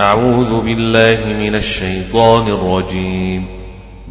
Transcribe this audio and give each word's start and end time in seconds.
أعوذ 0.00 0.60
بالله 0.60 1.24
من 1.26 1.54
الشيطان 1.54 2.48
الرجيم. 2.48 3.46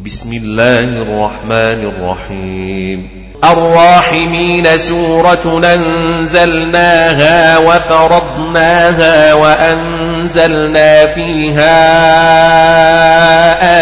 بسم 0.04 0.32
الله 0.32 0.84
الرحمن 0.84 1.90
الرحيم. 1.90 3.10
الراحمين 3.44 4.78
سورة 4.78 5.62
أنزلناها 5.64 7.58
وفرضناها 7.58 9.34
وأنزلنا 9.34 11.06
فيها 11.06 11.78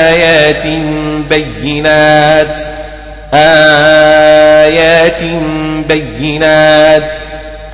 آيات 0.08 0.66
بينات. 1.30 2.58
آيات 3.34 5.22
بينات. 5.88 7.12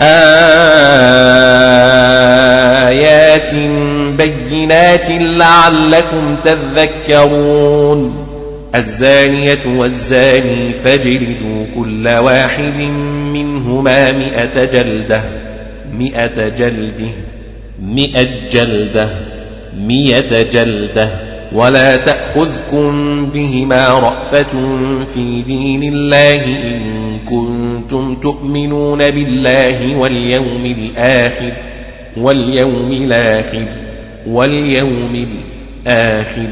آيات 0.01 1.03
بينات 4.17 5.11
لعلكم 5.11 6.37
تذكرون. 6.45 8.27
الزانية 8.75 9.59
والزاني 9.67 10.73
فاجلدوا 10.73 11.67
كل 11.77 12.09
واحد 12.09 12.79
منهما 13.33 14.13
مئة 14.13 14.65
جلدة. 14.65 15.23
مئة 15.99 16.49
جلدة. 16.49 17.11
مئة 17.83 18.29
جلدة. 18.53 19.09
مئة 19.79 20.43
جلدة. 20.43 21.09
ولا 21.53 21.97
تأخذكم 21.97 23.27
بهما 23.27 23.89
رأفة 23.89 24.79
في 25.15 25.43
دين 25.43 25.83
الله 25.83 26.45
إن 26.45 27.19
كنتم 27.29 28.15
تؤمنون 28.15 29.11
بالله 29.11 29.97
واليوم 29.97 30.67
الآخر. 30.67 31.53
واليوم 32.17 32.93
الآخر 32.93 33.67
واليوم 34.27 35.29
الآخر. 35.87 36.49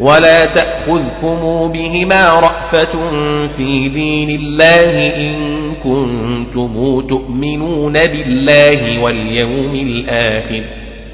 ولا 0.00 0.46
تأخذكم 0.46 1.72
بهما 1.72 2.28
رأفة 2.28 3.10
في 3.56 3.88
دين 3.88 4.30
الله 4.30 5.16
إن 5.16 5.36
كنتم 5.84 7.00
تؤمنون 7.00 7.92
بالله 7.92 9.02
واليوم 9.02 9.74
الآخر. 9.74 10.64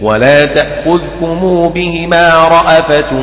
ولا 0.00 0.44
تأخذكم 0.46 1.68
بهما 1.74 2.48
رأفة 2.48 3.16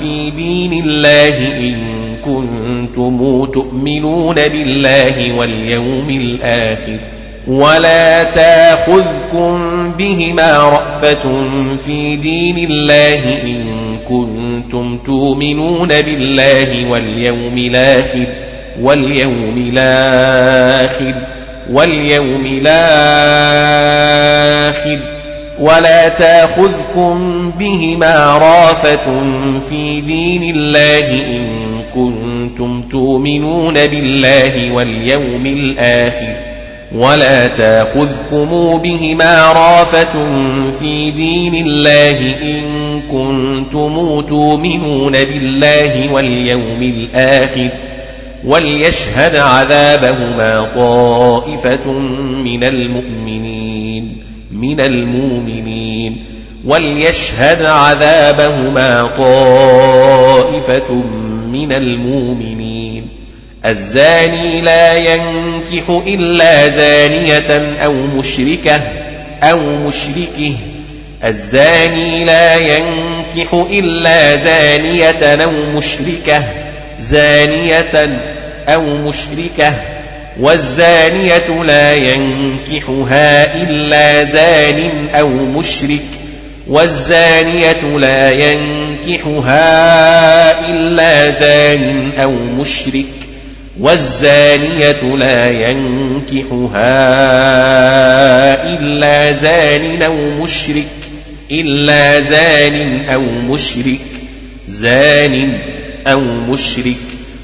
في 0.00 0.30
دين 0.30 0.84
الله 0.84 1.38
إن 1.58 1.76
كنتم 2.24 3.44
تؤمنون 3.44 4.34
بالله 4.34 5.38
واليوم 5.38 6.10
الآخر. 6.10 6.98
ولا 7.46 8.24
تاخذكم 8.24 9.92
بهما 9.98 10.56
رأفة 10.56 11.44
في 11.86 12.16
دين 12.16 12.70
الله 12.70 13.42
إن 13.44 13.64
كنتم 14.08 14.98
تؤمنون 14.98 15.88
بالله 15.88 16.90
واليوم 16.90 17.58
الآخر 17.58 18.24
واليوم 18.80 19.72
الآخر 19.72 21.14
واليوم 21.72 22.60
الآخر 22.66 23.92
ولا 25.58 26.08
تاخذكم 26.08 27.50
بهما 27.58 28.38
رافة 28.38 29.22
في 29.70 30.00
دين 30.00 30.56
الله 30.56 31.10
إن 31.10 31.46
كنتم 31.94 32.82
تؤمنون 32.82 33.74
بالله 33.74 34.72
واليوم 34.72 35.46
الآخر 35.46 36.51
ولا 36.94 37.46
تاخذكم 37.46 38.78
بهما 38.78 39.52
رافة 39.52 40.12
في 40.80 41.10
دين 41.10 41.54
الله 41.54 42.34
إن 42.42 42.62
كنتم 43.12 44.20
تؤمنون 44.20 45.12
بالله 45.12 46.12
واليوم 46.12 46.82
الآخر 46.82 47.68
وليشهد 48.44 49.36
عذابهما 49.36 50.68
طائفة 50.74 51.92
من 52.44 52.64
المؤمنين 52.64 54.22
من 54.52 54.80
المؤمنين. 54.80 56.24
وليشهد 56.64 57.62
عذابهما 57.62 59.10
طائفة 59.18 60.94
من 61.52 61.72
المؤمنين. 61.72 62.61
الزاني 63.66 64.60
لا 64.60 64.94
ينكح 64.94 66.02
إلا 66.06 66.68
زانية 66.68 67.76
أو 67.84 67.92
مشركة 67.92 68.80
أو 69.42 69.58
مشركه. 69.58 70.54
الزاني 71.24 72.24
لا 72.24 72.56
ينكح 72.56 73.54
إلا 73.70 74.36
زانية 74.36 75.44
أو 75.44 75.50
مشركة 75.50 76.42
زانية 77.00 78.18
أو 78.68 78.82
مشركة. 78.82 79.74
والزانية 80.40 81.62
لا 81.64 81.94
ينكحها 81.94 83.62
إلا 83.62 84.24
زان 84.24 85.08
أو 85.14 85.28
مشرك. 85.28 86.02
والزانية 86.68 87.96
لا 87.98 88.30
ينكحها 88.30 89.60
إلا 90.68 91.30
زان 91.30 92.10
أو 92.22 92.30
مشرك. 92.30 93.21
والزانية 93.80 95.16
لا 95.16 95.50
ينكحها 95.50 96.78
إلا 98.78 99.32
زان 99.32 100.02
أو 100.02 100.14
مشرك 100.16 100.86
إلا 101.50 102.20
زان 102.20 103.04
أو 103.08 103.20
مشرك 103.20 104.00
زان 104.68 105.58
أو 106.06 106.20
مشرك. 106.20 106.96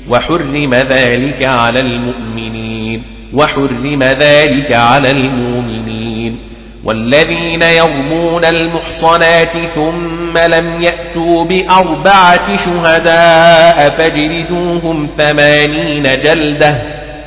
وحرم 0.08 0.74
ذلك 0.74 1.42
على 1.42 1.80
المؤمنين 1.80 3.02
وحرم 3.32 4.02
ذلك 4.02 4.72
على 4.72 5.10
المؤمنين. 5.10 6.38
والذين 6.84 7.62
يرمون 7.62 8.44
المحصنات 8.44 9.52
ثم 9.74 10.38
لم 10.38 10.82
يأتوا 11.08 11.44
بأربعة 11.44 12.56
شهداء 12.56 13.90
فاجلدوهم 13.98 15.08
ثمانين 15.18 16.08
جلدة 16.24 16.74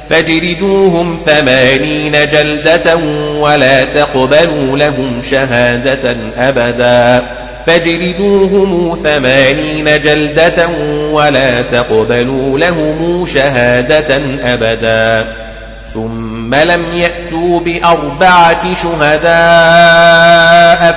فاجلدوهم 0.10 1.18
ثمانين 1.26 2.12
جلدة 2.12 2.96
ولا 3.40 3.84
تقبلوا 3.84 4.78
لهم 4.78 5.22
شهادة 5.22 6.16
أبدا 6.38 7.24
فاجلدوهم 7.68 8.98
ثمانين 9.04 10.02
جلدة 10.02 10.68
ولا 11.12 11.62
تقبلوا 11.62 12.60
لهم 12.60 13.26
شهادة 13.34 14.22
أبدا 14.44 15.28
ثم 15.94 16.56
لم 16.56 16.86
يأتوا 16.94 17.60
بأربعة 17.60 18.74
شهداء 18.74 19.32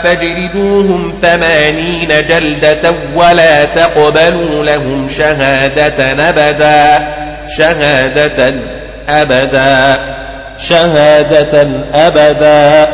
فاجلدوهم 0.02 1.12
ثمانين 1.22 2.08
جلدة 2.08 2.94
ولا 3.14 3.64
تقبلوا 3.64 4.64
لهم 4.64 5.08
شهادة 5.08 6.28
أبدا 6.28 7.08
شهادة 7.56 8.54
أبدا 9.08 9.98
شهادة 10.58 11.68
أبدا. 11.94 12.88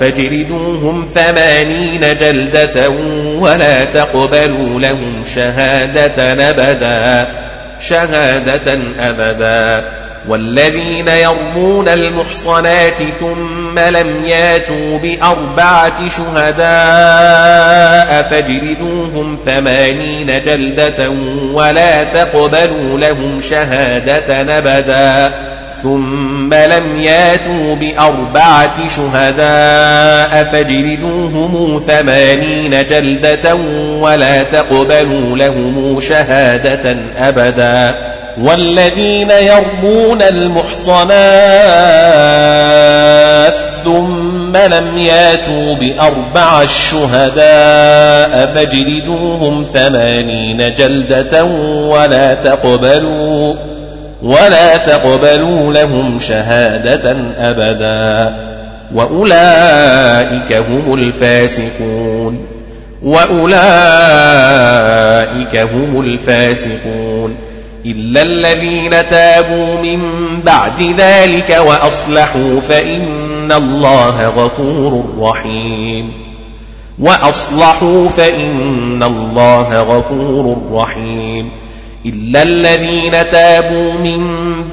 فاجلدوهم 0.00 1.08
ثمانين 1.14 2.00
جلدة 2.00 2.90
ولا 3.38 3.84
تقبلوا 3.84 4.80
لهم 4.80 5.24
شهادة 5.34 6.50
أبدا 6.50 7.26
شهادة 7.80 8.78
أبدا. 9.00 10.01
والذين 10.28 11.08
يرمون 11.08 11.88
المحصنات 11.88 13.02
ثم 13.20 13.78
لم 13.78 14.24
ياتوا 14.24 14.98
بأربعة 14.98 16.08
شهداء 16.08 16.62
فاجلدوهم 18.30 19.38
ثمانين 19.46 20.42
جلدة 20.42 21.10
ولا 21.52 22.04
تقبلوا 22.04 22.98
لهم 22.98 23.40
شهادة 23.40 24.58
أبدا. 24.58 25.32
ثم 25.82 26.54
لم 26.54 27.00
ياتوا 27.00 27.74
بأربعة 27.74 28.88
شهداء 28.88 30.44
فاجلدوهم 30.52 31.82
ثمانين 31.86 32.86
جلدة 32.86 33.54
ولا 34.00 34.42
تقبلوا 34.42 35.36
لهم 35.36 36.00
شهادة 36.00 36.96
أبدا. 37.18 38.11
والذين 38.38 39.30
يرمون 39.30 40.22
المحصنات 40.22 41.12
ثم 43.84 44.56
لم 44.56 44.98
ياتوا 44.98 45.74
بأربع 45.74 46.62
الشهداء 46.62 48.46
فاجلدوهم 48.54 49.66
ثمانين 49.74 50.74
جلدة 50.74 51.44
ولا 51.44 52.34
تقبلوا 52.34 53.54
ولا 54.22 54.76
تقبلوا 54.76 55.72
لهم 55.72 56.20
شهادة 56.20 57.16
أبدا 57.38 58.36
وأولئك 58.94 60.52
هم 60.52 60.94
الفاسقون 60.94 62.46
وأولئك 63.02 63.56
هم 65.56 66.00
الفاسقون 66.00 67.51
إلا 67.86 68.22
الذين 68.22 68.90
تابوا 68.90 69.82
من 69.82 70.00
بعد 70.44 70.94
ذلك 70.98 71.62
وأصلحوا 71.66 72.60
فإن 72.60 73.52
الله 73.52 74.28
غفور 74.28 75.04
رحيم. 75.20 76.12
وأصلحوا 76.98 78.08
فإن 78.08 79.02
الله 79.02 79.82
غفور 79.82 80.62
رحيم. 80.72 81.50
إلا 82.06 82.42
الذين 82.42 83.30
تابوا 83.30 83.92
من 83.92 84.24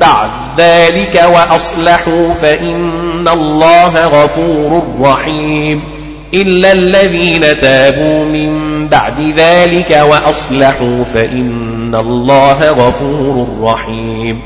بعد 0.01 0.29
ذلك 0.57 1.23
وأصلحوا 1.33 2.33
فإن 2.41 3.27
الله 3.27 4.07
غفور 4.07 4.83
رحيم. 5.01 5.98
إلا 6.33 6.71
الذين 6.71 7.59
تابوا 7.61 8.25
من 8.25 8.87
بعد 8.87 9.33
ذلك 9.37 10.03
وأصلحوا 10.09 11.03
فإن 11.03 11.95
الله 11.95 12.69
غفور 12.69 13.47
رحيم 13.61 14.41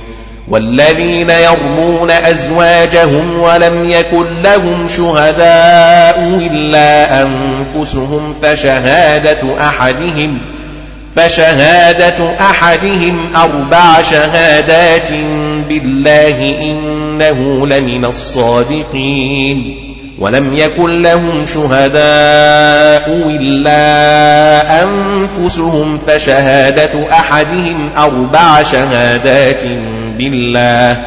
والذين 0.47 1.29
يرمون 1.29 2.11
أزواجهم 2.11 3.39
ولم 3.39 3.89
يكن 3.89 4.41
لهم 4.43 4.87
شهداء 4.87 6.39
إلا 6.51 7.21
أنفسهم 7.21 8.33
فشهادة 8.41 9.67
أحدهم 9.67 10.37
فشهادة 11.15 12.29
أحدهم 12.39 13.35
أربع 13.35 14.01
شهادات 14.01 15.09
بالله 15.69 16.57
إنه 16.61 17.67
لمن 17.67 18.05
الصادقين 18.05 19.82
ولم 20.19 20.53
يكن 20.53 21.01
لهم 21.01 21.45
شهداء 21.45 23.37
إلا 23.39 24.83
أنفسهم 24.83 25.97
فشهادة 26.07 27.11
أحدهم 27.11 27.89
أربع 27.97 28.63
شهادات 28.63 29.63
بالله 30.17 30.97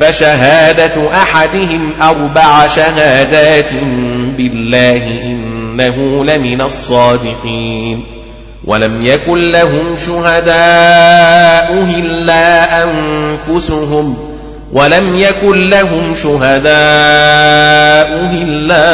فشهادة 0.00 1.10
أحدهم 1.12 1.92
أربع 2.02 2.66
شهادات 2.66 3.70
بالله 4.36 5.20
إنه 5.24 6.24
لمن 6.24 6.60
الصادقين. 6.60 8.04
ولم 8.64 9.02
يكن 9.02 9.50
لهم 9.50 9.96
شهداء 10.06 11.86
إلا 11.98 12.84
أنفسهم 12.84 14.23
ولم 14.74 15.18
يكن 15.18 15.70
لهم 15.70 16.14
شهداء 16.14 16.74
إلا 18.42 18.84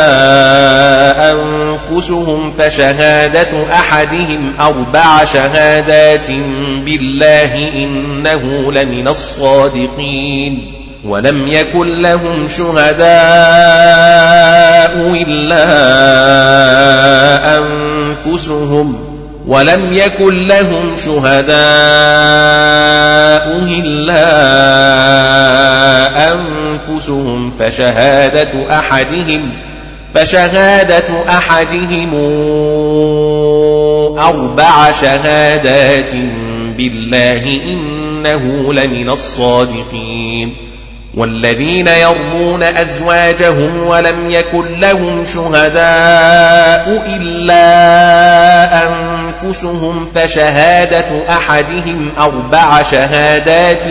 أنفسهم 1.33 2.53
فشهادة 2.59 3.73
أحدهم 3.73 4.53
أربع 4.61 5.25
شهادات 5.25 6.31
بالله 6.85 7.71
إنه 7.75 8.73
لمن 8.73 9.09
الصادقين. 9.09 10.73
ولم 11.05 11.49
يكن 11.49 12.03
لهم 12.03 12.49
شهداء 12.49 13.05
إلا 15.27 15.65
أنفسهم. 17.59 19.10
ولم 19.47 19.93
يكن 19.93 20.47
لهم 20.47 20.97
شهداء 21.05 21.51
إلا 23.69 24.31
أنفسهم 26.33 27.51
فشهادة 27.51 28.79
أحدهم 28.79 29.51
فشهادة 30.15 31.29
أحدهم 31.29 32.15
أربع 34.19 34.93
شهادات 34.93 36.15
بالله 36.77 37.61
إنه 37.65 38.73
لمن 38.73 39.11
الصادقين. 39.11 40.71
والذين 41.15 41.87
يرمون 41.87 42.63
أزواجهم 42.63 43.87
ولم 43.87 44.31
يكن 44.31 44.81
لهم 44.81 45.25
شهداء 45.25 47.03
إلا 47.17 47.63
أنفسهم 48.83 49.20
فشهادة 50.15 51.07
أحدهم 51.29 52.13
أربع 52.19 52.83
شهادات 52.83 53.85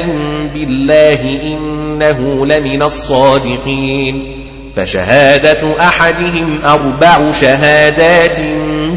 بالله 0.53 1.39
إنه 1.43 2.45
لمن 2.45 2.83
الصادقين. 2.83 4.35
فشهادة 4.75 5.79
أحدهم 5.79 6.59
أربع 6.65 7.31
شهادات 7.41 8.39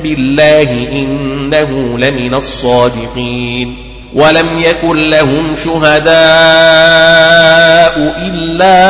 بالله 0.02 0.88
إنه 0.93 1.99
لمن 1.99 2.34
الصادقين. 2.34 3.76
ولم 4.14 4.46
يكن 4.58 4.96
لهم 5.10 5.56
شهداء 5.64 6.12
إلا 8.26 8.82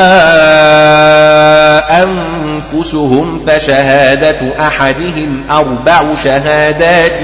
أنفسهم 2.74 3.38
فشهادة 3.38 4.66
أحدهم 4.66 5.44
أربع 5.50 6.14
شهادات 6.14 7.20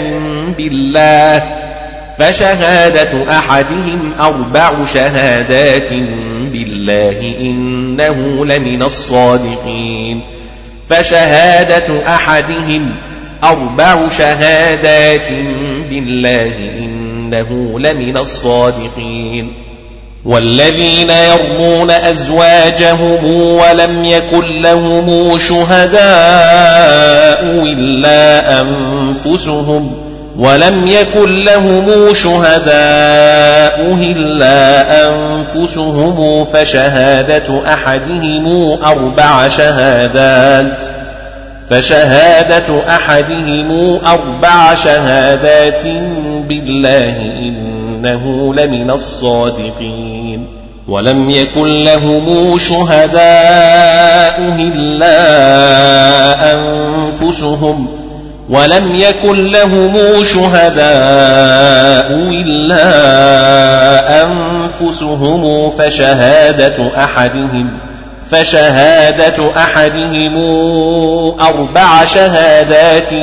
بالله 0.58 1.42
فشهادة 2.18 3.38
أحدهم 3.38 4.12
أربع 4.20 4.84
شهادات 4.94 5.92
بالله 6.52 7.36
إنه 7.40 8.46
لمن 8.46 8.82
الصادقين 8.82 10.20
فشهادة 10.88 12.14
أحدهم 12.14 12.90
أربع 13.44 14.08
شهادات 14.08 15.28
بالله 15.90 16.54
إنه 16.78 17.80
لمن 17.80 18.16
الصادقين 18.16 19.67
والذين 20.28 21.10
يرمون 21.10 21.90
أزواجهم 21.90 23.24
ولم 23.34 24.04
يكن 24.04 24.62
لهم 24.62 25.38
شهداء 25.38 25.98
إلا 27.62 28.60
أنفسهم 28.60 29.92
ولم 30.38 30.86
يكن 30.86 31.40
لهم 31.40 32.14
شهداء 32.14 33.96
إلا 34.02 34.82
أنفسهم 35.08 36.44
فشهادة 36.44 37.72
أحدهم 37.72 38.78
أربع 38.84 39.48
شهادات 39.48 40.78
فشهادة 41.70 42.80
أحدهم 42.88 43.98
أربع 44.06 44.74
شهادات 44.74 45.82
بالله 46.48 47.16
إنه 47.98 48.54
لمن 48.54 48.90
الصادقين 48.90 50.46
ولم 50.88 51.30
يكن 51.30 51.84
لهم 51.84 52.58
شهداء 52.58 54.40
إلا 54.58 55.18
أنفسهم 56.54 57.86
ولم 58.50 58.96
يكن 58.96 59.50
لهم 59.50 60.24
شهداء 60.24 60.78
إلا 62.30 62.84
أنفسهم 64.24 65.70
فشهادة 65.70 66.76
أحدهم 67.04 67.70
فشهادة 68.30 69.50
أحدهم 69.56 70.36
أربع 71.40 72.04
شهادات 72.04 73.14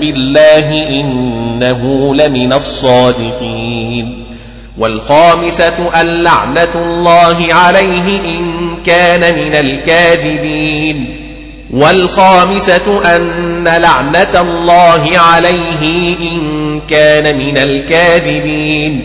بالله 0.00 0.88
إنه 0.88 2.14
لمن 2.14 2.52
الصادقين 2.52 4.24
والخامسة 4.78 6.00
اللعنة 6.00 6.68
الله 6.74 7.54
عليه 7.54 8.20
إن 8.24 8.76
كان 8.86 9.20
من 9.34 9.54
الكاذبين 9.54 11.16
والخامسة 11.70 13.16
أن 13.16 13.64
لعنة 13.64 14.40
الله 14.40 15.18
عليه 15.18 16.16
إن 16.32 16.80
كان 16.88 17.38
من 17.38 17.58
الكاذبين 17.58 19.04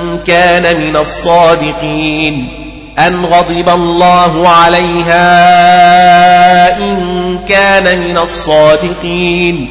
كان 0.27 0.81
من 0.81 0.95
الصادقين. 0.95 2.47
أن 2.99 3.25
غضب 3.25 3.69
الله 3.69 4.49
عليها 4.49 5.17
إن 6.77 7.39
كان 7.47 7.99
من 7.99 8.17
الصادقين. 8.17 9.67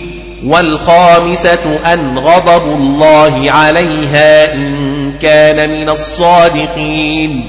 والخامسة 0.47 1.79
أن 1.93 2.19
غضب 2.19 2.63
الله 2.65 3.45
عليها 3.49 4.55
إن 4.55 5.13
كان 5.23 5.71
من 5.71 5.89
الصادقين. 5.89 7.45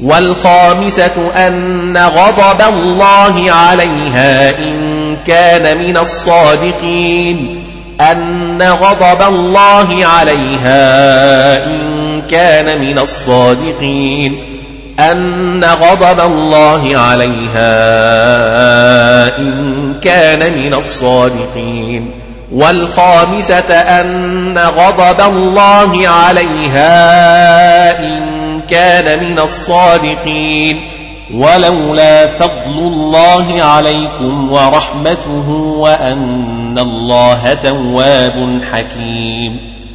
والخامسة 0.00 1.30
أن 1.36 1.96
غضب 1.96 2.60
الله 2.68 3.52
عليها 3.52 4.50
إن 4.58 5.16
كان 5.26 5.78
من 5.78 5.96
الصادقين. 5.96 7.64
أن 8.00 8.62
غضب 8.62 9.22
الله 9.28 10.06
عليها 10.06 11.66
إن 11.66 12.01
كان 12.30 12.80
من 12.80 12.98
الصادقين 12.98 14.42
أن 14.98 15.64
غضب 15.64 16.20
الله 16.20 16.96
عليها 16.96 17.72
إن 19.38 19.94
كان 20.02 20.52
من 20.58 20.74
الصادقين 20.74 22.10
والخامسة 22.52 23.74
أن 23.74 24.58
غضب 24.58 25.20
الله 25.20 26.08
عليها 26.08 26.88
إن 27.98 28.20
كان 28.70 29.24
من 29.24 29.38
الصادقين 29.38 30.80
ولولا 31.34 32.26
فضل 32.26 32.78
الله 32.78 33.62
عليكم 33.62 34.52
ورحمته 34.52 35.50
وأن 35.78 36.78
الله 36.78 37.58
تواب 37.62 38.60
حكيم 38.72 39.71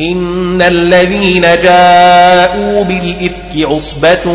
إن 0.00 0.62
الذين 0.62 1.42
جاءوا 1.42 2.84
بالإفك 2.84 3.70
عصبة 3.70 4.32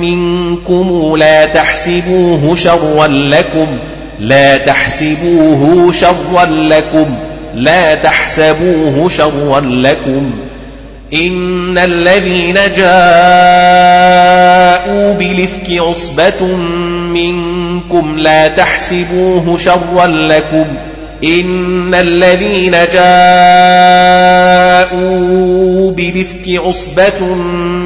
منكم 0.00 1.16
لا 1.18 1.46
تحسبوه 1.46 2.54
شرا 2.54 3.06
لكم 3.06 3.66
لا 4.20 4.56
تحسبوه 4.56 5.92
شرا 5.92 6.44
لكم 6.44 7.06
لا 7.54 7.94
تحسبوه 7.94 9.08
شرا 9.08 9.60
لكم. 9.60 10.30
إن 11.14 11.78
الذين 11.78 12.54
جاءوا 12.54 12.88
بالإفك 15.12 15.70
عصبة 15.70 16.46
منكم 17.12 18.18
لا 18.18 18.48
تحسبوه 18.48 19.58
شرا 19.58 20.06
لكم 20.06 20.66
إن 21.24 21.94
الذين 21.94 22.70
جاءوا 22.70 22.98
بالإفك 25.90 26.48
عصبة 26.48 27.34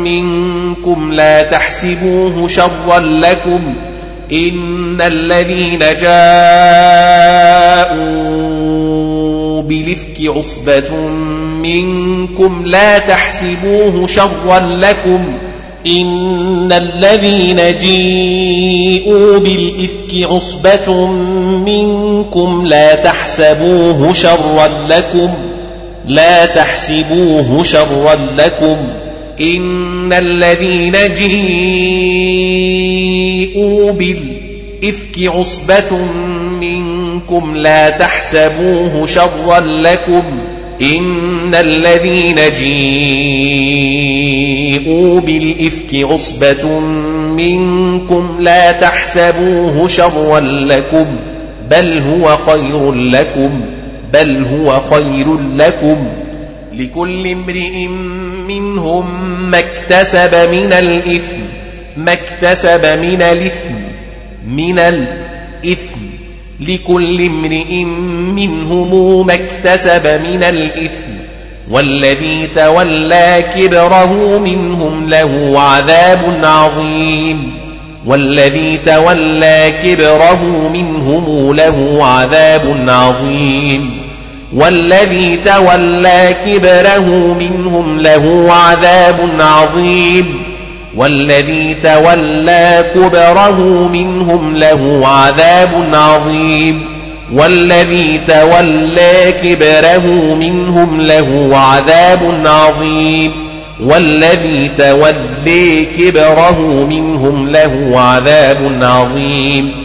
منكم 0.04 1.12
لا 1.12 1.42
تحسبوه 1.42 2.48
شرا 2.48 2.98
لكم. 2.98 3.74
إن 4.32 5.00
الذين 5.00 5.78
جاءوا 5.78 6.02
بالإفك 9.62 10.36
عصبة 10.36 11.08
منكم 11.62 12.62
لا 12.66 12.98
تحسبوه 12.98 14.06
شرا 14.06 14.58
لكم. 14.58 15.24
إن 15.86 16.72
الذين 16.72 17.78
جيءوا 17.80 19.38
بالإفك 19.38 20.30
عصبة 20.32 21.06
منكم 21.66 22.66
لا 22.66 22.94
تحسبوه 22.94 24.12
شرا 24.12 24.68
لكم 24.88 25.30
لا 26.06 26.46
تحسبوه 26.46 27.62
شرا 27.62 28.18
لكم 28.38 28.76
إن 29.40 30.12
الذين 30.12 30.96
جيءوا 31.14 31.42
بالإفك 33.92 35.18
عصبة 35.18 35.98
منكم 36.60 37.56
لا 37.56 37.90
تحسبوه 37.90 39.06
شرا 39.06 39.60
لكم 39.60 40.22
إن 40.82 41.54
الذين 41.54 42.36
جيءوا 42.58 42.72
بالإفك 45.20 45.94
عصبة 45.94 46.78
منكم 47.36 48.36
لا 48.40 48.72
تحسبوه 48.72 49.88
شرا 49.88 50.40
لكم 50.40 51.06
بل 51.70 51.98
هو 51.98 52.36
خير 52.36 52.92
لكم 52.92 53.60
بل 54.12 54.44
هو 54.44 54.80
خير 54.90 55.38
لكم 55.56 56.06
لكل 56.72 57.28
امرئ 57.28 57.86
منهم 58.48 59.30
ما 59.50 59.58
اكتسب 59.58 60.34
من 60.34 60.72
الإثم 60.72 61.36
ما 61.96 62.12
اكتسب 62.12 62.86
من 62.86 63.22
الإثم 63.22 63.74
من 64.48 64.78
الإثم 64.78 66.21
لكل 66.68 67.26
امرئ 67.26 67.84
منهم 68.34 69.26
ما 69.26 69.34
اكتسب 69.34 70.06
من 70.06 70.42
الإثم 70.42 71.08
والذي 71.70 72.46
تولى 72.46 73.44
كبره 73.56 74.38
منهم 74.38 75.08
له 75.08 75.54
عذاب 75.60 76.20
عظيم 76.42 77.52
والذي 78.06 78.76
تولى 78.76 79.72
كبره 79.82 80.70
منهم 80.72 81.54
له 81.54 81.98
عذاب 82.00 82.84
عظيم 82.88 83.90
والذي 84.52 85.38
تولى 85.44 86.34
كبره 86.46 87.36
منهم 87.38 88.00
له 88.00 88.46
عذاب 88.52 89.16
عظيم 89.40 90.51
والذي 90.96 91.74
تولى 91.74 92.84
كبره 92.94 93.88
منهم 93.92 94.56
له 94.56 95.02
عذاب 95.04 95.70
عظيم. 95.92 96.84
والذي 97.32 98.20
تولى 98.28 99.34
كبره 99.42 100.34
منهم 100.34 101.00
له 101.00 101.50
عذاب 101.52 102.20
عظيم. 102.46 103.32
والذي 103.80 104.70
تولى 104.78 105.84
كبره 105.98 106.86
منهم 106.88 107.48
له 107.48 107.92
عذاب 107.94 108.78
عظيم. 108.82 109.81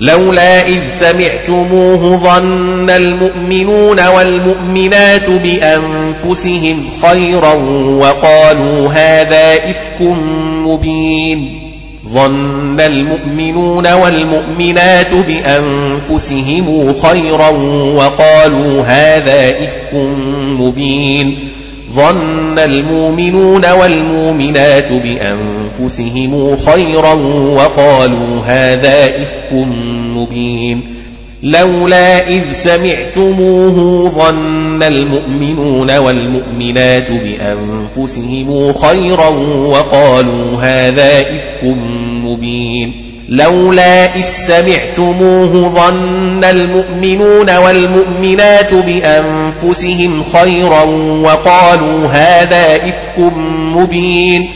لولا 0.00 0.66
إذ 0.66 0.80
سمعتموه 0.96 2.16
ظن 2.16 2.90
المؤمنون 2.90 4.06
والمؤمنات 4.06 5.30
بأنفسهم 5.30 6.84
خيرا 7.02 7.52
وقالوا 7.98 8.88
هذا 8.88 9.54
إفك 9.54 10.00
مبين. 10.66 11.60
ظن 12.08 12.80
المؤمنون 12.80 13.92
والمؤمنات 13.92 15.10
بأنفسهم 15.28 16.94
خيرا 17.02 17.48
وقالوا 17.94 18.82
هذا 18.82 19.50
إفك 19.50 19.94
مبين. 20.60 21.38
ظن 21.96 22.58
المؤمنون 22.58 23.72
والمؤمنات 23.72 24.92
بأنفسهم 24.92 26.56
خيرا 26.56 27.12
وقالوا 27.54 28.40
هذا 28.46 29.04
إفك 29.06 29.52
مبين. 30.16 30.94
لولا 31.42 32.28
إذ 32.28 32.42
سمعتموه 32.52 34.08
ظن 34.10 34.82
المؤمنون 34.82 35.96
والمؤمنات 35.96 37.08
بأنفسهم 37.10 38.72
خيرا 38.72 39.28
وقالوا 39.68 40.62
هذا 40.62 41.20
إفك 41.20 41.76
مبين. 42.24 43.04
لولا 43.28 44.16
إذ 44.16 44.22
سمعتموه 44.22 45.68
ظن 45.68 46.44
المؤمنون 46.44 47.56
والمؤمنات 47.56 48.74
بأنفسهم 48.74 49.43
خيرا 50.32 50.82
وقالوا 51.22 52.08
هذا 52.08 52.76
إفك 52.76 53.18
مبين 53.76 54.48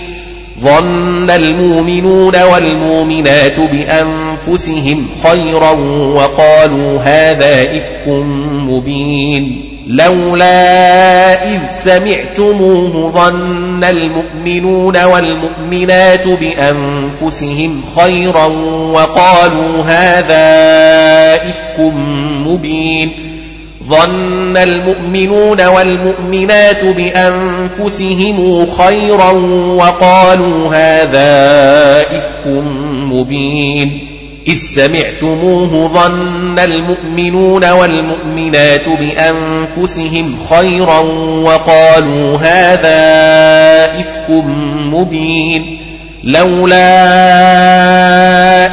ظن 0.60 1.30
المؤمنون 1.30 2.42
والمؤمنات 2.42 3.60
بأنفسهم 3.60 5.06
خيرا 5.22 5.70
وقالوا 6.14 7.00
هذا 7.00 7.62
إفك 7.62 8.08
مبين 8.52 9.64
لولا 9.88 11.44
إذ 11.54 11.60
سمعتموه 11.84 13.10
ظن 13.10 13.84
المؤمنون 13.84 15.04
والمؤمنات 15.04 16.28
بأنفسهم 16.28 17.80
خيرا 17.96 18.46
وقالوا 18.92 19.82
هذا 19.84 20.44
إفك 21.34 21.80
مبين 22.46 23.27
ظن 23.88 24.56
المؤمنون 24.56 25.66
والمؤمنات 25.66 26.84
بأنفسهم 26.84 28.66
خيرا 28.78 29.30
وقالوا 29.76 30.74
هذا 30.74 32.00
إفك 32.00 32.46
مبين. 32.92 34.08
إذ 34.46 34.56
سمعتموه 34.56 35.90
ظن 35.94 36.58
المؤمنون 36.58 37.70
والمؤمنات 37.70 38.88
بأنفسهم 38.88 40.38
خيرا 40.50 40.98
وقالوا 41.42 42.36
هذا 42.36 42.98
إفك 44.00 44.30
مبين. 44.76 45.78
لولا 46.24 46.98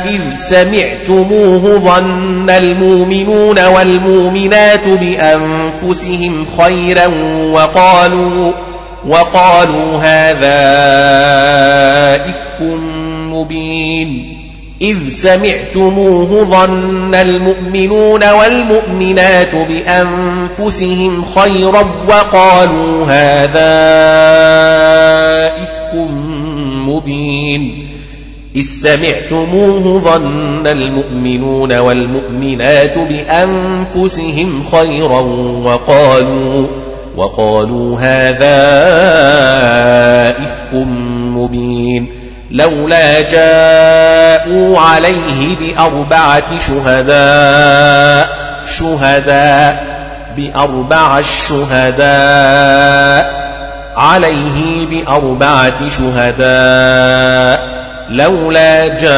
إذ 0.06 0.22
سمعتموه 0.38 1.80
ظن 1.80 2.50
المؤمنون 2.50 3.66
والمؤمنات 3.66 4.88
بأنفسهم 4.88 6.46
خيرا 6.58 7.08
وقالوا 7.52 8.52
وقالوا 9.08 9.98
هذا 9.98 10.56
إفك 12.30 12.62
مبين 13.32 14.36
إذ 14.82 15.10
سمعتموه 15.10 16.44
ظن 16.44 17.16
المؤمنون 17.16 18.24
والمؤمنات 18.32 19.56
بأنفسهم 19.56 21.25
خيرا 21.36 21.86
وقالوا 22.08 23.06
هذا 23.06 23.75
إفك 25.64 25.96
مبين 26.88 27.85
إذ 28.55 28.63
سمعتموه 28.63 30.01
ظن 30.01 30.67
المؤمنون 30.67 31.77
والمؤمنات 31.77 32.97
بأنفسهم 32.97 34.63
خيرا 34.71 35.19
وقالوا 35.63 36.67
وقالوا 37.17 38.00
هذا 38.00 38.59
إفك 40.29 40.74
مبين. 41.35 42.09
لولا 42.51 43.21
جاءوا 43.21 44.79
عليه 44.79 45.55
بأربعة 45.55 46.59
شهداء 46.67 48.29
شهداء 48.79 49.85
بأربع 50.38 51.19
الشهداء 51.19 52.05
عليه 53.97 54.85
بأربعة 54.85 55.89
شهداء. 55.97 57.75
لولا 58.09 58.88
جاءوا 58.88 59.12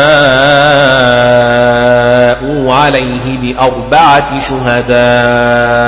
عليه 2.73 3.37
بأربعة 3.41 4.39
شهداء 4.49 5.87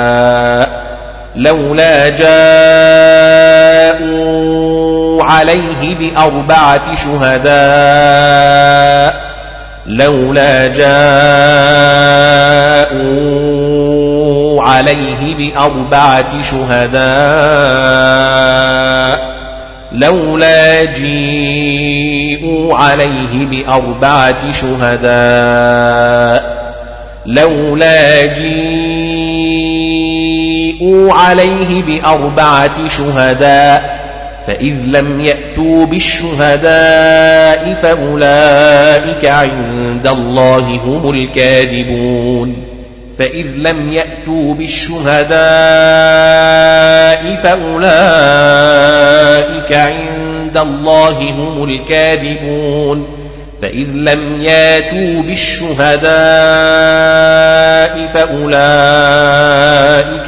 لولا 1.36 2.08
جاءوا 2.08 2.30
عليه 5.24 5.94
بأربعة 6.00 6.94
شهداء 7.04 7.50
لولا 9.86 10.66
جاءوا 10.66 10.90
عليه 14.62 15.34
بأربعة 15.34 16.42
شهداء. 16.42 17.00
لولا 19.92 20.84
جيءوا 20.84 22.76
عليه 22.76 23.46
بأربعة 23.46 24.52
شهداء. 24.52 26.60
لولا 27.26 28.26
جيءوا 28.26 28.42
عليه 31.12 31.82
بأربعة 31.82 32.88
شهداء. 32.88 34.00
فإذ 34.46 34.74
لم 34.86 35.20
يأتوا 35.20 35.86
بالشهداء 35.86 37.78
فأولئك 37.82 39.24
عند 39.24 40.06
الله 40.06 40.80
هم 40.86 41.10
الكاذبون. 41.10 42.69
فإذ 43.20 43.46
لم 43.56 43.92
يأتوا 43.92 44.54
بالشهداء 44.54 45.40
فأولئك 47.42 47.92
عند 49.72 50.56
الله 50.56 51.30
هم 51.30 51.64
الكاذبون. 51.64 53.16
فإذ 53.62 53.88
لم 53.94 54.40
يأتوا 54.40 55.22
بالشهداء 55.22 56.10
فأولئك 58.14 58.60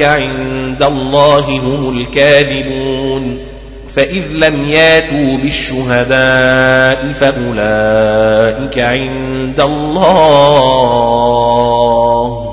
عند 0.03 0.83
الله 0.83 1.41
هم 1.41 1.99
الكاذبون. 1.99 3.53
فإذ 3.97 4.23
لم 4.33 4.69
يأتوا 4.69 5.39
بالشهداء 5.39 7.13
فأولئك 7.21 8.79
عند 8.79 9.61
الله 9.61 11.23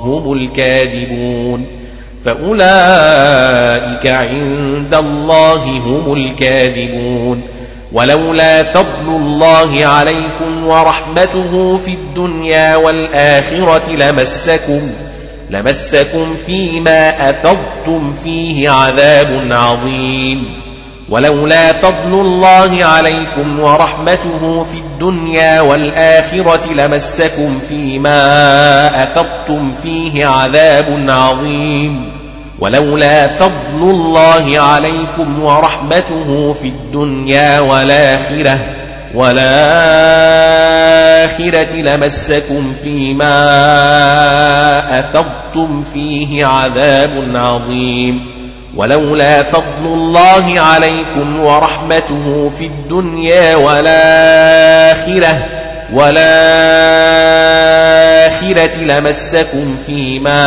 هم 0.00 0.32
الكاذبون 0.32 1.66
فأولئك 2.24 4.06
عند 4.06 4.94
الله 4.94 5.64
هم 5.64 6.12
الكاذبون 6.12 7.42
ولولا 7.92 8.62
فضل 8.62 9.08
الله 9.08 9.86
عليكم 9.86 10.66
ورحمته 10.66 11.76
في 11.84 11.94
الدنيا 11.94 12.76
والآخرة 12.76 13.90
لمسكم 13.90 14.90
لمسكم 15.50 16.34
فيما 16.46 17.30
أفضتم 17.30 18.14
فيه 18.24 18.70
عذاب 18.70 19.48
عظيم 19.50 20.69
ولولا 21.10 21.72
فضل 21.72 22.20
الله 22.20 22.84
عليكم 22.84 23.60
ورحمته 23.60 24.66
في 24.72 24.78
الدنيا 24.78 25.60
والآخرة 25.60 26.72
لمسكم 26.72 27.60
فيما 27.68 29.02
أفضتم 29.02 29.72
فيه 29.82 30.26
عذاب 30.26 31.04
عظيم. 31.08 32.04
ولولا 32.58 33.28
فضل 33.28 33.80
الله 33.80 34.60
عليكم 34.60 35.42
ورحمته 35.42 36.56
في 36.62 36.68
الدنيا 36.68 37.60
والآخرة 37.60 38.58
والآخرة 39.14 39.40
لمسكم 41.74 42.74
فيما 42.82 43.40
أفضتم 45.00 45.84
فيه 45.94 46.46
عذاب 46.46 47.30
عظيم. 47.34 48.39
ولولا 48.76 49.42
فضل 49.42 49.84
الله 49.84 50.60
عليكم 50.60 51.40
ورحمته 51.40 52.50
في 52.58 52.66
الدنيا 52.66 53.56
والآخرة 53.56 55.46
والآخرة 55.92 56.20
لمسكم 58.76 59.76
فيما 59.86 60.40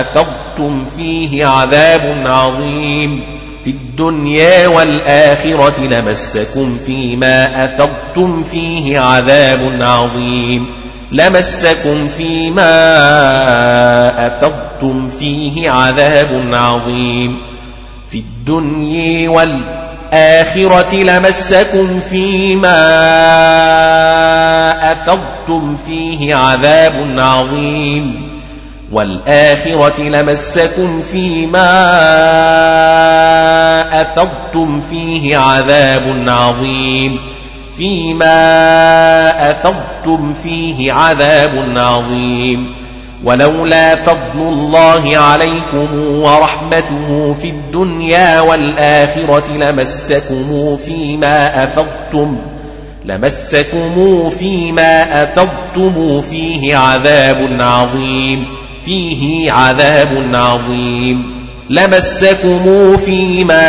أفضتم 0.00 0.84
فيه 0.96 1.46
عذاب 1.46 2.22
عظيم. 2.26 3.24
في 3.64 3.70
الدنيا 3.70 4.68
والآخرة 4.68 5.80
لمسكم 5.80 6.78
فيما 6.86 7.64
أفضتم 7.64 8.42
فيه 8.42 9.00
عذاب 9.00 9.78
عظيم. 9.80 10.66
لمسكم 11.12 12.08
فيما 12.16 12.66
أفضتم 14.26 15.08
فيه 15.08 15.70
عذاب 15.70 16.48
عظيم. 16.52 17.42
في 18.10 18.18
الدنيا 18.18 19.30
والآخرة 19.30 20.94
لمسكم 20.94 22.00
فيما 22.10 22.72
أفضتم 24.92 25.76
فيه 25.86 26.34
عذاب 26.34 27.14
عظيم. 27.18 28.30
والآخرة 28.92 30.00
لمسكم 30.00 31.02
فيما 31.02 31.70
أفضتم 34.00 34.80
فيه 34.90 35.36
عذاب 35.36 36.24
عظيم. 36.26 37.20
فيما 37.76 39.50
أفضتم 39.50 39.89
فيه 40.42 40.92
عذاب 40.92 41.64
عظيم 41.76 42.74
ولولا 43.24 43.96
فضل 43.96 44.38
الله 44.38 45.18
عليكم 45.18 45.88
ورحمته 45.94 47.36
في 47.42 47.50
الدنيا 47.50 48.40
والآخرة 48.40 49.56
لمسكم 49.56 50.76
فيما 50.76 51.64
أفضتم 51.64 52.36
لمسكم 53.04 54.30
فيما 54.30 55.22
أفضتم 55.22 56.22
فيه 56.22 56.76
عذاب 56.76 57.48
عظيم 57.60 58.44
فيه 58.84 59.52
عذاب 59.52 60.30
عظيم 60.34 61.40
لمسكم 61.70 62.96
فيما 62.96 63.66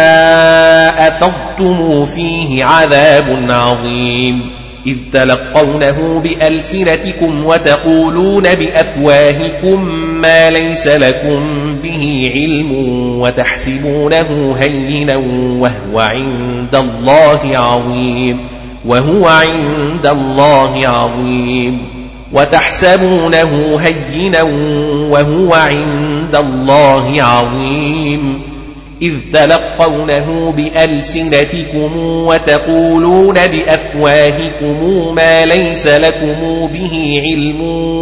أفضتم 1.08 2.06
فيه 2.06 2.66
عذاب 2.66 3.46
عظيم 3.50 4.61
إذ 4.88 4.98
تلقونه 5.14 6.22
بألسنتكم 6.24 7.46
وتقولون 7.46 8.44
بأفواهكم 8.44 9.86
ما 9.96 10.50
ليس 10.50 10.88
لكم 10.88 11.40
به 11.84 12.32
علم 12.34 12.72
وتحسبونه 13.20 14.56
هينا 14.60 15.16
وهو 15.60 16.00
عند 16.00 16.76
الله 16.76 17.58
عظيم 17.58 18.38
وهو 18.86 19.28
عند 19.28 20.06
الله 20.06 20.88
عظيم 20.88 21.88
وتحسبونه 22.34 23.80
هينا 23.80 24.42
وهو 25.12 25.54
عند 25.54 26.36
الله 26.36 27.24
عظيم 27.24 28.51
إذ 29.02 29.14
تلقونه 29.34 30.54
بألسنتكم 30.58 31.92
وتقولون 31.98 33.34
بأفواهكم 33.34 35.14
ما 35.16 35.46
ليس 35.46 35.88
لكم 35.88 36.70
به 36.74 37.22
علم 37.24 37.62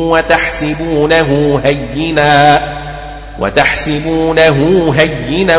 وتحسبونه 0.09 1.61
هينا 1.63 2.61
وتحسبونه 3.39 4.93
هينا 4.97 5.57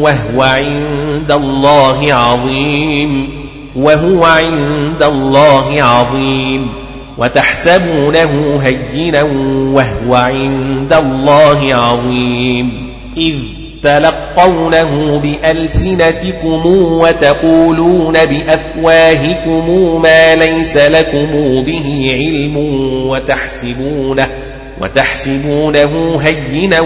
وهو 0.00 0.42
عند 0.42 1.32
الله 1.32 2.14
عظيم 2.14 3.28
وهو 3.76 4.24
عند 4.24 5.02
الله 5.02 5.82
عظيم 5.82 6.68
وتحسبونه 7.18 8.60
هينا 8.62 9.22
وهو 9.72 10.14
عند 10.14 10.92
الله 10.92 11.74
عظيم. 11.74 12.94
إذ 13.16 13.53
تلقونه 13.84 15.18
بألسنتكم 15.18 16.66
وتقولون 16.76 18.12
بأفواهكم 18.12 20.02
ما 20.02 20.34
ليس 20.34 20.76
لكم 20.76 21.26
به 21.66 22.10
علم 22.12 22.56
وتحسبونه 23.08 24.28
وتحسبونه 24.80 26.20
هينا 26.22 26.80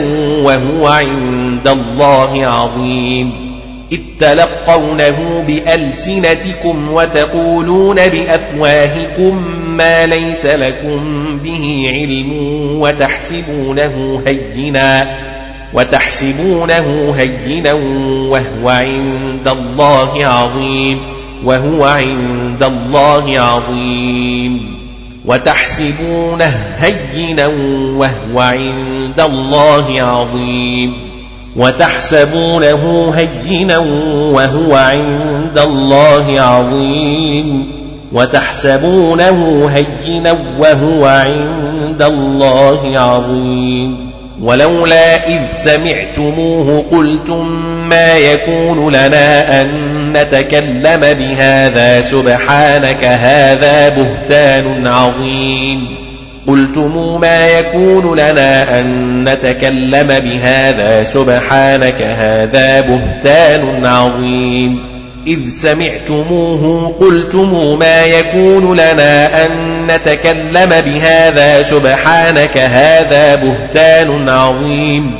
وهو 0.44 0.86
عند 0.86 1.68
الله 1.68 2.46
عظيم. 2.46 3.48
إذ 3.92 4.00
تلقونه 4.20 5.44
بألسنتكم 5.46 6.92
وتقولون 6.92 7.96
بأفواهكم 7.96 9.44
ما 9.68 10.06
ليس 10.06 10.46
لكم 10.46 11.00
به 11.44 11.90
علم 11.92 12.32
وتحسبونه 12.80 14.22
هينا 14.26 15.27
وتحسبونه 15.74 17.14
هينا 17.18 17.72
وهو 17.72 18.68
عند 18.68 19.48
الله 19.48 20.26
عظيم 20.26 21.00
وهو 21.44 21.84
عند 21.84 22.62
الله 22.62 23.40
عظيم. 23.40 24.78
وتحسبونه 25.24 26.52
هينا 26.78 27.46
وهو 27.96 28.40
عند 28.40 29.20
الله 29.20 30.02
عظيم. 30.02 30.92
وتحسبونه 31.56 33.12
هينا 33.16 33.78
وهو 34.32 34.74
عند 34.74 35.58
الله 35.58 36.40
عظيم. 36.40 37.66
وتحسبونه 38.12 39.70
هينا 39.70 40.38
وهو 40.58 41.06
عند 41.06 42.02
الله 42.02 42.98
عظيم. 42.98 44.07
ولولا 44.42 45.26
إذ 45.28 45.40
سمعتموه 45.58 46.84
قلتم 46.92 47.48
ما 47.88 48.18
يكون 48.18 48.88
لنا 48.88 49.60
أن 49.62 49.68
نتكلم 50.12 51.00
بهذا 51.00 52.00
سبحانك 52.00 53.04
هذا 53.04 53.88
بهتان 53.88 54.86
عظيم. 54.86 56.08
قلتم 56.46 57.20
ما 57.20 57.48
يكون 57.48 58.18
لنا 58.18 58.80
أن 58.80 59.24
نتكلم 59.28 60.06
بهذا 60.06 61.04
سبحانك 61.04 62.02
هذا 62.02 62.80
بهتان 62.80 63.86
عظيم. 63.86 64.97
إذ 65.28 65.50
سمعتموه 65.50 66.94
قلتم 67.00 67.78
ما 67.78 68.04
يكون 68.04 68.72
لنا 68.72 69.46
أن 69.46 69.50
نتكلم 69.86 70.70
بهذا 70.84 71.62
سبحانك 71.62 72.58
هذا 72.58 73.34
بهتان 73.34 74.28
عظيم 74.28 75.14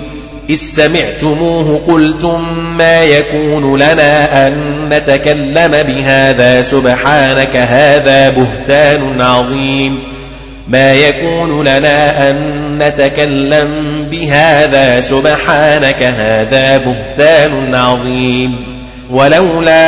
إذ 0.51 0.57
سمعتموه 0.57 1.81
قلتم 1.89 2.59
ما 2.77 3.05
يكون 3.05 3.77
لنا 3.77 4.47
أن 4.47 4.55
نتكلم 4.91 5.83
بهذا 5.83 6.63
سبحانك 6.63 7.57
هذا 7.57 8.31
بهتان 8.31 9.21
عظيم 9.21 9.99
ما 10.69 10.95
يكون 10.95 11.61
لنا 11.61 12.31
أن 12.31 12.37
نتكلم 12.79 13.71
بهذا 14.11 15.01
سبحانك 15.01 16.03
هذا 16.03 16.77
بهتان 16.77 17.75
عظيم 17.75 18.78
ولولا 19.11 19.81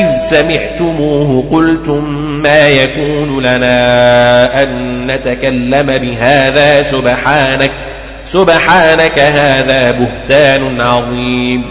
إذ 0.00 0.06
سمعتموه 0.30 1.44
قلتم 1.52 2.04
ما 2.42 2.68
يكون 2.68 3.42
لنا 3.42 4.62
أن 4.62 5.06
نتكلم 5.06 5.98
بهذا 5.98 6.82
سبحانك 6.82 7.70
سبحانك 8.26 9.18
هذا 9.18 9.90
بهتان 9.90 10.80
عظيم. 10.80 11.64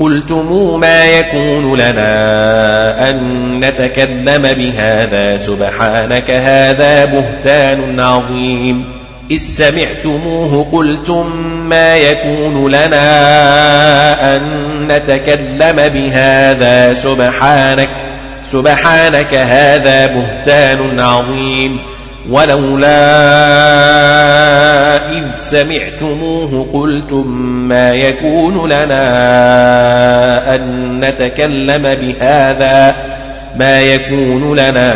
قلتم 0.00 0.80
ما 0.80 1.04
يكون 1.04 1.74
لنا 1.74 3.10
أن 3.10 3.60
نتكلم 3.60 4.42
بهذا 4.42 5.36
سبحانك 5.36 6.30
هذا 6.30 7.04
بهتان 7.04 8.00
عظيم. 8.00 8.93
إذ 9.30 9.38
سمعتموه 9.38 10.66
قلتم 10.72 11.36
ما 11.68 11.96
يكون 11.96 12.68
لنا 12.68 14.36
أن 14.36 14.42
نتكلم 14.88 15.76
بهذا 15.76 16.94
سبحانك 16.94 17.88
سبحانك 18.44 19.34
هذا 19.34 20.06
بهتان 20.06 21.00
عظيم 21.00 21.78
ولولا 22.28 22.86
إذ 25.10 25.24
سمعتموه 25.42 26.66
قلتم 26.72 27.26
ما 27.68 27.92
يكون 27.92 28.66
لنا 28.66 29.04
أن 30.54 31.00
نتكلم 31.00 31.82
بهذا 31.82 32.94
ما 33.56 33.80
يكون 33.80 34.56
لنا 34.56 34.94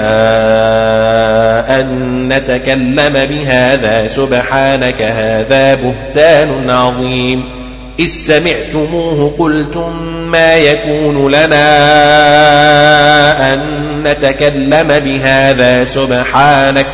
أن 1.58 2.28
نتكلم 2.28 3.12
بهذا 3.12 4.08
سبحانك 4.08 5.02
هذا 5.02 5.74
بهتان 5.74 6.70
عظيم. 6.70 7.44
إذ 7.98 8.06
سمعتموه 8.06 9.34
قلتم 9.38 10.12
ما 10.30 10.56
يكون 10.56 11.30
لنا 11.30 11.64
أن 13.54 13.60
نتكلم 14.02 14.88
بهذا 15.04 15.84
سبحانك 15.84 16.86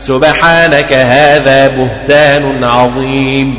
سبحانك 0.00 0.92
هذا 0.92 1.68
بهتان 1.68 2.64
عظيم. 2.64 3.54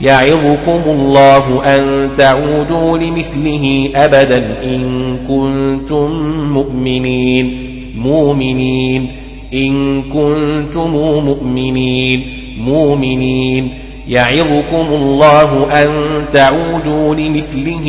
يعظكم 0.00 0.82
الله 0.86 1.62
أن 1.66 2.10
تعودوا 2.18 2.98
لمثله 2.98 3.90
أبدا 3.94 4.44
إن 4.62 5.16
كنتم 5.28 6.10
مؤمنين 6.52 7.68
مؤمنين. 7.96 9.27
إن 9.54 10.02
كنتم 10.02 10.90
مؤمنين 11.24 12.22
مؤمنين. 12.60 13.70
يعظكم 14.08 14.86
الله 14.92 15.66
أن 15.84 15.88
تعودوا 16.32 17.14
لمثله 17.14 17.86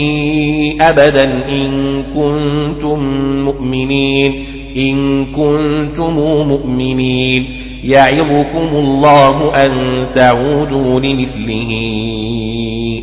أبدا. 0.82 1.24
إن 1.50 2.04
كنتم 2.16 3.00
مؤمنين 3.46 4.46
إن 4.78 5.26
كنتم 5.26 6.14
مؤمنين. 6.48 7.46
يعظكم 7.84 8.70
الله 8.74 9.66
أن 9.66 9.72
تعودوا 10.16 11.00
لمثله 11.00 11.72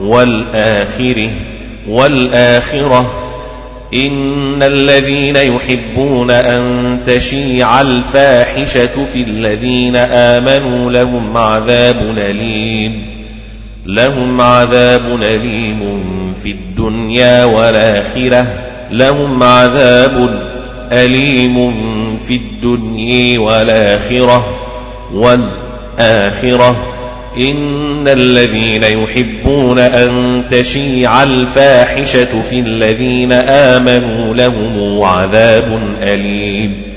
والآخرة 0.00 1.30
والآخرة 1.88 3.21
إن 3.94 4.62
الذين 4.62 5.36
يحبون 5.36 6.30
أن 6.30 6.98
تشيع 7.06 7.80
الفاحشة 7.80 9.04
في 9.12 9.20
الذين 9.20 9.96
آمنوا 9.96 10.92
لهم 10.92 11.36
عذاب 11.36 12.14
أليم. 12.18 13.22
لهم 13.86 14.40
عذاب 14.40 15.22
أليم 15.22 16.02
في 16.42 16.50
الدنيا 16.50 17.44
والآخرة. 17.44 18.46
لهم 18.90 19.42
عذاب 19.42 20.42
أليم 20.92 21.72
في 22.28 22.34
الدنيا 22.34 23.38
والآخرة. 23.38 24.58
والآخرة. 25.14 26.76
إن 27.36 28.08
الذين 28.08 28.82
يحبون 28.82 29.78
أن 29.78 30.42
تشيع 30.50 31.22
الفاحشة 31.22 32.42
في 32.50 32.60
الذين 32.60 33.32
آمنوا 33.32 34.34
لهم 34.34 35.02
عذاب 35.02 35.96
أليم 36.02 36.92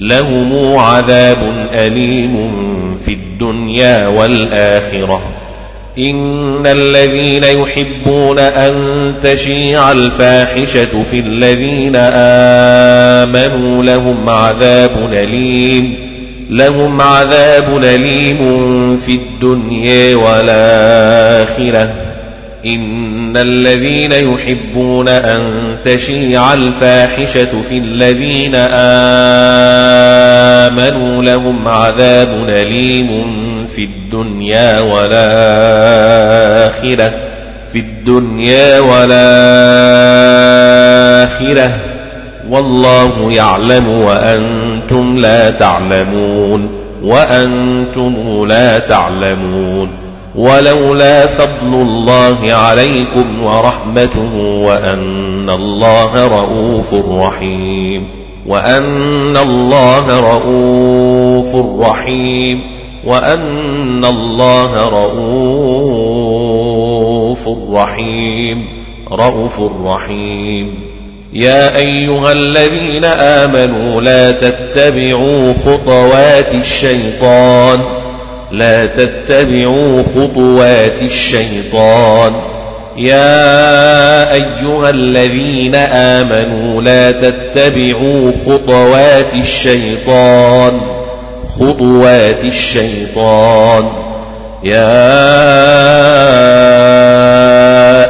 لهم 0.00 0.76
عذاب 0.76 1.38
أليم 1.74 2.50
في 3.04 3.12
الدنيا 3.12 4.06
والآخرة. 4.06 5.22
إن 5.98 6.66
الذين 6.66 7.44
يحبون 7.44 8.38
أن 8.38 8.74
تشيع 9.22 9.92
الفاحشة 9.92 11.02
في 11.10 11.20
الذين 11.20 11.96
آمنوا 13.26 13.84
لهم 13.84 14.28
عذاب 14.28 15.10
أليم. 15.12 16.07
لهم 16.48 17.00
عذاب 17.00 17.84
أليم 17.84 18.38
في 18.96 19.12
الدنيا 19.12 20.16
والآخرة. 20.16 21.90
إن 22.66 23.36
الذين 23.36 24.12
يحبون 24.12 25.08
أن 25.08 25.42
تشيع 25.84 26.54
الفاحشة 26.54 27.62
في 27.68 27.78
الذين 27.78 28.54
آمنوا 30.64 31.22
لهم 31.22 31.68
عذاب 31.68 32.28
أليم 32.48 33.24
في 33.76 33.84
الدنيا 33.84 34.80
والآخرة. 34.80 35.22
في 37.72 37.78
الدنيا 37.78 38.80
والآخرة. 38.80 39.28
والله 42.50 43.32
يعلم 43.32 43.88
وأنتم 44.88 45.18
لا 45.18 45.50
تعلمون 45.50 46.68
وأنتم 47.02 48.46
لا 48.46 48.78
تعلمون. 48.78 49.88
ولولا 50.36 51.26
فضل 51.26 51.74
الله 51.74 52.52
عليكم 52.52 53.42
ورحمته 53.42 54.34
وأن 54.64 55.50
الله 55.50 56.26
رؤوف 56.26 56.94
رحيم 56.94 58.08
وأن 58.46 59.36
الله 59.36 60.20
رؤوف 60.20 61.56
رحيم 61.90 62.60
وأن 63.04 64.04
الله 64.04 64.88
رؤوف 64.88 66.08
رحيم 67.72 68.64
رؤوف 69.12 69.60
رحيم. 69.84 70.97
يا 71.32 71.76
أيها 71.76 72.32
الذين 72.32 73.04
آمنوا 73.04 74.00
لا 74.00 74.32
تتبعوا 74.32 75.54
خطوات 75.66 76.54
الشيطان. 76.54 77.80
لا 78.52 78.86
تتبعوا 78.86 80.02
خطوات 80.02 81.02
الشيطان. 81.02 82.32
يا 82.96 84.32
أيها 84.32 84.90
الذين 84.90 85.74
آمنوا 85.74 86.82
لا 86.82 87.10
تتبعوا 87.10 88.32
خطوات 88.46 89.34
الشيطان. 89.34 90.80
خطوات 91.60 92.44
الشيطان. 92.44 94.07
يا 94.62 94.98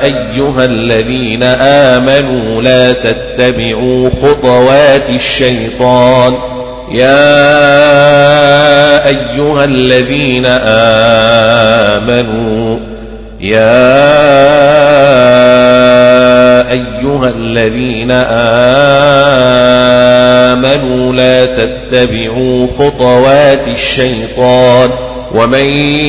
أيها 0.04 0.64
الذين 0.64 1.42
آمنوا 1.42 2.62
لا 2.62 2.92
تتبعوا 2.92 4.10
خطوات 4.10 5.10
الشيطان. 5.10 6.34
يا 6.92 7.28
أيها 9.08 9.64
الذين 9.64 10.46
آمنوا 12.06 12.78
يا 13.40 13.88
أيها 16.70 17.28
الذين 17.28 18.10
آمنوا 20.50 21.12
لا 21.12 21.46
تتبعوا 21.46 22.66
خطوات 22.78 23.68
الشيطان. 23.74 24.90
ومن 25.34 25.64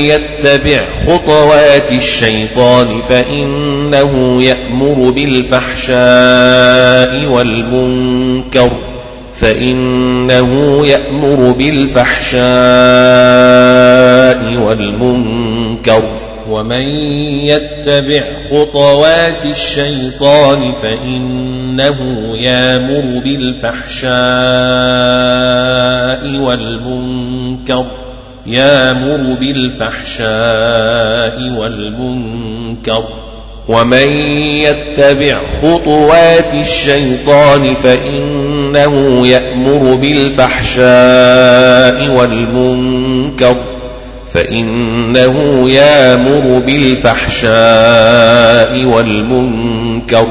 يتبع 0.06 0.82
خطوات 1.08 1.92
الشيطان 1.92 2.88
فإنه 3.10 4.44
يأمر 4.44 5.10
بالفحشاء 5.10 5.98
والمنكر 7.28 8.72
فإنه 9.34 10.82
يأمر 10.88 11.52
بالفحشاء 11.52 12.40
والمنكر 14.62 16.04
ومن 16.50 16.82
يتبع 17.44 18.24
خطوات 18.52 19.46
الشيطان 19.46 20.72
فإنه 20.82 21.98
يأمر 22.38 23.22
بالفحشاء 23.24 24.10
والمنكر 26.40 28.09
يامر 28.46 29.38
بالفحشاء 29.40 30.30
والمنكر 31.60 33.04
ومن 33.68 34.08
يتبع 34.58 35.38
خطوات 35.62 36.54
الشيطان 36.54 37.74
فإنه 37.74 39.28
يأمر 39.28 39.96
بالفحشاء 39.96 40.88
والمنكر 42.10 43.56
فإنه 44.34 45.70
يأمر 45.70 46.62
بالفحشاء 46.66 47.56
والمنكر 48.86 50.28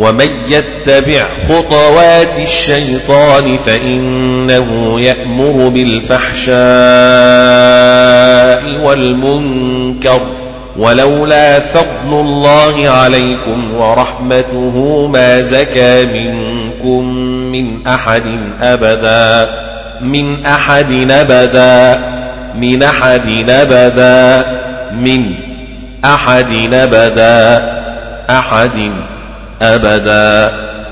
ومن 0.00 0.28
يتبع 0.48 1.26
خطوات 1.48 2.38
الشيطان 2.38 3.56
فإنه 3.66 5.00
يأمر 5.00 5.68
بالفحشاء 5.68 6.60
والمنكر 8.82 10.20
ولولا 10.76 11.60
فضل 11.60 12.20
الله 12.20 12.88
عليكم 12.90 13.74
ورحمته 13.74 15.06
ما 15.06 15.42
زكى 15.42 16.06
منكم 16.06 17.04
من 17.52 17.86
أحد 17.86 18.22
أبدا 18.62 19.48
من 20.00 20.46
أحد 20.46 21.10
أبدا 21.10 22.00
من 22.54 22.82
أحد 22.82 23.44
أبدا 23.50 24.44
من 24.92 25.34
أحد 26.04 26.68
أبدا 26.72 27.62
أحد 28.30 28.70
أبدا 28.76 29.09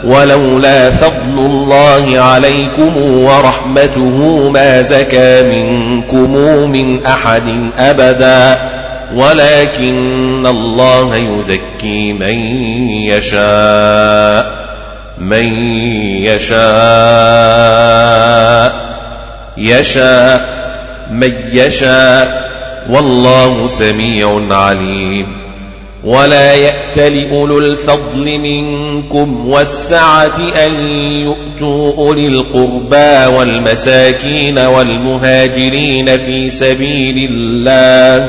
ولولا 0.04 0.90
فضل 0.90 1.38
الله 1.38 2.20
عليكم 2.20 2.96
ورحمته 2.96 4.50
ما 4.50 4.83
زكى 4.83 5.42
منكم 5.42 6.31
من 6.70 7.07
أحد 7.07 7.70
أبدا 7.78 8.59
ولكن 9.14 10.46
الله 10.46 11.16
يزكي 11.16 12.12
من 12.12 12.38
يشاء 13.09 14.59
من 15.18 15.52
يشاء 16.22 16.59
يشاء 19.57 20.59
من 21.11 21.33
يشاء 21.52 22.48
والله 22.90 23.68
سميع 23.68 24.40
عليم 24.50 25.47
ولا 26.04 26.54
يأت 26.54 26.98
لأولو 26.98 27.58
الفضل 27.58 28.38
منكم 28.38 29.48
والسعة 29.48 30.38
أن 30.66 30.74
يؤتوا 31.22 31.92
أولي 31.98 32.26
القربى 32.26 33.37
والمساكين 33.37 34.58
والمهاجرين 34.58 36.18
في 36.18 36.50
سبيل 36.50 37.28
الله 37.30 38.28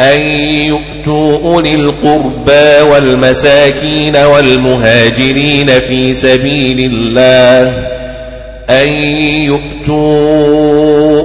أن 0.00 0.20
يؤتوا 0.66 1.38
أولي 1.38 1.74
القربى 1.74 2.90
والمساكين 2.90 4.16
والمهاجرين 4.16 5.66
في 5.66 6.14
سبيل 6.14 6.92
الله 6.92 7.86
أن 8.80 8.88
يؤتوا 9.46 10.72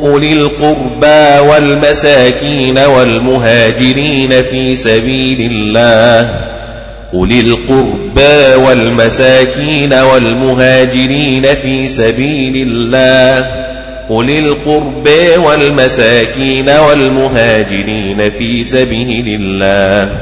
أولي 0.09 0.33
القربى 0.33 1.49
والمساكين 1.49 2.77
والمهاجرين 2.77 4.43
في 4.43 4.75
سبيل 4.75 5.51
الله. 5.51 6.29
أولي 7.13 7.39
القربى 7.39 8.55
والمساكين 8.65 9.93
والمهاجرين 9.93 11.45
في 11.61 11.87
سبيل 11.87 12.67
الله. 12.67 13.47
أولي 14.09 14.39
القربى 14.39 15.37
والمساكين 15.37 16.69
والمهاجرين 16.69 18.29
في 18.29 18.63
سبيل 18.63 19.41
الله. 19.41 20.17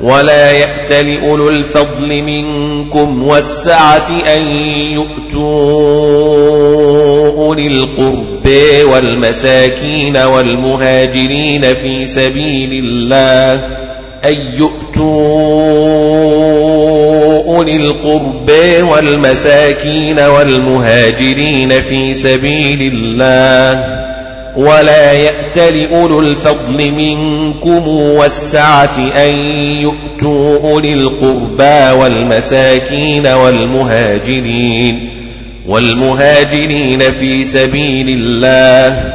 ولا 0.00 0.50
يأت 0.50 0.92
لأولو 0.92 1.48
الفضل 1.48 2.22
منكم 2.22 3.22
والسعة 3.22 4.08
أن 4.36 4.42
يؤتوا 4.92 6.53
أولي 7.36 7.66
القرب 7.66 8.48
والمساكين 8.92 10.16
والمهاجرين 10.16 11.74
في 11.74 12.06
سبيل 12.06 12.84
الله 12.84 13.54
أن 14.24 14.34
يؤتوا 14.54 15.04
أولي 17.56 17.76
القرب 17.76 18.50
والمساكين 18.90 20.20
والمهاجرين 20.20 21.82
في 21.82 22.14
سبيل 22.14 22.92
الله 22.94 24.04
ولا 24.56 25.12
يأت 25.12 25.58
لأولو 25.74 26.20
الفضل 26.20 26.92
منكم 26.92 27.88
والسعة 27.88 28.98
أن 29.16 29.34
يؤتوا 29.82 30.58
أولي 30.70 30.94
القربى 30.94 32.00
والمساكين 32.00 33.26
والمهاجرين 33.26 35.10
والمهاجرين 35.66 37.00
في 37.00 37.44
سبيل 37.44 38.08
الله 38.08 39.14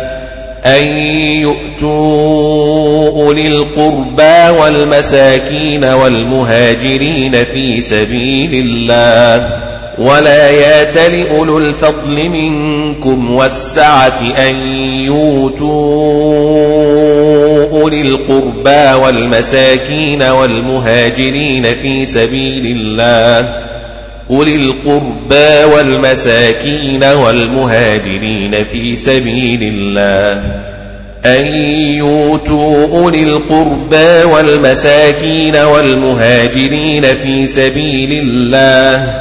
أن 0.66 0.88
يؤتوا 1.42 3.10
أولي 3.24 3.48
القربى 3.48 4.60
والمساكين 4.60 5.86
والمهاجرين 5.86 7.44
في 7.54 7.82
سبيل 7.82 8.50
الله 8.54 9.60
ولا 9.98 10.50
يات 10.50 10.98
لأولو 10.98 11.58
الفضل 11.58 12.30
منكم 12.30 13.32
والسعة 13.36 14.22
أن 14.48 14.56
يوتوا 15.06 15.70
أولي 17.82 18.02
القربى 18.02 19.04
والمساكين 19.04 20.24
والمهاجرين 20.24 21.76
في 21.76 22.06
سبيل 22.06 22.78
الله 22.78 23.69
أولي 24.32 24.56
القربى 24.56 25.74
والمساكين 25.76 27.04
والمهاجرين 27.04 28.64
في 28.64 28.96
سبيل 28.96 29.60
الله 29.64 30.44
أن 31.26 31.46
يوتوا 31.98 32.88
أولي 32.88 33.24
القربى 33.24 34.24
والمساكين 34.24 35.56
والمهاجرين 35.56 37.04
في 37.04 37.48
سبيل 37.48 38.12
الله 38.12 39.14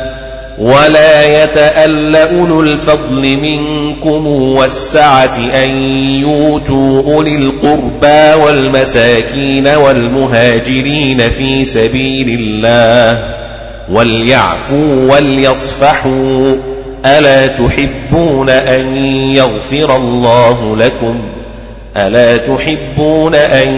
ولا 0.59 1.45
يتأل 1.45 2.17
أولو 2.17 2.61
الفضل 2.61 3.37
منكم 3.37 4.27
والسعة 4.27 5.39
أن 5.65 5.71
يوتوا 6.21 7.15
أولي 7.15 7.37
القربى 7.37 8.43
والمساكين 8.45 9.69
والمهاجرين 9.69 11.31
في 11.31 11.65
سبيل 11.65 12.41
الله 12.41 13.38
وليعفوا 13.93 15.13
وليصفحوا 15.15 16.55
ألا 17.07 17.47
تحبون 17.47 18.51
أن 18.51 18.97
يغفر 19.35 19.97
الله 19.97 20.77
لكم؟ 20.79 21.15
ألا 21.97 22.37
تحبون 22.37 23.35
أن 23.35 23.69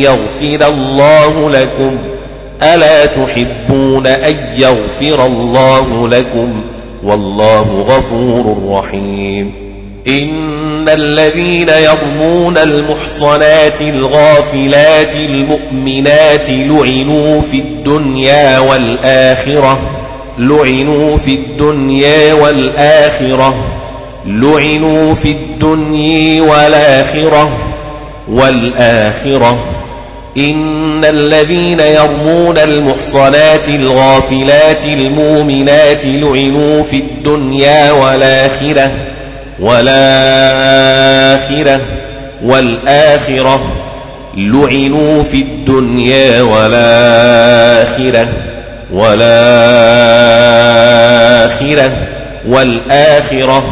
يغفر 0.00 0.68
الله 0.68 1.50
لكم؟ 1.50 1.96
ألا 2.62 3.06
تحبون 3.06 4.06
أن 4.06 4.36
يغفر 4.56 5.26
الله 5.26 6.08
لكم؟ 6.08 6.60
والله 7.04 7.84
غفور 7.88 8.56
رحيم. 8.70 9.65
إن 10.08 10.88
الذين 10.88 11.68
يرمون 11.68 12.58
المحصنات 12.58 13.80
الغافلات 13.80 15.16
المؤمنات 15.16 16.50
لعنوا 16.50 17.40
في 17.40 17.58
الدنيا 17.58 18.58
والآخرة 18.58 19.78
لعنوا 20.38 21.18
في 21.18 21.34
الدنيا 21.34 22.34
والآخرة 22.34 23.54
لعنوا 24.26 25.14
في 25.14 25.28
الدنيا 25.28 26.42
والآخرة 26.42 27.50
والآخرة. 28.28 29.58
إن 30.36 31.04
الذين 31.04 31.80
يرمون 31.80 32.58
المحصنات 32.58 33.68
الغافلات 33.68 34.84
المؤمنات 34.84 36.06
لعنوا 36.06 36.82
في 36.82 36.96
الدنيا 36.96 37.92
والآخرة. 37.92 38.90
والآخرة 39.60 41.00
والآخرة 42.42 43.60
لعنوا 44.36 45.22
في 45.22 45.36
الدنيا 45.36 46.42
والآخرة 46.42 48.28
والآخرة 48.92 49.56
والآخرة 52.48 53.64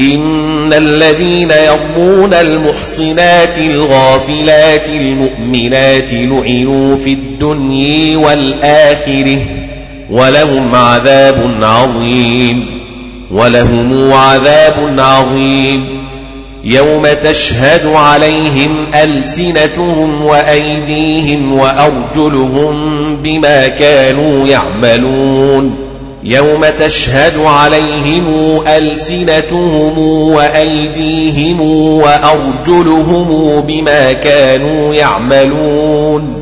إن 0.00 0.72
الذين 0.72 1.50
يرمون 1.50 2.34
المحصنات 2.34 3.58
الغافلات 3.58 4.88
المؤمنات 4.88 6.12
لعنوا 6.12 6.96
في 6.96 7.12
الدنيا 7.12 8.18
والآخرة 8.18 9.38
ولهم 10.10 10.74
عذاب 10.74 11.50
عظيم. 11.62 12.79
ولهم 13.30 14.12
عذاب 14.12 14.94
عظيم. 14.98 15.84
يوم 16.64 17.06
تشهد 17.24 17.86
عليهم 17.86 18.86
ألسنتهم 18.94 20.24
وأيديهم 20.24 21.58
وأرجلهم 21.58 23.16
بما 23.16 23.68
كانوا 23.68 24.48
يعملون. 24.48 25.74
يوم 26.24 26.64
تشهد 26.80 27.38
عليهم 27.44 28.24
ألسنتهم 28.66 29.98
وأيديهم 30.32 31.60
وأرجلهم 32.00 33.60
بما 33.60 34.12
كانوا 34.12 34.94
يعملون. 34.94 36.39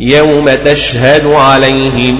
يوم 0.00 0.50
تشهد 0.64 1.26
عليهم 1.26 2.16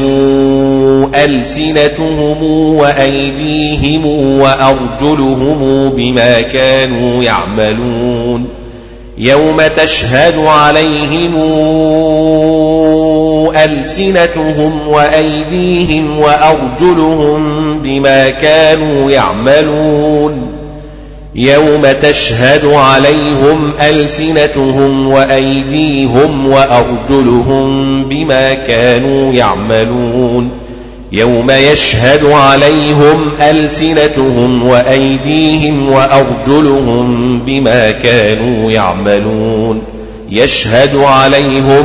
ألسنتهم 1.14 2.44
وأيديهم 2.74 4.06
وأرجلهم 4.40 5.88
بما 5.88 6.40
كانوا 6.40 7.24
يعملون 7.24 8.48
يوم 9.18 9.62
تشهد 9.76 10.38
عليهم 10.38 11.34
ألسنتهم 13.64 14.88
وأيديهم 14.88 16.18
وأرجلهم 16.20 17.78
بما 17.78 18.30
كانوا 18.30 19.10
يعملون 19.10 20.51
يوم 21.34 21.82
تشهد 22.02 22.64
عليهم 22.66 23.72
ألسنتهم 23.80 25.08
وأيديهم 25.08 26.46
وأرجلهم 26.46 28.04
بما 28.04 28.54
كانوا 28.54 29.32
يعملون 29.32 30.50
يوم 31.12 31.50
يشهد 31.50 32.24
عليهم 32.24 33.30
ألسنتهم 33.40 34.66
وأيديهم 34.66 35.92
وأرجلهم 35.92 37.38
بما 37.40 37.90
كانوا 37.90 38.70
يعملون 38.70 39.82
يشهد 40.30 40.96
عليهم 40.96 41.84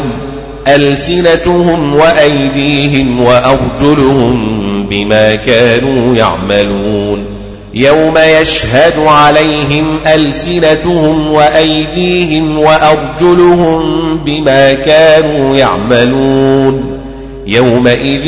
ألسنتهم 0.67 1.95
وأيديهم 1.95 3.21
وأرجلهم 3.21 4.87
بما 4.89 5.35
كانوا 5.35 6.15
يعملون 6.15 7.36
يوم 7.77 8.17
يشهد 8.17 8.93
عليهم 8.99 9.99
ألسنتهم 10.07 11.31
وأيديهم 11.31 12.59
وأرجلهم 12.59 14.17
بما 14.17 14.73
كانوا 14.73 15.55
يعملون 15.57 16.99
يومئذ 17.47 18.25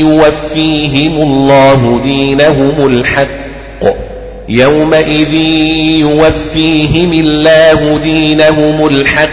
يوفيهم 0.00 1.22
الله 1.22 2.00
دينهم 2.04 2.86
الحق 2.86 3.28
يومئذ 4.48 5.34
يوفيهم 6.00 7.12
الله 7.12 7.98
دينهم 8.02 8.86
الحق 8.86 9.30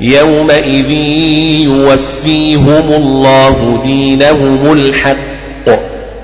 يومئذ 0.00 0.90
يوفيهم 1.60 2.92
الله 2.92 3.80
دينهم 3.84 4.72
الحق 4.72 5.29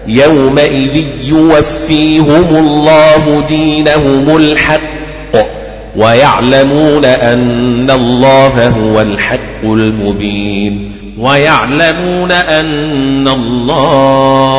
يومئذ 0.09 1.05
يوفيهم 1.25 2.57
الله 2.57 3.45
دينهم 3.49 4.37
الحق 4.37 4.81
ويعلمون 5.97 7.05
أن 7.05 7.91
الله 7.91 8.69
هو 8.69 9.01
الحق 9.01 9.65
المبين 9.65 10.93
ويعلمون 11.19 12.33
أن 12.33 13.29
الله 13.29 14.57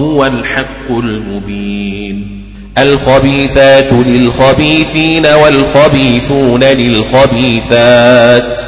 هو 0.00 0.26
الحق 0.26 0.90
المبين 0.90 2.42
الخبيثات 2.78 3.92
للخبيثين 3.92 5.26
والخبيثون 5.26 6.64
للخبيثات 6.64 8.60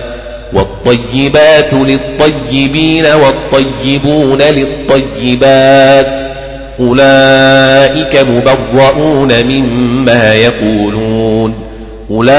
والطيبات 0.88 1.72
للطيبين 1.72 3.04
والطيبون 3.06 4.38
للطيبات 4.42 6.20
أولئك 6.80 8.26
مبرؤون 8.30 9.44
مما 9.44 10.34
يقولون 10.34 11.54
أولئك 12.10 12.38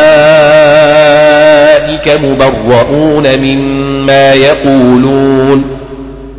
مبرؤون 2.24 3.40
مما 3.42 4.34
يقولون 4.34 5.64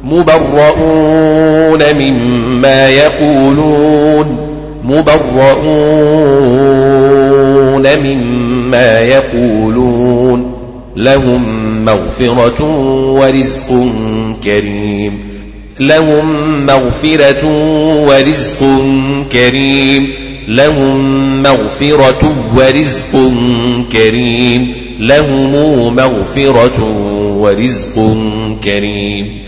مبرؤون 0.05 1.83
مما 1.99 2.89
يقولون 2.89 4.37
مبرؤون 4.85 6.11
مما 8.03 9.01
يقولون 9.01 10.50
لهم 10.97 11.85
مغفرة 11.85 12.65
ورزق 13.13 13.93
كريم. 14.45 15.19
لهم 15.81 16.27
مغفرة 16.67 17.47
ورزق 18.07 18.59
كريم. 19.33 20.09
لهم 20.49 21.43
مغفرة 21.43 22.35
ورزق 22.57 23.33
كريم. 23.93 24.73
لهم 25.01 25.97
مغفرة 25.97 26.85
ورزق 27.41 28.17
كريم. 28.65 29.39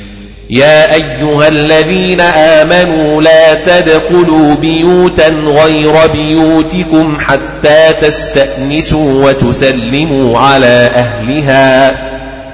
يا 0.52 0.94
أيها 0.94 1.48
الذين 1.48 2.20
آمنوا 2.20 3.22
لا 3.22 3.54
تدخلوا 3.54 4.54
بيوتا 4.54 5.28
غير 5.28 5.92
بيوتكم 6.12 7.18
حتى 7.20 7.92
تستأنسوا 8.00 9.24
وتسلموا 9.24 10.38
على 10.38 10.90
أهلها. 10.94 11.94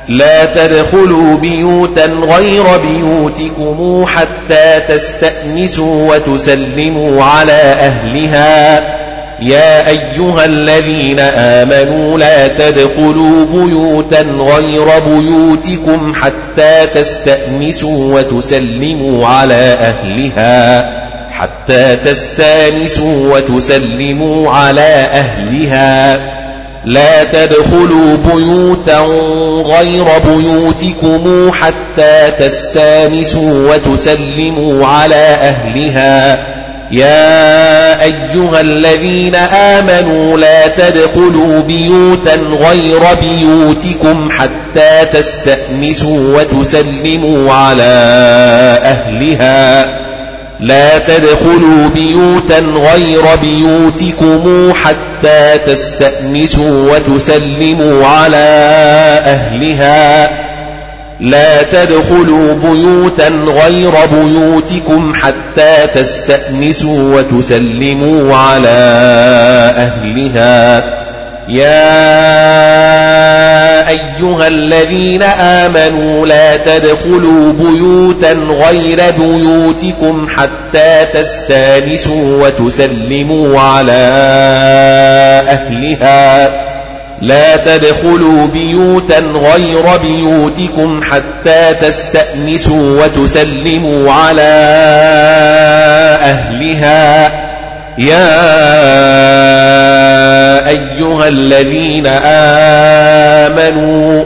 لا 0.09 0.45
تدخلوا 0.45 1.37
بيوتا 1.37 2.05
غير 2.05 2.65
بيوتكم 2.77 4.05
حتى 4.07 4.81
تستأنسوا 4.89 6.15
وتسلموا 6.15 7.25
على 7.25 7.53
أهلها. 7.53 8.98
يا 9.41 9.89
أيها 9.89 10.45
الذين 10.45 11.21
آمنوا 11.21 12.19
لا 12.19 12.47
تدخلوا 12.47 13.47
بيوتا 13.47 14.21
غير 14.39 14.87
بيوتكم 15.07 16.15
حتى 16.15 16.87
تستأنسوا 16.95 18.21
وتسلموا 18.21 19.27
على 19.27 19.55
أهلها 19.55 20.91
حتى 21.31 21.97
تستأنسوا 21.97 23.37
وتسلموا 23.37 24.51
على 24.51 25.07
أهلها. 25.13 26.21
لا 26.85 27.25
تدخلوا 27.25 28.17
بيوتا 28.17 28.99
غير 29.63 30.05
بيوتكم 30.27 31.51
حتى 31.53 32.31
تستأنسوا 32.39 33.75
وتسلموا 33.75 34.87
على 34.87 35.15
أهلها. 35.15 36.39
يا 36.91 38.03
أيها 38.03 38.61
الذين 38.61 39.35
آمنوا 39.35 40.39
لا 40.39 40.69
تدخلوا 40.69 41.61
بيوتا 41.61 42.35
غير 42.35 43.01
بيوتكم 43.21 44.29
حتى 44.31 45.05
تستأنسوا 45.13 46.39
وتسلموا 46.39 47.53
على 47.53 47.83
أهلها. 48.83 49.89
لا 50.61 50.99
تدخلوا 50.99 51.89
بيوتا 51.95 52.59
غير 52.59 53.23
بيوتكم 53.43 54.73
حتى 54.75 55.59
تستأنسوا 55.67 56.93
وتسلموا 56.93 58.07
على 58.07 58.47
أهلها. 59.25 60.48
لا 61.21 61.63
تدخلوا 61.63 62.55
بيوتا 62.55 63.29
غير 63.29 63.93
بيوتكم 64.13 65.15
حتى 65.15 65.87
تستأنسوا 65.95 67.17
وتسلموا 67.17 68.37
على 68.37 68.69
أهلها. 69.77 70.85
يا 71.49 71.99
أيها 73.89 74.49
الذين 74.49 75.23
آمنوا 75.23 76.27
لا 76.27 76.57
تدخلوا 76.57 77.53
بيوتا 77.53 78.33
غير 78.33 79.01
بيوتكم 79.19 80.29
حتى 80.37 81.07
تستأنسوا 81.15 82.47
وتسلموا 82.47 83.61
على 83.61 84.13
أهلها. 85.49 86.68
لا 87.23 87.57
تدخلوا 87.57 88.47
بيوتا 88.47 89.19
غير 89.19 89.97
بيوتكم 90.03 91.01
حتى 91.03 91.75
تستأنسوا 91.81 93.05
وتسلموا 93.05 94.13
على 94.13 94.43
أهلها. 96.23 97.31
يا 97.99 98.39
أيها 100.69 101.29
الذين 101.29 102.07
آمنوا 103.47 104.25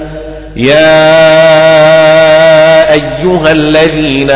يا 0.57 2.31
أيها 2.93 3.53
الذين 3.53 4.30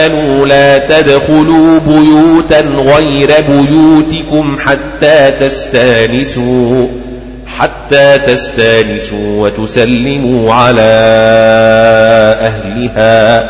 آمنوا 0.00 0.46
لا 0.46 0.78
تدخلوا 0.78 1.80
بيوتا 1.80 2.60
غير 2.60 3.30
بيوتكم 3.48 4.58
حتى 4.58 5.30
تستانسوا 5.40 6.88
حتى 7.58 8.18
تستانسوا 8.18 9.42
وتسلموا 9.42 10.54
على 10.54 10.92
أهلها. 12.40 13.48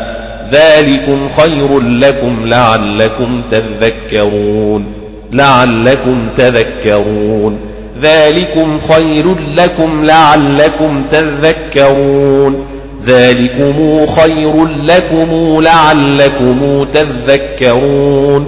ذلكم 0.51 1.29
خير 1.37 1.79
لكم 1.79 2.47
لعلكم 2.47 3.41
تذكرون 3.51 4.93
لعلكم 5.31 6.27
تذكرون. 6.37 7.59
ذلكم 8.01 8.79
خير 8.89 9.35
لكم 9.55 10.05
لعلكم 10.05 11.03
تذكرون. 11.11 12.72
ذلكم 13.07 14.05
خير 14.05 14.65
لكم 14.65 15.61
لعلكم 15.61 16.87
تذكرون 16.93 18.47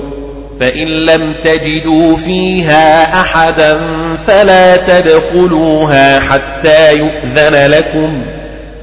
فإن 0.60 0.88
لم 0.88 1.34
تجدوا 1.44 2.18
فيها 2.18 3.20
أحدا 3.22 3.80
فلا 4.28 4.78
تدخلوها 4.78 6.20
حتى 6.20 6.98
يؤذن 6.98 7.72
لكم 7.72 8.22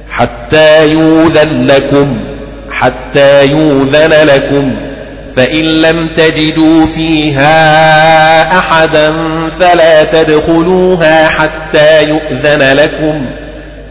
حتى 0.09 0.91
يؤذن 0.91 1.67
لكم 1.67 2.17
حتى 2.71 3.45
يؤذن 3.45 4.13
لكم. 4.27 4.71
فإن 5.35 5.81
لم 5.81 6.09
تجدوا 6.17 6.85
فيها 6.85 8.57
أحدا 8.59 9.13
فلا 9.59 10.03
تدخلوها 10.03 11.27
حتى 11.27 12.03
يؤذن 12.03 12.73
لكم. 12.73 13.25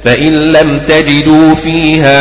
فإن 0.05 0.33
لم 0.53 0.81
تجدوا 0.89 1.55
فيها 1.55 2.13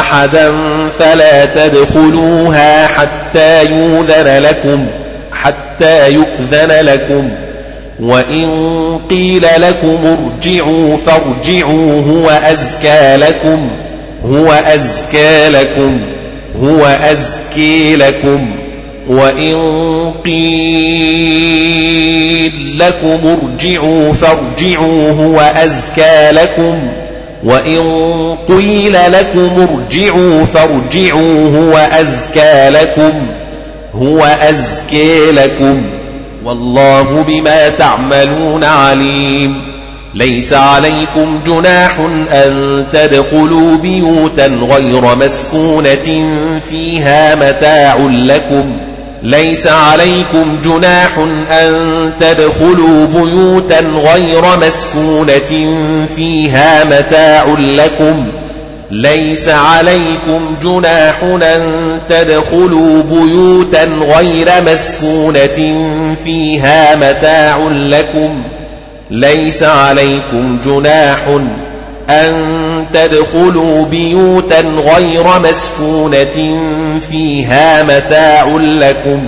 أحدا 0.00 0.52
فلا 0.98 1.44
تدخلوها 1.44 2.86
حتى 2.86 3.64
يؤذن 3.64 4.42
لكم 4.42 4.86
حتى 5.32 6.12
يؤذن 6.12 6.70
لكم. 6.84 7.30
وإن 8.00 8.98
قيل 9.10 9.46
لكم 9.58 9.98
ارجعوا 10.06 10.96
فارجعوا 11.06 12.02
هو 12.02 12.30
أزكى 12.30 13.16
لكم 13.16 13.68
هو 14.24 14.52
أزكى 14.52 15.48
لكم 15.48 16.00
هو 16.62 16.86
أزكي 16.86 17.96
لكم. 17.96 18.61
وإن 19.08 20.12
قيل 20.24 21.62
لكم 22.78 23.18
ارجعوا 23.24 24.12
فارجعوا 24.12 25.10
هو 25.12 25.40
أزكى 25.40 26.30
لكم 26.30 26.78
وإن 27.44 27.82
قيل 28.48 28.96
لكم 29.08 29.68
ارجعوا 29.68 30.44
فارجعوا 30.44 31.56
هو 31.58 31.76
أزكى 31.78 32.68
لكم 32.68 33.12
هو 33.94 34.24
أزكي 34.24 35.32
لكم 35.32 35.82
والله 36.44 37.24
بما 37.28 37.68
تعملون 37.68 38.64
عليم 38.64 39.72
ليس 40.14 40.52
عليكم 40.52 41.40
جناح 41.46 41.98
أن 42.32 42.84
تدخلوا 42.92 43.76
بيوتا 43.76 44.46
غير 44.46 45.16
مسكونة 45.16 46.28
فيها 46.70 47.34
متاع 47.34 47.96
لكم 48.10 48.64
ليس 49.22 49.66
عليكم 49.66 50.58
جناح 50.64 51.18
أن 51.50 52.12
تدخلوا 52.20 53.06
بيوتا 53.06 53.80
غير 53.80 54.44
مسكونة 54.66 55.74
فيها 56.16 56.84
متاع 56.84 57.44
لكم. 57.58 58.26
ليس 58.90 59.48
عليكم 59.48 60.56
جناح 60.62 61.22
أن 61.22 61.62
تدخلوا 62.08 63.02
بيوتا 63.02 63.84
غير 63.84 64.48
مسكونة 64.66 65.86
فيها 66.24 66.96
متاع 66.96 67.58
لكم. 67.72 68.42
ليس 69.10 69.62
عليكم 69.62 70.58
جناح 70.64 71.18
أن 71.28 71.48
تدخلوا 72.92 73.84
بيوتا 73.84 74.60
غير 74.60 75.24
مسكونة 75.44 76.58
فيها 77.10 77.82
متاع 77.82 78.56
لكم. 78.56 79.26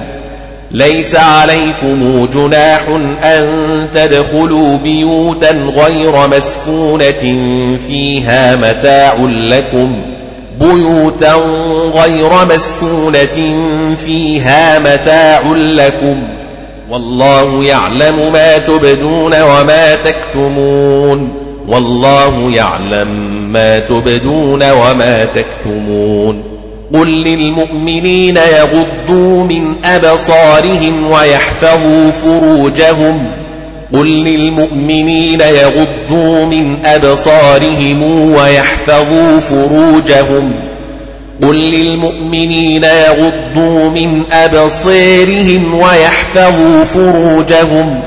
ليس 0.71 1.17
عليكم 1.17 2.29
جناح 2.35 2.83
أن 3.25 3.49
تدخلوا 3.95 4.79
بيوتا 4.79 5.51
غير 5.51 6.27
مسكونة 6.29 7.23
فيها 7.87 8.57
متاع 8.57 9.15
لكم. 9.31 9.97
بيوتا 10.61 11.35
غير 11.95 12.31
مسكونة 12.55 13.57
فيها 14.07 14.79
متاع 14.79 15.43
لكم. 15.57 16.17
والله 16.91 17.65
يعلم 17.65 18.33
ما 18.33 18.59
تبدون 18.59 19.43
وما 19.43 19.95
تكتمون. 19.95 21.44
والله 21.69 22.51
يعلم 22.55 23.09
ما 23.53 23.79
تبدون 23.79 24.71
وما 24.71 25.25
تكتمون. 25.25 26.43
قل 26.95 27.09
للمؤمنين 27.09 28.37
يغضوا 28.37 29.45
من 29.45 29.75
أبصارهم 29.85 31.11
ويحفظوا 31.11 32.11
فروجهم. 32.11 33.27
قل 33.93 34.07
للمؤمنين 34.07 35.41
يغضوا 35.41 36.47
من 36.47 36.77
أبصارهم 36.85 38.03
ويحفظوا 38.33 39.41
فروجهم. 39.41 40.53
قل 41.43 41.57
للمؤمنين 41.57 42.85
يغضوا 42.85 43.91
من 43.91 44.23
أبصيرهم 44.33 45.75
ويحفظوا 45.75 46.85
فروجهم. 46.85 48.01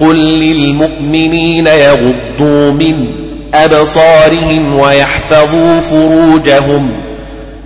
قل 0.00 0.16
للمؤمنين 0.16 1.66
يغضوا 1.66 2.72
من 2.72 3.06
أبصارهم 3.54 4.78
ويحفظوا 4.78 5.80
فروجهم. 5.90 6.90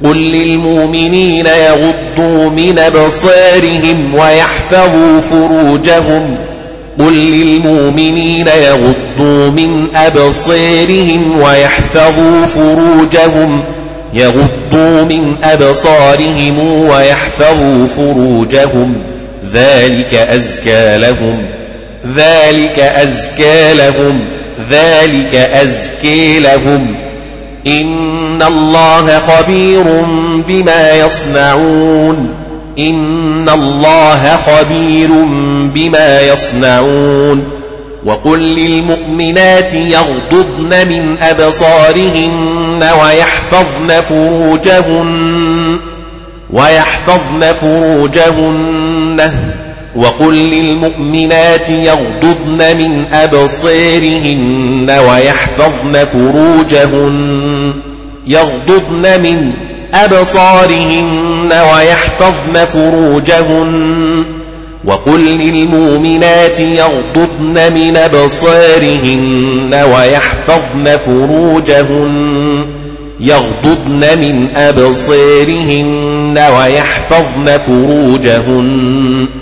قل 0.05 0.17
للمؤمنين 0.17 1.47
يغضوا 1.47 2.51
من 2.51 2.79
أبصارهم 2.79 4.15
ويحفظوا 4.15 5.21
فروجهم. 5.31 6.37
قل 6.99 7.13
للمؤمنين 7.13 8.47
يغضوا 8.47 9.51
من 9.51 9.87
أبصارهم 9.95 11.41
ويحفظوا 11.43 12.47
فروجهم. 12.47 13.61
يغضوا 14.15 15.05
من 15.05 15.35
أبصارهم 15.45 16.59
ويحفظوا 16.89 17.87
فروجهم. 17.97 18.95
ذلك 19.53 20.15
أزكى 20.15 20.99
لهم. 20.99 21.60
ذلك 22.07 22.79
أزكى 22.79 23.75
لهم 23.75 24.21
ذلك 24.71 25.35
أزكي 25.35 26.39
لهم. 26.39 26.95
إن 27.67 28.43
الله 28.43 29.19
خبير 29.19 29.85
بما 30.49 30.93
يصنعون. 30.93 32.35
إن 32.79 33.49
الله 33.49 34.37
خبير 34.37 35.09
بما 35.75 36.21
يصنعون. 36.21 37.45
وقل 38.05 38.39
للمؤمنات 38.39 39.75
يغضضن 39.75 40.89
من 40.89 41.17
أبصارهن 41.23 42.85
ويحفظن 43.03 44.01
فروجهن 44.09 45.77
ويحفظن 46.51 47.53
فروجهن. 47.61 49.33
وقل 49.97 50.35
للمؤمنات 50.35 51.71
يغضضن 51.71 52.77
من 52.77 53.05
أبصارهن 53.13 54.91
ويحفظن 54.91 56.05
فروجهن 56.05 57.73
يغضضن 58.27 59.21
من 59.23 59.53
أبصارهن 59.95 61.53
ويحفظن 61.53 62.65
فروجهن. 62.73 64.25
وقل 64.85 65.21
للمؤمنات 65.21 66.61
يغضضن 66.61 67.73
من 67.73 67.97
أبصارهن 67.97 69.85
ويحفظن 69.95 70.99
فروجهن 71.07 72.65
يغضضن 73.21 74.19
من 74.19 74.49
أبصارهن 74.57 76.39
ويحفظن 76.57 77.59
فروجهن. 77.67 79.40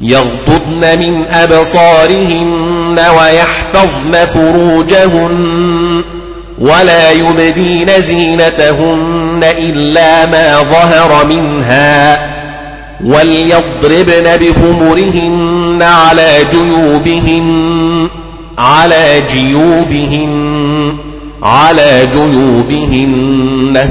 يغضضن 0.00 0.98
من 0.98 1.24
أبصارهن 1.30 3.00
ويحفظن 3.18 4.26
فروجهن 4.34 6.02
ولا 6.58 7.10
يبدين 7.10 8.02
زينتهن 8.02 9.40
إلا 9.58 10.26
ما 10.26 10.62
ظهر 10.62 11.26
منها 11.26 12.18
وليضربن 13.04 14.36
بخمرهن 14.36 15.82
على 15.82 16.38
جيوبهن 16.50 18.08
على 18.58 19.22
جيوبهن 19.32 20.96
على 21.42 22.08
جيوبهن. 22.12 23.90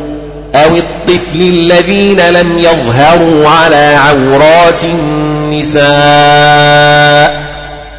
أو 0.55 0.75
الطفل 0.75 1.41
الذين 1.41 2.19
لم 2.19 2.59
يظهروا 2.59 3.47
على 3.47 3.95
عورات 3.95 4.83
النساء 4.83 5.81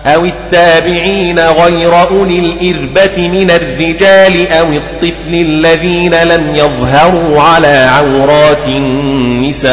أو 0.07 0.25
التابعين 0.25 1.39
غير 1.39 2.03
أولي 2.03 2.39
الإربة 2.39 3.29
من 3.29 3.51
الرجال 3.51 4.53
أو 4.53 4.67
الطفل 4.67 5.35
الذين 5.35 6.15
لم 6.15 6.57
يظهروا 6.57 7.43
على 7.43 7.89
عورات 7.91 8.67
النساء 8.67 9.73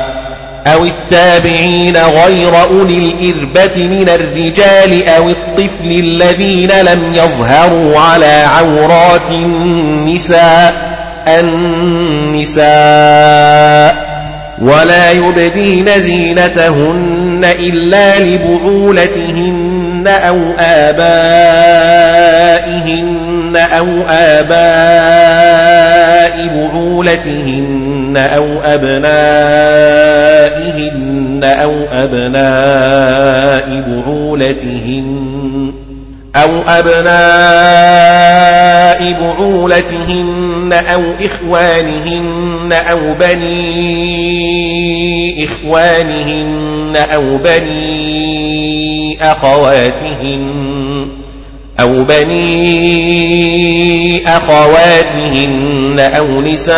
أو 0.67 0.85
التابعين 0.85 1.97
غير 1.97 2.61
أولي 2.61 2.97
الإربة 2.97 3.87
من 3.87 4.09
الرجال 4.09 5.07
أو 5.07 5.29
الطفل 5.29 5.91
الذين 5.91 6.71
لم 6.71 6.99
يظهروا 7.13 7.99
على 7.99 8.43
عورات 8.47 9.31
النساء 9.31 10.91
النساء 11.27 12.61
ولا 14.61 15.11
يبدين 15.11 16.01
زينتهن 16.01 17.41
إلا 17.59 18.19
لبعولتهن 18.19 20.07
أو 20.07 20.37
آبائهن 20.59 21.71
أو 23.55 23.87
آباء 24.09 25.51
بعولتهن 26.55 28.17
أو 28.17 28.47
أبنائهن 28.63 29.71
أو 31.43 31.73
أبناء 31.91 33.83
بعولتهن 33.87 35.73
أو 36.35 36.49
أبناء 36.67 37.11
بعولتهن 39.21 40.73
أو 40.93 41.01
إخوانهن 41.25 42.73
أو 42.73 42.99
بني 43.19 44.21
إخوانهن 45.45 46.95
أو 47.13 47.37
بني 47.37 49.17
أخواتهن 49.21 50.90
أو 51.79 52.03
بني 52.03 53.61
أخواتهن 54.27 55.99
أو 55.99 56.41
نسائهن 56.41 56.71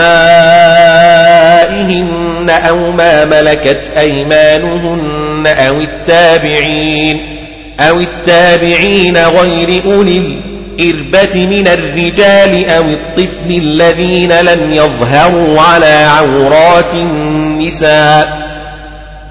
أو 2.50 2.92
ما 2.92 3.26
ملكت 3.26 3.82
أيمانهن 3.98 5.48
أو 5.48 5.82
التابعين 5.82 7.22
أو 7.80 8.00
التابعين 8.00 9.18
غير 9.18 9.82
أولي 9.86 10.18
الإربة 10.80 11.46
من 11.46 11.68
الرجال 11.68 12.70
أو 12.70 12.84
الطفل 12.84 13.50
الذين 13.50 14.32
لم 14.32 14.74
يظهروا 14.74 15.62
على 15.62 16.08
عورات 16.18 16.94
النساء 16.94 18.43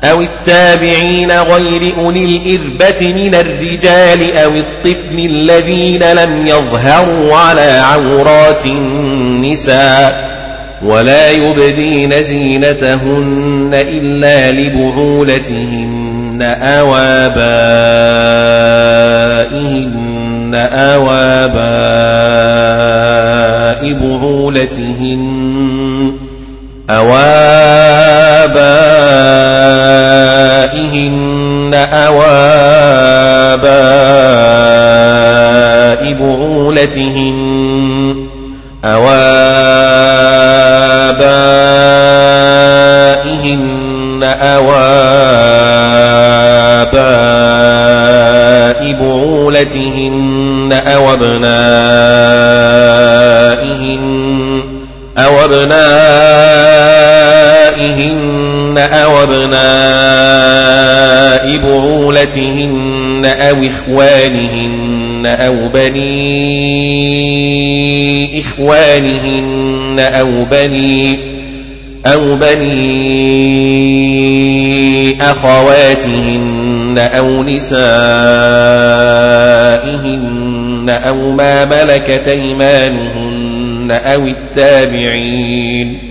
أو 0.04 0.22
التابعين 0.22 1.30
غير 1.30 1.92
أولي 1.98 2.24
الإربة 2.24 3.12
من 3.12 3.34
الرجال 3.34 4.36
أو 4.36 4.50
الطفل 4.50 5.18
الذين 5.18 6.12
لم 6.12 6.46
يظهروا 6.46 7.36
على 7.36 7.82
عورات 7.92 8.66
النساء 8.66 10.32
ولا 10.82 11.30
يبدين 11.30 12.22
زينتهن 12.22 13.70
إلا 13.72 14.52
لبعولتهن 14.52 16.02
أو 16.42 16.94
آبائهن 16.96 17.42
أو 20.54 21.10
آباء 21.10 22.42
بعولتهن 23.94 25.61
أو 26.90 27.14
آبائهن 28.42 28.72
أو 31.74 32.22
آباء 33.52 33.72
بعولتهن 36.12 37.32
أو 38.84 39.08
آبائهن 43.32 44.22
أو 44.22 44.72
آباء 44.74 45.22
بعولتهن 49.00 50.72
أو 50.86 51.12
أبنائهن 51.12 51.52
أو 55.18 55.44
أبنائهن 55.44 56.31
أو 58.78 59.22
أبناء 59.22 59.62
بعولتهن 61.58 63.24
أو 63.24 63.56
إخوانهن 63.62 65.26
أو 65.26 65.68
بني 65.68 66.72
إخوانهن 68.40 69.98
أو 69.98 70.44
بني 70.50 71.18
أو 72.06 72.36
بني 72.36 73.72
أخواتهن 75.22 76.98
أو 76.98 77.42
نسائهن 77.42 78.12
أو 80.90 81.30
ما 81.30 81.64
ملكت 81.64 82.28
أيمانهن 82.28 83.90
أو 83.90 84.26
التابعين 84.26 86.01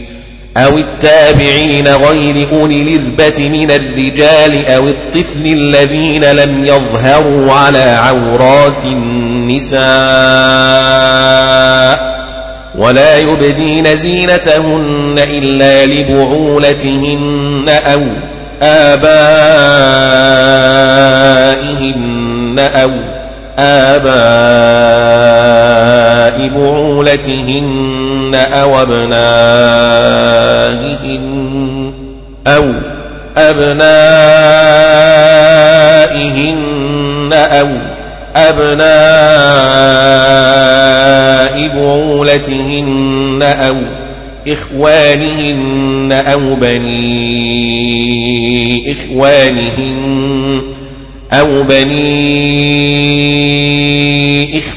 أو 0.57 0.77
التابعين 0.77 1.87
غير 1.87 2.47
أولي 2.51 2.81
الإربة 2.81 3.49
من 3.49 3.71
الرجال 3.71 4.65
أو 4.65 4.87
الطفل 4.87 5.45
الذين 5.45 6.23
لم 6.23 6.65
يظهروا 6.65 7.53
على 7.53 7.83
عورات 7.83 8.85
النساء 8.85 9.81
ولا 12.75 13.17
يبدين 13.17 13.95
زينتهن 13.95 15.15
إلا 15.17 15.85
لبعولتهن 15.85 17.69
أو 17.69 18.01
آبائهن 18.61 19.21
أو 22.59 22.91
آباء 23.61 25.21
بعولتهن 26.55 28.35
أو 28.35 28.81
أبنائهن 28.81 29.11
أو 32.47 32.65
أبنائهن 33.37 33.81
أو 37.33 37.67
أبناء 38.35 38.81
بعولتهن 41.75 43.39
أو 43.41 43.75
إخوانهن 44.47 46.11
أو 46.11 46.55
بني 46.55 47.01
إخوانهن 48.91 50.61
أو 51.33 51.63
بني 51.63 53.10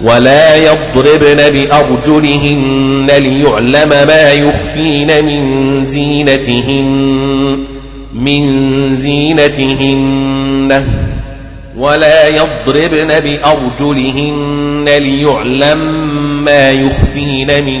ولا 0.00 0.56
يضربن 0.56 1.50
بأرجلهن 1.50 3.06
ليعلم 3.18 3.88
ما 3.88 4.32
يخفين 4.32 5.24
من 5.24 5.86
زينتهن 5.86 7.58
من 8.14 8.96
زينتهن 8.96 10.84
ولا 11.76 12.28
يضربن 12.28 13.20
بأرجلهن 13.20 14.84
ليعلم 14.88 15.78
ما 16.44 16.70
يخفين 16.70 17.64
من 17.64 17.80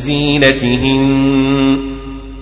زينتهن 0.00 1.78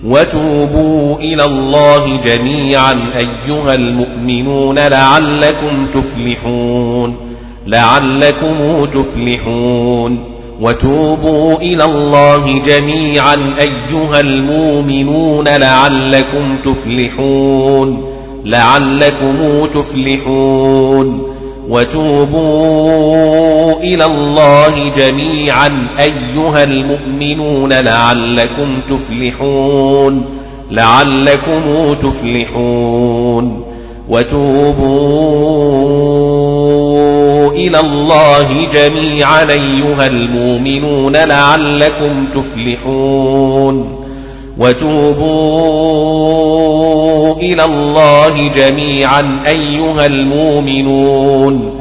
وتوبوا 0.03 1.19
إلى 1.19 1.45
الله 1.45 2.19
جميعا 2.25 2.99
أيها 3.17 3.75
المؤمنون 3.75 4.79
لعلكم 4.79 5.87
تفلحون 5.93 7.24
لعلكم 7.67 8.85
تفلحون 8.85 10.19
وتوبوا 10.61 11.57
إلى 11.57 11.85
الله 11.85 12.61
جميعا 12.65 13.37
أيها 13.59 14.19
المؤمنون 14.19 15.47
لعلكم 15.47 16.57
تفلحون 16.65 18.03
لعلكم 18.45 19.65
تفلحون 19.73 21.35
وتوبوا 21.69 23.73
إلى 23.79 24.05
الله 24.05 24.91
جميعا 24.97 25.87
أيها 25.99 26.63
المؤمنون 26.63 27.73
لعلكم 27.73 28.79
تفلحون 28.89 30.25
لعلكم 30.71 31.93
تفلحون 32.01 33.74
وتوبوا 34.09 35.95
إلى 37.51 37.79
الله 37.79 38.67
جميعا 38.73 39.51
أيها 39.51 40.07
المؤمنون 40.07 41.15
لعلكم 41.15 42.25
تفلحون. 42.35 44.05
وتوبوا 44.57 46.05
إلى 47.35 47.65
الله 47.65 48.49
جميعا 48.55 49.39
أيها 49.47 50.05
المؤمنون. 50.05 51.71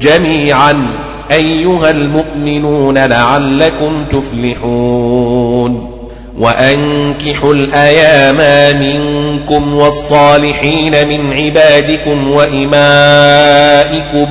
جميعا 0.00 0.86
أيها 1.30 1.90
المؤمنون 1.90 2.98
لعلكم 2.98 4.04
تفلحون. 4.10 5.93
وأنكحوا 6.38 7.54
الأيام 7.54 8.36
منكم 8.80 9.74
والصالحين 9.74 11.08
من 11.08 11.32
عبادكم 11.32 12.30
وإمائكم 12.30 14.26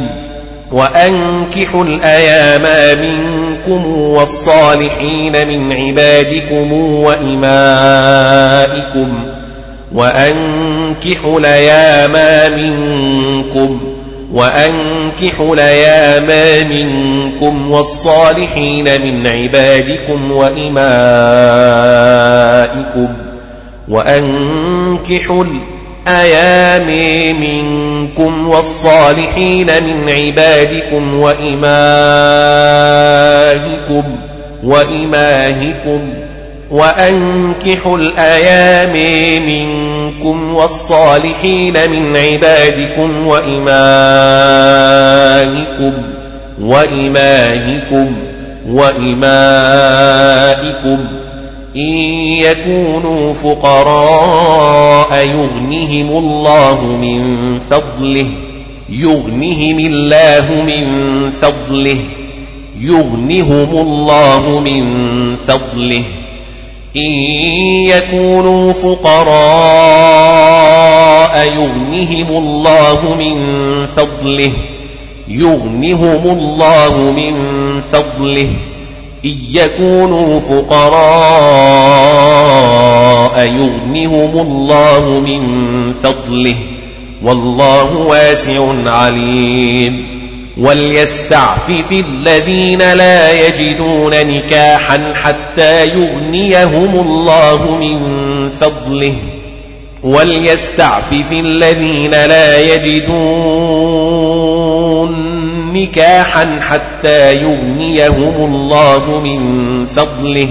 وأنكحوا 0.71 1.83
الأيام 1.85 2.97
منكم 2.99 3.97
والصالحين 3.97 5.47
من 5.47 5.73
عبادكم 5.73 6.73
وإمائكم 7.03 8.43
وأنكحوا 9.93 11.39
الأيام 11.39 12.13
منكم 12.59 13.92
وأنكحوا 14.33 15.55
الأيام 15.55 16.29
منكم 16.69 17.71
والصالحين 17.71 19.01
من 19.01 19.27
عبادكم 19.27 20.31
وإمائكم 20.31 20.83
وأنكحوا 23.87 25.43
الأيام 26.07 26.87
منكم 27.41 28.47
والصالحين 28.47 29.67
من 29.67 30.09
عبادكم 30.09 31.19
وإمائكم 31.19 31.63
وإماهكم 34.63 36.13
وأنكحوا 36.71 37.97
الأيام 37.97 38.93
منكم 39.45 40.53
والصالحين 40.53 41.73
من 41.91 42.15
عبادكم 42.17 43.27
وإمائكم 43.27 43.63
وإماهكم 46.61 48.15
وإمائكم. 48.67 49.77
إن 51.75 51.93
يكونوا 52.39 53.33
فقراء 53.33 55.17
يغنهم 55.27 56.17
الله 56.17 56.85
من 57.01 57.59
فضله 57.59 58.27
يغنهم 58.89 59.79
الله 59.79 60.63
من 60.67 60.85
فضله 61.31 61.97
يغنهم 62.79 63.69
الله 63.71 64.59
من 64.65 64.85
فضله. 65.47 66.03
إن 66.95 67.11
يكونوا 67.87 68.73
فقراء 68.73 69.23
يغنهم 71.55 72.37
الله 72.37 73.15
من 73.19 73.37
فضله 73.87 74.51
يغنهم 75.27 76.37
الله 76.39 76.97
من 76.97 77.33
فضله. 77.91 78.49
إن 79.25 79.35
يكونوا 79.51 80.39
فقراء 80.39 80.93
يغنهم 83.39 84.47
الله 84.47 85.21
من 85.25 85.93
فضله. 85.93 86.55
والله 87.23 87.97
واسع 87.97 88.89
عليم. 88.89 90.12
وليستعفف 90.57 91.91
الذين 91.91 92.93
لا 92.93 93.47
يجدون 93.47 94.11
نكاحا 94.27 95.13
حتى 95.23 95.87
يغنيهم 95.87 97.07
الله 97.09 97.77
من 97.77 97.99
فضله 98.49 99.15
وليستعفف 100.03 101.31
الذين 101.31 102.11
لا 102.11 102.59
يجدون 102.59 103.53
نكاحا 105.73 106.59
حتى 106.69 107.35
يغنيهم 107.35 108.53
الله 108.55 109.19
من 109.23 109.85
فضله 109.85 110.49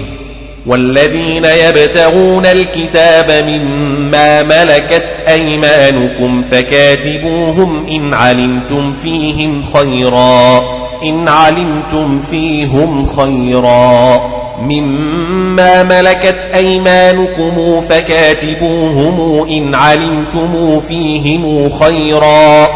والذين 0.67 1.45
يبتغون 1.45 2.45
الكتاب 2.45 3.45
مما 3.47 4.43
ملكت 4.43 5.03
أيمانكم 5.27 6.43
فكاتبوهم 6.51 7.87
إن 7.87 8.13
علمتم 8.13 8.93
فيهم 8.93 9.63
خيرا. 9.73 10.63
إن 11.03 11.27
علمتم 11.27 12.21
فيهم 12.29 13.05
خيرا. 13.05 14.21
مما 14.61 15.83
ملكت 15.83 16.39
أيمانكم 16.55 17.81
فكاتبوهم 17.81 19.47
إن 19.49 19.75
علمتم 19.75 20.79
فيهم 20.79 21.69
خيرا. 21.69 22.67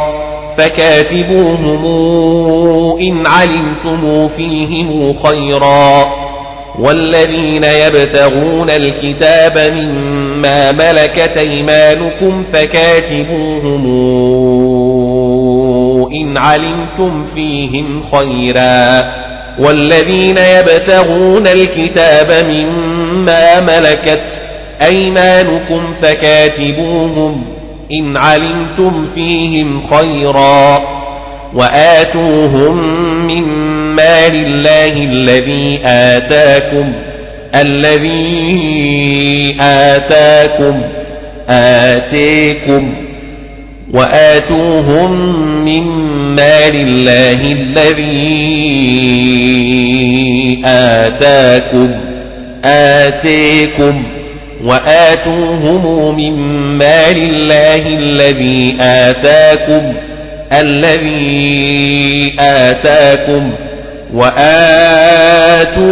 فكاتبوهم 0.58 1.86
إن 3.02 3.28
علمتم 3.28 4.28
فيهم 4.28 5.16
خيرا. 5.24 6.27
والذين 6.80 7.64
يبتغون 7.64 8.70
الكتاب 8.70 9.74
مما 9.78 10.72
ملكت 10.72 11.38
أيمانكم 11.38 12.44
فكاتبوهم 12.54 13.88
إن 16.12 16.38
علمتم 16.38 17.26
فيهم 17.36 18.04
خيرا. 18.12 19.12
والذين 19.60 20.38
يبتغون 20.38 21.48
الكتاب 21.48 22.46
مما 22.50 23.60
ملكت 23.60 24.24
أيمانكم 24.82 25.94
فكاتبوهم 26.02 27.46
إن 27.92 28.18
علمتم 28.18 29.08
فيهم 29.16 29.82
خيرا. 29.90 30.82
وآتوهم 31.54 32.78
من 33.28 33.67
مال 33.98 34.36
الله 34.36 35.04
الذي 35.04 35.80
آتاكم 35.86 36.94
الذي 37.56 38.18
آتاكم 39.62 40.82
آتيكم 41.50 42.94
وآتوهم 43.94 45.12
من 45.66 45.84
مال 46.36 46.76
الله 46.76 47.52
الذي 47.52 48.32
آتاكم 50.66 51.92
آتيكم 52.66 54.04
وآتوهم 54.64 56.16
من 56.16 56.34
مال 56.78 57.18
الله 57.18 57.88
الذي 57.88 58.78
آتاكم 58.82 59.94
الذي 60.54 62.36
آتاكم 62.40 63.52
وآتوهم 64.14 65.88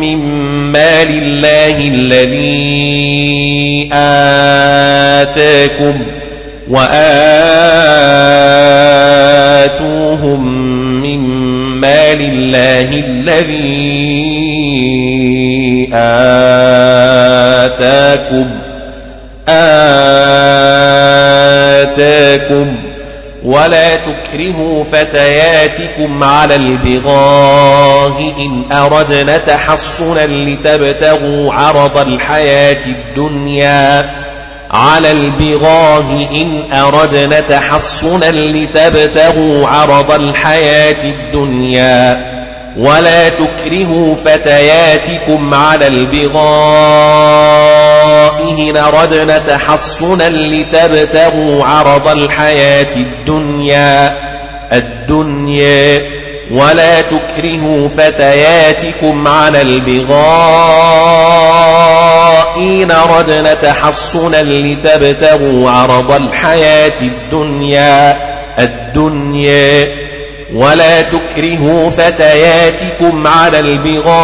من 0.00 0.18
مال 0.72 1.08
الله 1.22 1.88
الذي 1.88 2.76
آتاكم 5.22 5.94
وآتوهم 6.68 7.26
من 11.02 11.20
مال 11.80 12.20
الله 12.20 13.04
الذي 13.08 14.36
آتاكم 15.92 16.86
آتاكم 19.48 20.06
ولا 23.46 23.96
تكرهوا 23.96 24.84
فتياتكم 24.84 26.24
على 26.24 26.54
البغاء 26.54 28.34
إن 28.38 28.62
أردنا 28.72 29.38
تحصنا 29.38 30.26
لتبتغوا 30.26 31.52
عرض 31.54 31.96
الحياة 31.96 32.86
الدنيا 32.86 34.10
على 34.70 35.10
البغاه 35.10 36.28
إن 36.32 36.62
أردنا 36.72 37.40
تحصنا 37.40 38.30
لتبتغوا 38.30 39.68
عرض 39.68 40.10
الحياة 40.10 41.04
الدنيا 41.04 42.36
ولا 42.76 43.28
تكرهوا 43.28 44.14
فتياتكم 44.14 45.54
على 45.54 45.86
البغاء 45.86 46.36
إن 48.58 48.76
أردنا 48.76 49.38
تحصنا 49.38 50.28
لتبتغوا 50.28 51.64
عرض 51.64 52.08
الحياة 52.08 52.96
الدنيا 52.96 54.16
الدنيا 54.72 56.02
ولا 56.50 57.00
تكرهوا 57.00 57.88
فتياتكم 57.88 59.28
على 59.28 59.60
البغاء. 59.62 60.16
إن 62.56 62.90
أردنا 62.90 63.54
تحصنا 63.54 64.42
لتبتغوا 64.42 65.70
عرض 65.70 66.12
الحياة 66.12 66.92
الدنيا 67.00 68.16
الدنيا. 68.58 70.05
ولا 70.54 71.02
تكرهوا 71.02 71.90
فتياتكم 71.90 73.26
على 73.26 73.58
البغاء 73.58 74.16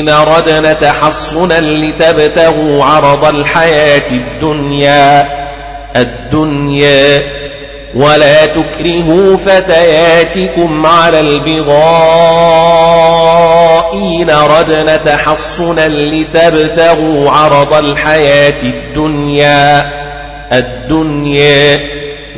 إن 0.00 0.08
أردنا 0.08 0.72
تحصنا 0.72 1.60
لتبتغوا 1.60 2.84
عرض 2.84 3.24
الحياة 3.24 4.10
الدنيا 4.10 5.28
الدنيا. 5.96 7.22
ولا 7.94 8.46
تكرهوا 8.46 9.36
فتياتكم 9.36 10.86
على 10.86 11.20
البغاء 11.20 11.76
إن 13.94 14.30
أردنا 14.30 14.96
تحصنا 14.96 15.88
لتبتغوا 15.88 17.30
عرض 17.30 17.72
الحياة 17.72 18.62
الدنيا. 18.62 19.95
الدنيا 20.52 21.80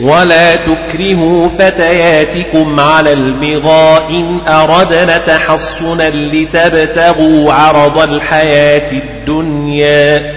ولا 0.00 0.56
تكرهوا 0.56 1.48
فتياتكم 1.48 2.80
على 2.80 3.12
البغاء 3.12 4.04
إن 4.11 4.38
أردنا 4.48 5.18
تحصنا 5.18 6.11
لتبتغوا 6.11 7.52
عرض 7.52 7.98
الحياة 7.98 8.92
الدنيا 8.92 10.32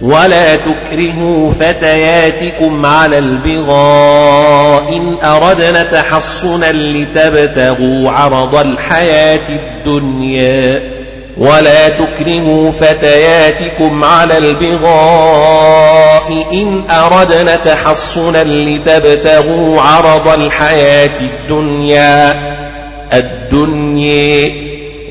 ولا 0.00 0.56
تكرهوا 0.56 1.52
فتياتكم 1.52 2.86
على 2.86 3.18
البغاء 3.18 4.88
إن 4.96 5.16
أردنا 5.22 5.84
تحصنا 5.84 6.72
لتبتغوا 6.72 8.10
عرض 8.10 8.54
الحياة 8.54 9.40
الدنيا 9.48 10.93
ولا 11.38 11.88
تكرهوا 11.88 12.72
فتياتكم 12.72 14.04
على 14.04 14.38
البغاء 14.38 16.32
إن 16.52 16.82
أردنا 16.90 17.56
تحصنا 17.56 18.44
لتبتغوا 18.44 19.80
عرض 19.80 20.28
الحياة 20.28 21.10
الدنيا 21.20 22.36
الدنيا. 23.12 24.52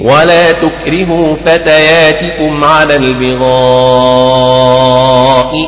ولا 0.01 0.51
تكرهوا 0.51 1.35
فتياتكم 1.45 2.63
على 2.63 2.95
البغاء 2.95 3.43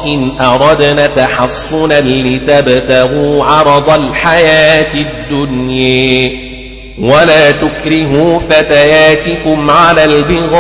إن 0.05 0.31
أردنا 0.41 1.07
تحصنا 1.07 2.01
لتبتغوا 2.01 3.45
عرض 3.45 3.89
الحياة 3.89 4.93
الدنيا. 4.93 6.44
ولا 6.99 7.51
تكرهوا 7.51 8.39
فتياتكم 8.39 9.69
على 9.69 10.03
البغاء 10.03 10.55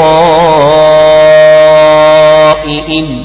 إن 2.89 3.23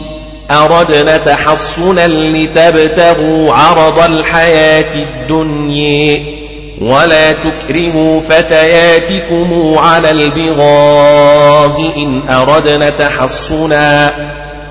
أردنا 0.50 1.16
تحصنا 1.16 2.06
لتبتغوا 2.08 3.54
عرض 3.54 3.98
الحياة 3.98 4.94
الدنيا. 4.94 6.40
ولا 6.80 7.32
تكرهوا 7.32 8.20
فتياتكم 8.20 9.74
على 9.78 10.10
البغاء 10.10 11.92
إن 11.96 12.20
أردنا 12.30 12.90
تحصنا 12.90 14.12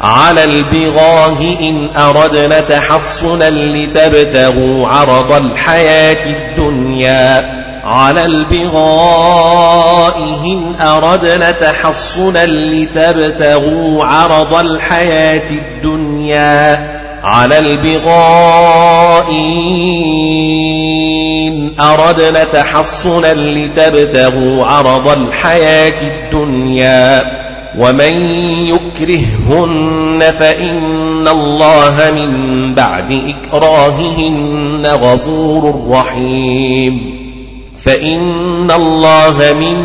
على 0.01 0.43
البغاه 0.43 1.37
إن 1.61 1.87
أردنا 1.97 2.59
تحصنا 2.59 3.49
لتبتغوا 3.49 4.87
عرض 4.87 5.31
الحياة 5.31 6.25
الدنيا. 6.25 7.58
على 7.83 8.25
البغاء 8.25 10.17
إن 10.45 10.73
أردنا 10.81 11.51
تحصنا 11.51 12.45
لتبتغوا 12.45 14.05
عرض 14.05 14.53
الحياة 14.53 15.49
الدنيا. 15.49 16.99
على 17.23 17.59
البغاء 17.59 19.31
إن 21.47 21.71
أردنا 21.79 22.43
تحصنا 22.43 23.33
لتبتغوا 23.33 24.65
عرض 24.65 25.07
الحياة 25.07 26.01
الدنيا. 26.01 27.25
ومن 27.77 28.27
يكرههن 28.67 30.33
فإن 30.39 31.27
الله 31.27 32.11
من 32.15 32.75
بعد 32.75 33.21
إكراههن 33.27 34.85
غفور 34.85 35.87
رحيم. 35.89 37.18
فإن 37.85 38.71
الله 38.71 39.53
من 39.59 39.77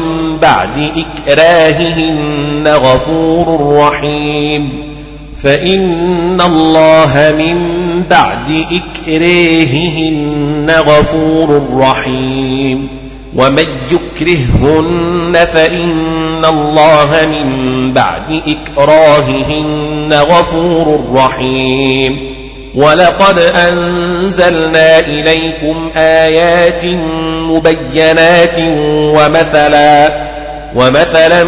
بعد 0.42 0.90
إكراههن 0.96 2.68
غفور 2.68 3.76
رحيم 3.76 4.94
فإن 5.42 6.40
الله 6.40 7.34
من 7.38 7.58
بعد 8.10 8.66
إكراههن 8.72 10.70
غفور 10.70 11.62
رحيم 11.76 12.88
ومن 13.36 13.66
يكرههن 13.90 15.46
فإن 15.52 16.44
الله 16.44 17.26
من 17.26 17.92
بعد 17.92 18.40
إكراههن 18.46 20.12
غفور 20.12 21.00
رحيم 21.14 22.33
ولقد 22.74 23.38
أنزلنا 23.38 25.00
إليكم 25.00 25.90
آيات 25.96 26.84
مبينات 27.48 28.58
ومثلا 28.88 30.12
ومثلا 30.76 31.44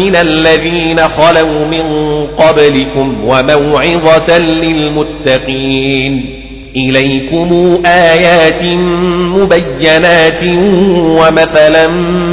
من 0.00 0.16
الذين 0.16 1.00
خلوا 1.08 1.66
من 1.70 1.84
قبلكم 2.26 3.16
وموعظة 3.24 4.38
للمتقين. 4.38 6.36
إليكم 6.76 7.78
آيات 7.86 8.62
مبينات 9.12 10.42
ومثلا 10.94 11.88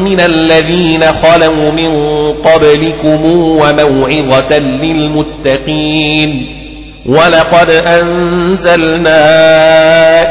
من 0.05 0.19
الذين 0.19 1.03
خلوا 1.23 1.71
من 1.71 1.91
قبلكم 2.33 3.25
وموعظة 3.33 4.57
للمتقين. 4.59 6.57
ولقد 7.07 7.69
أنزلنا 7.69 9.19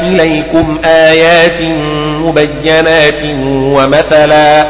إليكم 0.09 0.77
آيات 0.85 1.61
مبينات 2.23 3.21
ومثلا 3.51 4.67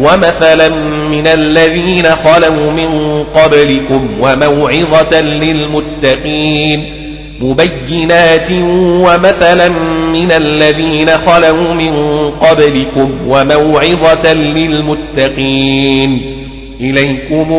ومثلا 0.00 0.68
من 1.10 1.26
الذين 1.26 2.06
خلوا 2.24 2.70
من 2.70 3.24
قبلكم 3.34 4.08
وموعظة 4.20 5.20
للمتقين 5.20 6.96
مبينات 7.40 8.50
ومثلا 8.80 9.68
من 10.12 10.32
الذين 10.32 11.10
خلوا 11.10 11.74
من 11.74 11.94
قبلكم 12.40 13.12
وموعظة 13.28 14.32
للمتقين. 14.32 16.39
إليكم 16.80 17.52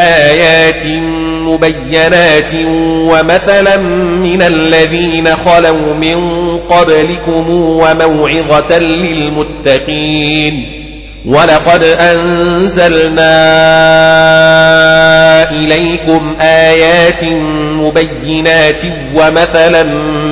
آيات 0.00 0.86
مبينات 1.46 2.50
ومثلا 2.84 3.76
من 4.22 4.42
الذين 4.42 5.28
خلوا 5.36 5.94
من 6.00 6.18
قبلكم 6.68 7.50
وموعظة 7.50 8.78
للمتقين 8.78 10.66
ولقد 11.26 11.82
أنزلنا 11.82 13.36
إليكم 15.50 16.34
آيات 16.40 17.24
مبينات 17.60 18.82
ومثلا 19.14 19.82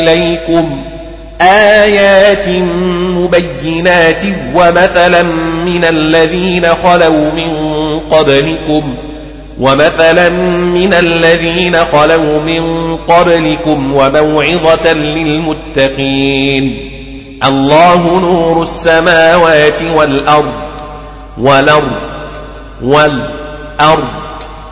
إليكم 0.00 0.80
آيات 1.40 2.48
مبينات 2.98 4.22
ومثلا 4.54 5.22
من 5.64 5.84
الذين 5.84 6.66
خلوا 6.84 7.30
من 7.36 7.50
قبلكم 8.10 8.94
ومثلا 9.60 10.28
من 10.74 10.94
الذين 10.94 11.76
خلوا 11.92 12.40
من 12.40 12.96
قبلكم 12.96 13.94
وموعظة 13.94 14.92
للمتقين. 14.92 16.90
الله 17.44 18.20
نور 18.20 18.62
السماوات 18.62 19.82
والأرض 19.82 20.52
والأرض 21.38 21.92
والأرض. 22.82 24.08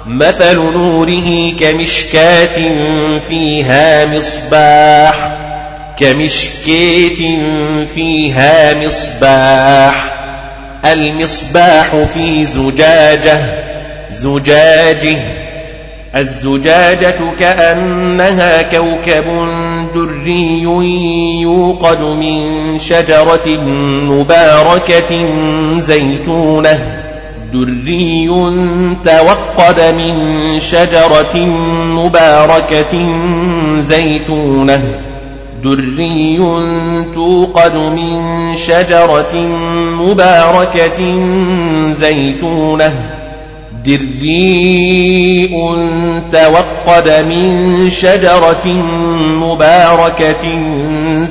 مثل 0.06 0.56
نوره 0.56 1.56
كمشكاة 1.60 2.58
فيها 3.28 4.06
مصباح 4.06 5.32
كمشكاة 5.98 7.38
فيها 7.94 8.74
مصباح. 8.74 10.04
المصباح 10.84 11.96
في 12.14 12.44
زجاجة 12.44 13.40
زجاجه 14.12 15.18
الزجاجة 16.16 17.18
كأنها 17.38 18.62
كوكب 18.62 19.24
دري 19.94 20.62
يوقد 21.40 22.00
من 22.00 22.78
شجرة 22.78 23.48
مباركة 24.08 25.30
زيتونة. 25.78 26.78
دري 27.52 28.28
توقد 29.04 29.80
من 29.80 30.60
شجرة 30.60 31.36
مباركة 31.86 33.16
زيتونة. 33.80 34.82
دري 35.64 36.38
توقد 37.14 37.76
من 37.76 38.56
شجرة 38.56 39.36
مباركة 40.00 41.00
زيتونة. 41.92 43.21
دري 43.86 45.48
توقد 46.32 47.24
من 47.28 47.90
شجرة 47.90 48.66
مباركة 49.26 50.44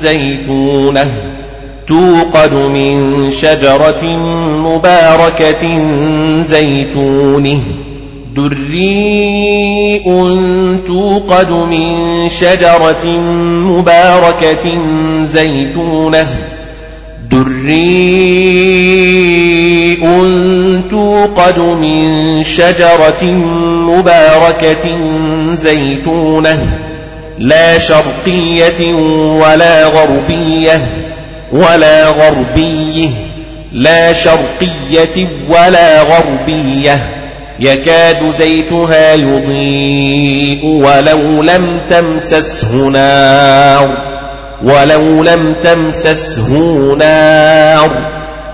زيتونة 0.02 1.10
توقد 1.88 2.54
من 2.54 3.30
شجرة 3.40 4.16
مباركة 4.66 5.78
زيتونه 6.42 7.60
دريء 8.36 10.04
توقد 10.86 11.50
من 11.50 12.28
شجرة 12.28 13.06
مباركة 13.66 14.72
زيتونة 15.32 16.26
دريء 17.30 18.72
توقد 21.22 21.58
من 21.58 22.44
شجرة 22.44 23.24
مباركة 23.86 24.98
زيتونة 25.54 26.58
لا 27.38 27.78
شرقية 27.78 28.94
ولا 29.34 29.84
غربية 29.84 30.80
ولا 31.52 32.08
غربية 32.08 33.08
لا 33.72 34.12
شرقية 34.12 35.26
ولا 35.48 36.02
غربية. 36.02 36.98
يكاد 37.60 38.30
زيتها 38.30 39.14
يضيء 39.14 40.64
ولو 40.64 41.42
لم 41.42 41.80
تمسسه 41.90 42.74
نار 42.74 43.88
ولو 44.64 45.22
لم 45.22 45.54
تمسسه 45.62 46.48
نار. 46.98 47.90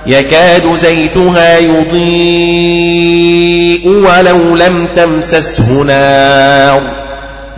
يكاد 0.09 0.77
زيتها 0.77 1.59
يضيء 1.59 3.89
ولو 3.89 4.57
لم 4.57 4.87
تمسسه 4.97 5.73
نار. 5.73 6.83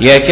يكاد 0.01 0.31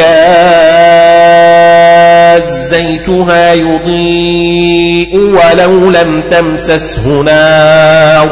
زيتها 2.71 3.55
يضيء 3.55 5.16
ولو 5.16 5.91
لم 5.91 6.23
تمسسه 6.31 7.09
نار. 7.09 8.29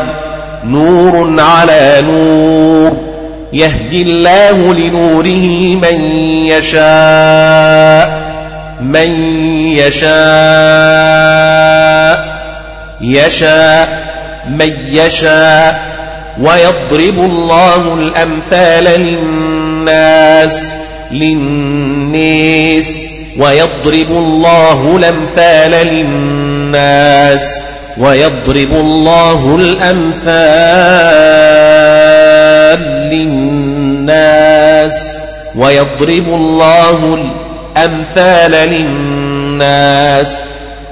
نور 0.64 1.41
على 1.41 2.05
نور. 2.09 2.97
يهدي 3.53 4.03
الله 4.03 4.74
لنوره 4.74 5.76
من 5.76 6.01
يشاء. 6.47 8.20
من 8.80 9.11
يشاء. 9.72 12.36
يشاء 13.01 14.07
من 14.51 14.72
يشاء 14.88 15.97
ويضرب 16.40 17.18
الله 17.18 17.94
الأمثال 17.94 18.84
للناس 18.84 20.72
للناس 21.12 23.03
ويضرب 23.38 24.11
الله 24.11 24.97
الأمثال 24.97 25.70
للناس 25.70 27.61
ويضرب 27.99 28.72
الله 28.72 29.57
الأمثال 29.57 30.16
للناس 33.11 35.16
ويضرب 35.57 36.28
الله 36.28 37.18
الأمثال 37.76 38.51
للناس. 38.51 40.36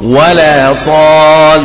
والآصال 0.00 1.62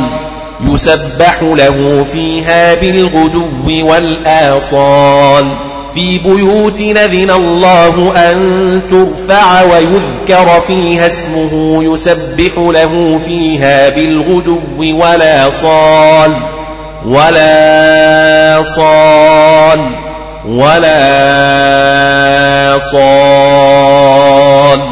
يسبح 0.66 1.42
له 1.42 2.06
فيها 2.12 2.74
بالغدو 2.74 3.86
والآصال 3.86 5.48
في 5.94 6.18
بيوت 6.18 6.80
نذن 6.80 7.30
الله 7.30 8.12
أن 8.16 8.80
ترفع 8.90 9.62
ويذكر 9.62 10.60
فيها 10.66 11.06
اسمه 11.06 11.84
يسبح 11.84 12.52
له 12.56 13.20
فيها 13.26 13.88
بالغدو 13.88 14.58
ولا 14.78 15.50
صال 15.50 16.32
ولا 17.06 18.62
صال 18.62 19.80
ولا 20.48 20.98
صال 22.92 24.91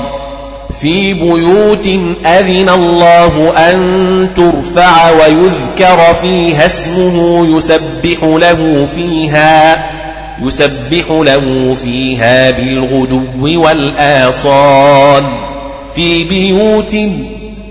في 0.80 1.14
بيوت 1.14 1.86
أذن 2.26 2.68
الله 2.68 3.52
أن 3.56 4.28
ترفع 4.36 5.10
ويذكر 5.10 6.14
فيها 6.22 6.66
اسمه 6.66 7.46
يسبح 7.56 8.22
له 8.22 8.86
فيها 8.94 9.84
يسبح 10.42 11.04
له 11.10 11.76
فيها 11.84 12.50
بالغدو 12.50 13.60
والآصال. 13.62 15.24
في 15.94 16.24
بيوت 16.24 16.94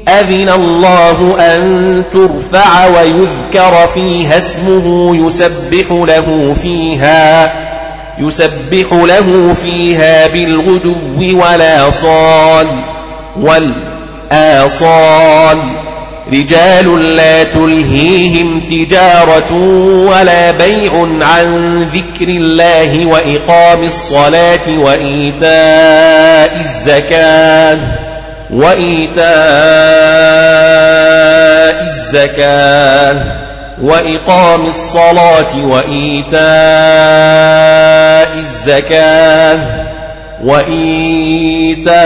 أذن 0.08 0.50
الله 0.50 1.36
أن 1.40 2.04
ترفع 2.14 2.86
ويذكر 2.88 3.88
فيها 3.94 4.38
اسمه 4.38 5.16
يسبح 5.28 5.92
له 5.92 6.56
فيها 6.62 7.54
يسبح 8.20 8.92
له 8.92 9.54
فيها 9.64 10.28
بالغدو 10.28 11.40
والآصال. 11.40 12.68
والآصال. 13.36 15.58
رجال 16.34 17.16
لا 17.16 17.44
تلهيهم 17.44 18.60
تجارة 18.60 19.54
ولا 20.10 20.52
بيع 20.52 21.08
عن 21.22 21.80
ذكر 21.94 22.28
الله 22.28 23.06
وإقام 23.06 23.84
الصلاة 23.84 24.78
وإيتاء 24.78 26.66
الزكاة. 26.66 27.78
وإيتاء 28.54 29.28
الزكاة. 31.88 33.24
وإقام 33.82 34.66
الصلاة 34.66 35.64
وإيتاء 35.64 36.40
الزكاة. 38.38 39.89
وإيتاء 40.44 42.00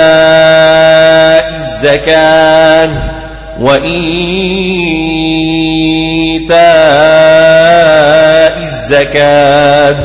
الزكاة 1.56 2.90
وإيتاء 3.60 4.14
الزكاة. 8.64 9.96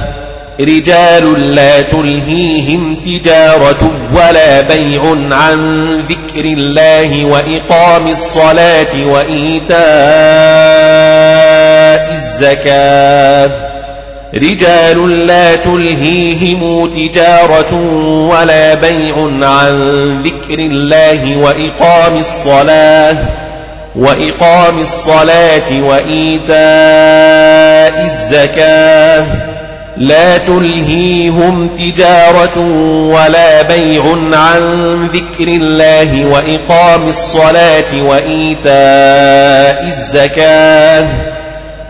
رجال 0.61 1.55
لا 1.55 1.83
تلهيهم 1.83 2.95
تجارة 3.07 3.91
ولا 4.14 4.61
بيع 4.61 5.03
عن 5.31 5.87
ذكر 6.09 6.45
الله 6.45 7.24
وإقام 7.24 8.09
الصلاة 8.09 9.07
وإيتاء 9.07 9.79
الزكاة. 12.16 13.67
رجال 14.35 15.26
لا 15.26 15.57
تلهيهم 15.57 16.91
تجارة 16.91 17.74
ولا 18.31 18.74
بيع 18.74 19.14
عن 19.49 20.22
ذكر 20.22 20.59
الله 20.59 21.37
وإقام 21.37 22.18
الصلاة 22.18 23.16
وإقام 23.97 24.81
الصلاة 24.81 25.83
وإيتاء 25.83 26.59
الزكاة. 28.05 29.26
لا 29.97 30.39
تلهيهم 30.39 31.68
تجارة 31.79 32.59
ولا 33.12 33.62
بيع 33.62 34.03
عن 34.33 35.09
ذكر 35.12 35.49
الله 35.49 36.26
وإقام 36.26 37.09
الصلاة 37.09 38.03
وإيتاء 38.03 39.85
الزكاة. 39.87 41.28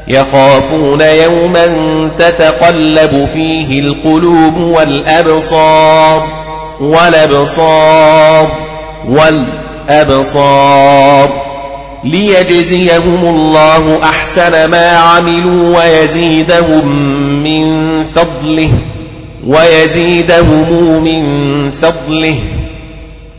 يخافون 0.08 1.00
يوما 1.00 1.66
تتقلب 2.18 3.28
فيه 3.34 3.80
القلوب 3.80 4.56
والأبصار 4.56 6.26
والأبصار 6.80 8.48
والأبصار 9.88 11.28
ليجزيهم 12.04 13.24
الله 13.24 13.98
أحسن 14.02 14.64
ما 14.64 14.88
عملوا 14.96 15.78
ويزيدهم 15.78 16.86
من 17.42 18.04
فضله 18.04 18.70
ويزيدهم 19.46 21.02
من 21.04 21.70
فضله 21.70 22.36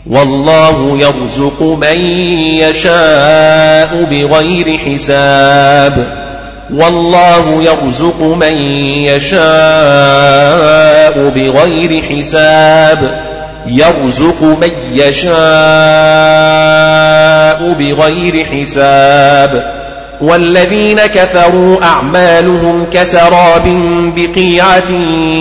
والله 0.08 0.98
يرزق 1.00 1.64
من 1.64 2.00
يشاء 2.58 4.08
بغير 4.12 4.78
حساب 4.78 6.29
والله 6.74 7.64
يرزق 7.64 8.22
من 8.22 8.54
يشاء 9.06 9.40
بغير 11.36 12.02
حساب. 12.02 13.20
يرزق 13.66 14.42
من 14.42 14.72
يشاء 14.94 15.34
بغير 17.74 18.46
حساب. 18.46 19.80
والذين 20.22 21.00
كفروا 21.00 21.84
أعمالهم 21.84 22.86
كسراب 22.94 23.64
بقيعة 24.16 24.92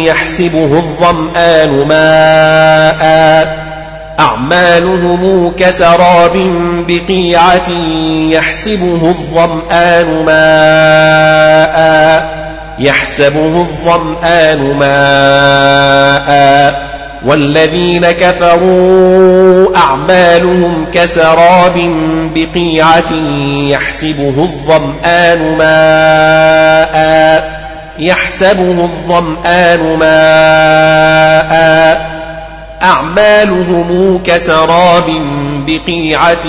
يحسبه 0.05 0.73
الظمآن 0.77 1.85
ماء. 1.89 3.68
أعمالهم 4.21 5.53
كسراب 5.57 6.37
بقيعة 6.89 7.71
يحسبه 8.31 9.09
الظمآن 9.09 10.25
ماء 10.27 11.79
يحسبه 12.79 13.61
الظمآن 13.61 14.75
ماء. 14.79 16.89
والذين 17.27 18.11
كفروا 18.11 19.77
أعمالهم 19.77 20.87
كسراب 20.95 21.91
بقيعة 22.35 23.13
يحسبه 23.71 24.35
الظمآن 24.39 25.57
ماء 25.59 27.59
يحسبه 27.99 28.85
الظمآن 28.85 29.97
ماء. 29.99 32.08
أعمالهم 32.83 34.21
كسراب 34.27 35.11
بقيعة 35.67 36.47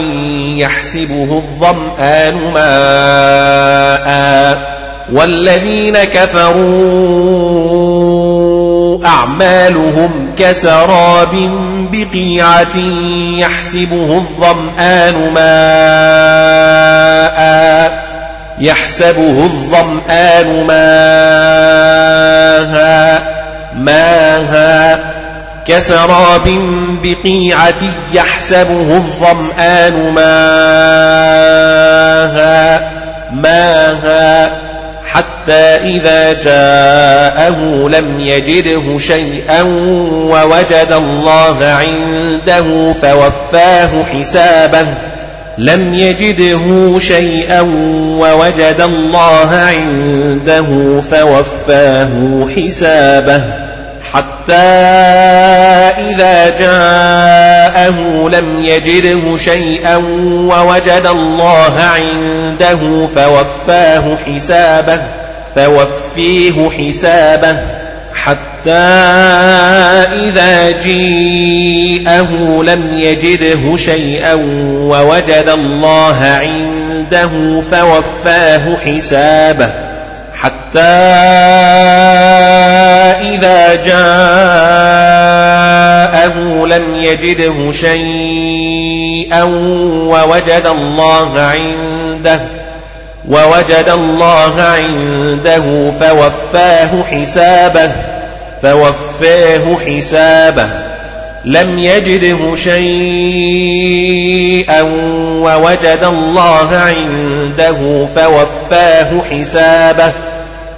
يحسبه 0.57 1.43
الظمآن 1.43 2.35
ماء 2.53 4.09
والذين 5.13 5.97
كفروا 5.97 7.09
أعمالهم 9.05 10.31
كسراب 10.37 11.49
بقيعة 11.91 12.77
يحسبه 13.37 14.17
الظمآن 14.17 15.33
ماء 15.33 16.59
يحسبه 18.59 19.43
الظمآن 19.43 20.65
ماء 20.67 20.89
ماء 23.75 25.18
كسراب 25.69 26.49
بقيعة 27.03 27.83
يحسبه 28.13 28.97
الظمآن 28.97 30.11
ماء 30.13 31.29
ماء 33.33 34.51
حتى 35.05 35.61
إذا 35.85 36.33
جاءه 36.33 37.89
لم 37.89 38.19
يجده 38.19 38.99
شيئا 38.99 39.61
ووجد 40.31 40.91
الله 40.91 41.65
عنده 41.65 42.93
فوفاه 43.01 44.03
حسابه. 44.13 44.87
لم 45.57 45.93
يجده 45.93 46.99
شيئا 46.99 47.61
ووجد 48.19 48.81
الله 48.81 49.49
عنده 49.55 51.01
فوفاه 51.11 52.47
حسابه. 52.55 53.68
حتى 54.13 54.53
إذا 56.09 56.49
جاءه 56.59 58.29
لم 58.29 58.59
يجده 58.59 59.37
شيئا 59.37 59.95
ووجد 60.47 61.05
الله 61.05 61.79
عنده 61.79 63.07
فوفاه 63.15 64.17
حسابه 64.25 64.99
فوفيه 65.55 66.69
حسابه. 66.69 67.57
حتى 68.13 68.71
إذا 70.13 70.71
جيءه 70.83 72.63
لم 72.63 72.89
يجده 72.93 73.77
شيئا 73.77 74.33
ووجد 74.73 75.49
الله 75.53 76.17
عنده 76.23 77.61
فوفاه 77.71 78.77
حسابه. 78.85 79.88
حتى 80.43 80.79
إذا 83.33 83.75
جاءه 83.85 84.29
لم 86.65 86.95
يجده 86.95 87.71
شيئا 87.71 89.43
ووجد 89.43 90.65
الله 90.65 91.39
عنده 91.39 92.39
ووجد 93.29 93.89
الله 93.89 94.61
عنده 94.61 95.91
فوفاه 95.99 97.03
حسابه 97.11 97.91
فوفاه 98.61 99.77
حسابه. 99.87 100.69
لم 101.45 101.79
يجده 101.79 102.55
شيئا 102.55 103.61
ووجد 105.41 106.03
الله 106.03 106.75
عنده 106.75 108.07
فوفاه 108.15 109.21
حسابه. 109.31 110.11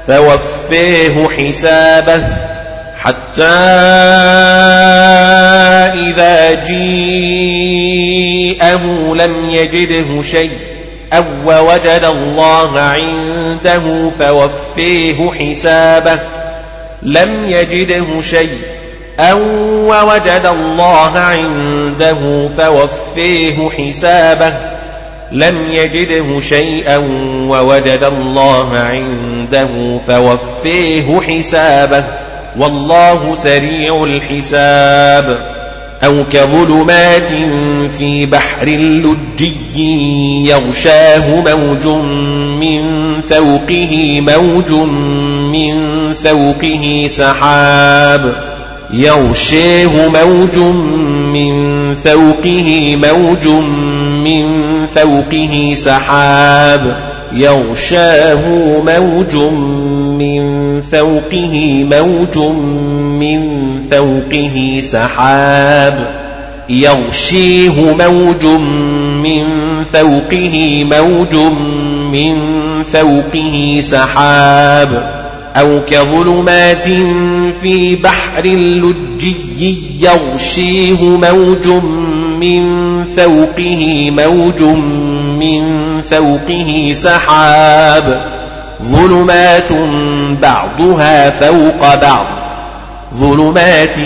فوفيه 0.07 1.27
حسابه 1.37 2.23
حتى 3.03 3.43
إذا 5.93 6.65
جيءه 6.65 7.53
لم 9.15 9.49
يجده 9.49 10.21
شيء 10.21 10.51
أو 11.13 11.23
وجد 11.45 12.03
الله 12.03 12.79
عنده 12.79 14.11
فوفيه 14.19 15.31
حسابه 15.39 16.19
لم 17.01 17.45
يجده 17.45 18.21
شيء 18.21 18.57
أو 19.19 19.39
وجد 19.89 20.45
الله 20.45 21.19
عنده 21.19 22.49
فوفيه 22.57 23.69
حسابه 23.77 24.53
لم 25.31 25.57
يجده 25.71 26.39
شيئا 26.39 26.97
ووجد 27.47 28.03
الله 28.17 28.77
عنده 28.77 29.99
فوفيه 30.07 31.19
حسابه 31.21 32.03
والله 32.57 33.35
سريع 33.35 34.03
الحساب. 34.03 35.37
أو 36.03 36.23
كظلمات 36.33 37.29
في 37.97 38.25
بحر 38.25 38.65
لجي 38.67 40.49
يغشاه 40.49 41.41
موج 41.41 41.87
من 42.59 42.81
فوقه 43.21 44.21
موج 44.21 44.71
من 45.53 46.13
فوقه 46.13 47.07
سحاب. 47.07 48.51
يغشاه 48.93 50.09
موج 50.09 50.57
من 51.33 51.95
فوقه 51.95 52.95
موج 52.95 53.47
من 54.23 54.85
فوقه 54.85 55.73
سحاب 55.75 56.97
يغشاه 57.33 58.49
موج 58.85 59.35
من 60.17 60.81
فوقه 60.81 61.83
موج 61.83 62.37
من 63.19 63.41
فوقه 63.91 64.79
سحاب 64.81 66.21
يغشيه 66.69 67.95
موج 67.99 68.45
من 69.23 69.45
فوقه 69.93 70.83
موج 70.83 71.35
من 72.11 72.37
فوقه 72.83 73.79
سحاب 73.81 75.21
أو 75.55 75.79
كظلمات 75.89 76.85
في 77.61 77.95
بحر 77.95 78.45
لجي 78.47 79.75
يغشيه 79.99 81.03
موج 81.03 81.67
من 82.41 83.03
فوقه 83.05 84.11
موج 84.11 84.61
من 85.39 86.01
فوقه 86.01 86.91
سحاب 86.93 88.21
ظلمات 88.83 89.71
بعضها 90.41 91.29
فوق 91.29 91.95
بعض 91.95 92.25
ظلمات 93.15 93.97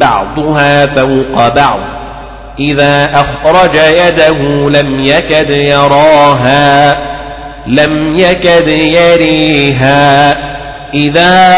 بعضها 0.00 0.86
فوق 0.86 1.54
بعض 1.54 1.78
إذا 2.58 3.10
أخرج 3.14 3.74
يده 3.74 4.70
لم 4.70 5.00
يكد 5.00 5.50
يراها 5.50 6.96
لم 7.66 8.18
يكد 8.18 8.68
يريها 8.68 10.36
إذا 10.94 11.48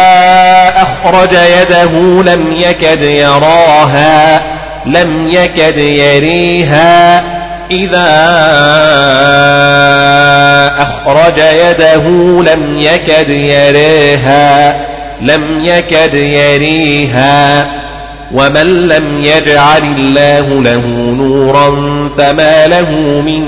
أخرج 0.77 1.33
يده 1.33 2.23
لم 2.23 2.53
يكد 2.53 3.03
يراها 3.03 4.54
لم 4.87 5.29
يكد 5.29 5.79
يريها 5.79 7.25
إذا 7.71 8.11
أخرج 10.79 11.39
يده 11.39 12.09
لم 12.53 12.79
يكد 12.79 13.29
يريها 13.29 14.77
لم 15.21 15.65
يكد 15.65 16.15
يريها. 16.15 17.67
ومن 18.35 18.89
لم 18.89 19.25
يجعل 19.25 19.83
الله 19.97 20.63
له 20.63 20.87
نورا 21.17 21.69
فما 22.19 22.67
له 22.67 22.91
من 23.27 23.45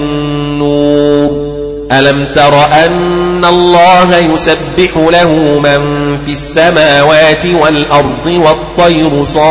نور. 0.58 1.45
ألم 1.92 2.26
تر 2.34 2.64
أن 2.84 3.44
الله 3.44 4.16
يسبح 4.16 4.96
له 4.96 5.28
من 5.58 6.18
في 6.26 6.32
السماوات 6.32 7.46
والأرض 7.46 8.26
والطير 8.26 9.24
صافات؟ 9.24 9.46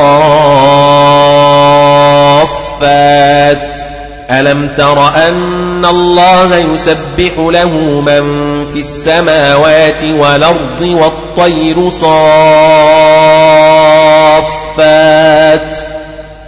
ألم 4.31 4.69
تر 4.77 5.07
أن 5.07 5.85
الله 5.85 6.55
يسبح 6.55 7.31
له 7.37 8.01
من 8.01 8.65
في 8.73 8.79
السماوات 8.79 10.03
والأرض 10.03 10.81
والطير 10.81 11.89
صافات؟ 11.89 12.15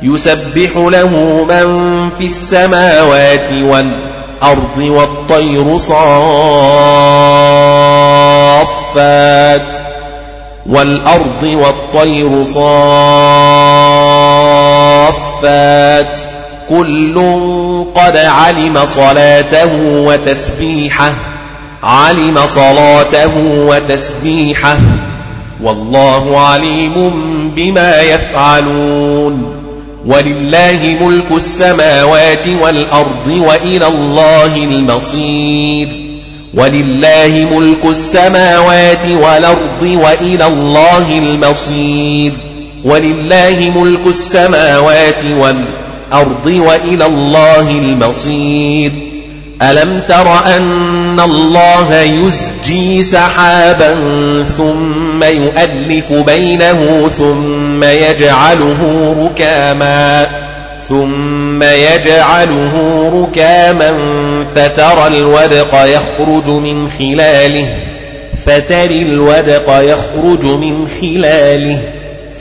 يسبح 0.02 0.70
له 0.76 1.10
من 1.50 2.10
في 2.18 2.26
السماوات 2.26 3.52
والأرض 3.52 4.78
والطير 4.78 5.07
صافات 8.48 9.62
والأرض 10.70 11.44
والطير 11.44 12.44
صافات 12.44 12.68
كل 16.70 17.16
قد 17.96 18.18
علم 18.18 18.86
صلاته 18.86 19.76
وتسبيحه 19.84 21.14
علم 21.84 22.40
صلاته 22.48 23.38
وتسبيحه 23.46 24.78
والله 25.64 26.40
عليم 26.40 27.12
بما 27.56 28.02
يفعلون. 28.02 29.57
ولله 30.08 30.98
ملك 31.02 31.32
السماوات 31.32 32.48
والأرض 32.48 33.28
وإلى 33.28 33.88
الله 33.88 34.56
المصير. 34.56 35.88
ولله 36.54 37.48
ملك 37.52 37.86
السماوات 37.86 39.06
والأرض 39.06 39.82
وإلى 39.82 40.48
الله 40.48 41.18
المصير. 41.18 42.32
ولله 42.84 43.74
ملك 43.76 44.08
السماوات 44.08 45.26
والأرض 45.38 45.88
الأرض 46.08 46.46
وإلى 46.46 47.06
الله 47.06 47.72
المصير. 47.72 48.92
ألم 49.62 50.02
تر 50.08 50.56
أن 50.58 51.20
الله 51.20 52.02
يزجي 52.02 53.04
سحابا 53.04 53.96
ثم 54.58 55.24
يؤلف 55.24 56.14
بينه 56.14 57.10
ثم 57.18 57.84
يجعله 57.84 59.16
ركاما 59.26 60.28
ثم 60.90 61.64
يجعله 61.64 63.04
ركاما 63.14 63.94
فترى 64.56 65.08
الودق 65.08 65.76
يخرج 65.86 66.48
من 66.48 66.90
خلاله 67.00 67.68
فتري 68.46 69.02
الودق 69.02 69.80
يخرج 69.82 70.46
من 70.46 70.88
خلاله 71.02 71.80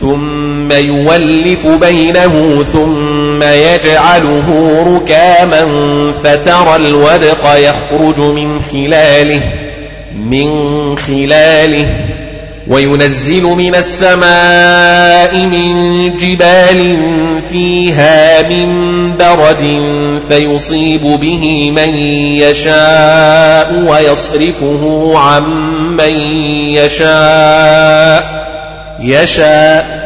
ثم 0.01 0.73
يولف 0.73 1.67
بينه 1.67 2.65
ثم 2.73 3.16
يجعله 3.43 4.77
ركاما 4.87 5.67
فترى 6.25 6.77
الودق 6.77 7.55
يخرج 7.57 8.19
من 8.19 8.61
خلاله 8.73 9.41
من 10.17 10.99
خلاله 10.99 11.87
وينزل 12.69 13.43
من 13.43 13.75
السماء 13.75 15.37
من 15.37 16.17
جبال 16.17 16.97
فيها 17.51 18.49
من 18.49 19.13
برد 19.19 19.81
فيصيب 20.29 21.03
به 21.03 21.71
من 21.71 21.95
يشاء 22.39 23.85
ويصرفه 23.89 25.13
عن 25.19 25.43
من 25.97 26.13
يشاء 26.75 28.47
يشاء. 29.01 30.06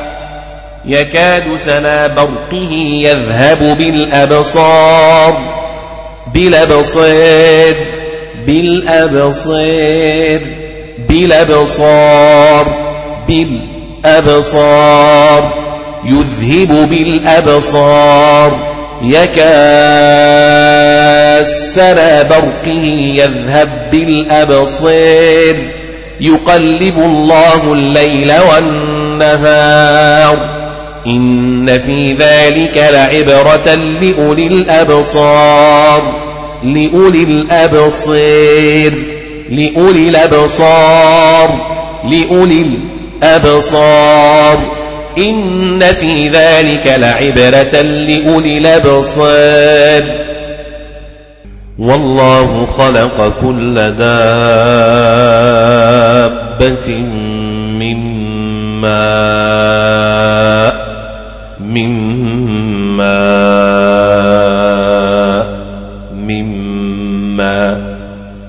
يكاد 0.85 1.43
سنا 1.65 2.07
برقه 2.07 2.71
يذهب 3.03 3.77
بالأبصار 3.77 5.37
بالأبصار 6.33 7.75
بالأبصار 8.47 10.39
بالأبصار 11.09 12.65
بالأبصار 14.05 14.81
يذهب 16.05 16.89
بالأبصار 16.89 18.51
يكاسر 19.01 19.51
برقه 22.29 22.85
يذهب 23.15 23.69
بالأبصير 23.91 25.55
يقلب 26.21 26.97
الله 26.97 27.73
الليل 27.73 28.33
والنهار. 28.51 30.37
إن 31.07 31.79
في 31.79 32.13
ذلك 32.13 32.77
لعبرة 32.93 33.75
لأولي 34.01 34.47
الأبصار 34.47 36.01
لأولي 36.63 37.23
الأبصير 37.23 38.93
لأولي 39.49 40.09
الأبصار 40.09 41.49
لأولي 42.09 42.65
الأبصار. 43.23 44.57
إن 45.17 45.79
في 45.79 46.27
ذلك 46.27 46.87
لعبرة 46.97 47.81
لأولي 47.81 48.57
الأبصار. 48.57 50.03
والله 51.79 52.77
خلق 52.77 53.41
كل 53.41 53.75
دابة 53.75 54.17
من 57.79 57.97
ماء. 58.81 60.10
من 61.73 61.91
ماء 62.97 63.11
من 66.27 66.45
ماء. 67.37 67.77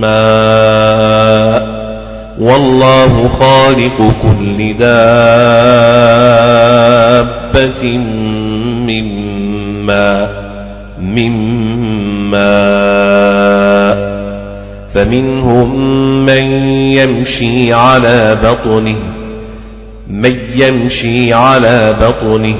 الماء 0.02 1.62
والله 2.40 3.28
خالق 3.28 3.98
كل 4.22 4.58
دابة 4.78 5.02
مما 8.88 10.28
مما 11.00 12.52
فمنهم 14.94 15.76
من 16.26 16.44
يمشي 16.92 17.72
على 17.72 18.40
بطنه 18.44 18.98
من 20.08 20.36
يمشي 20.54 21.32
على 21.32 21.96
بطنه 22.00 22.56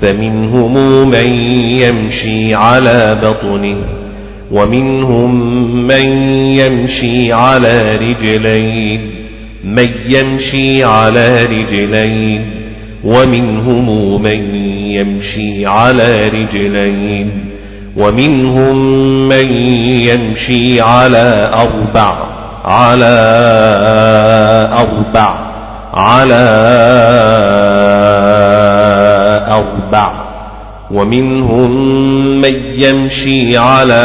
فمنهم 0.00 0.74
من 1.08 1.32
يمشي 1.78 2.54
على 2.54 3.20
بطنه 3.22 3.76
ومنهم 4.52 5.32
من 5.86 6.06
يمشي 6.56 7.32
على 7.32 7.96
رجلين 7.96 9.00
من 9.64 9.88
يمشي 10.08 10.84
على 10.84 11.44
رجلين 11.44 12.58
ومنهم 13.04 14.22
من 14.22 14.54
يمشي 14.94 15.66
على 15.66 16.28
رجلين. 16.28 17.47
ومنهم 17.98 18.76
من 19.28 19.46
يمشي 19.82 20.80
على 20.80 21.50
أربع 21.54 22.28
على 22.64 23.18
أربع 24.78 25.34
على 25.94 26.44
أربع. 29.50 30.10
ومنهم 30.90 31.70
من 32.40 32.54
يمشي 32.74 33.58
على 33.58 34.04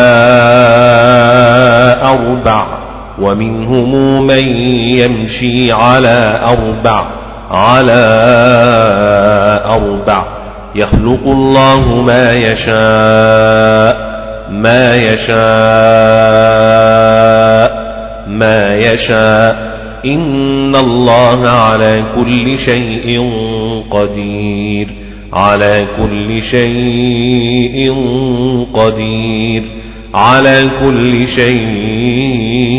أربع 2.03 2.65
ومنهم 3.21 4.27
من 4.27 4.47
يمشي 4.87 5.71
على 5.71 6.41
أربع 6.45 7.05
على 7.51 8.03
أربع. 9.65 10.32
يخلق 10.75 11.27
الله 11.27 12.01
ما 12.01 12.33
يشاء 12.33 14.13
ما 14.51 14.95
يشاء 14.95 15.43
ما 18.27 18.75
يشاء. 18.75 19.73
إن 20.05 20.75
الله 20.75 21.49
على 21.49 22.03
كل 22.15 22.57
شيء 22.65 23.31
قدير 23.91 24.87
على 25.33 25.87
كل 25.97 26.41
شيء 26.41 27.93
قدير 28.73 29.63
على 30.13 30.69
كل 30.83 31.27
شيء 31.37 32.73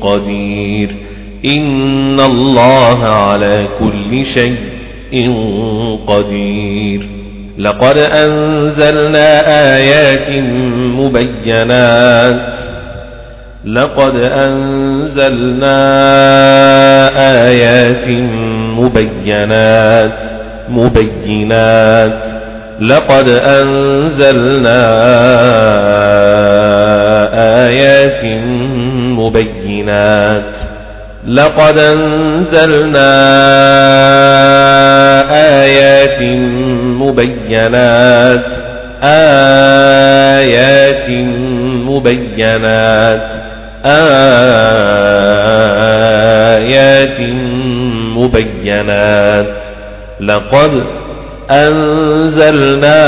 قدير. 0.00 0.96
إن 1.44 2.20
الله 2.20 3.04
على 3.04 3.68
كل 3.80 4.24
شيء 4.34 4.67
قدير. 6.06 7.08
لقد 7.58 7.98
أنزلنا 7.98 9.40
آيات 9.74 10.44
مبينات. 10.72 12.52
لقد 13.64 14.14
أنزلنا 14.16 15.76
آيات 17.46 18.08
مبينات. 18.78 20.18
مبينات. 20.68 22.38
لقد 22.80 23.28
أنزلنا 23.28 24.84
آيات 27.66 28.24
مبينات. 29.18 30.77
لقد 31.28 31.78
أنزلنا 31.78 33.14
آيات 35.62 36.22
مبينات 36.82 38.44
آيات 39.02 39.68
مبينات 41.88 43.28
آيات 43.86 44.40
مبينات. 48.16 49.56
لقد 50.20 50.82
أنزلنا 51.50 53.00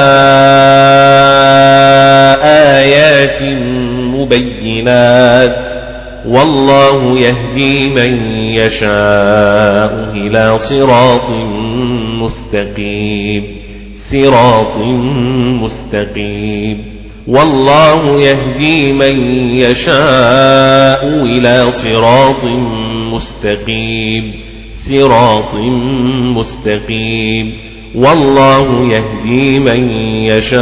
آيات 2.76 3.42
مبينات. 4.14 5.69
والله 6.26 7.18
يهدي 7.18 7.90
من 7.90 8.32
يشاء 8.32 10.10
إلى 10.14 10.58
صراط 10.58 11.30
مستقيم. 12.20 13.44
صراط 14.12 14.76
مستقيم. 15.62 16.84
والله 17.28 18.20
يهدي 18.20 18.92
من 18.92 19.20
يشاء 19.56 21.06
إلى 21.06 21.66
صراط 21.72 22.44
مستقيم. 23.12 24.32
صراط 24.90 25.54
مستقيم. 26.36 27.52
والله 27.94 28.92
يهدي 28.92 29.58
من 29.58 29.90
يشاء 30.26 30.60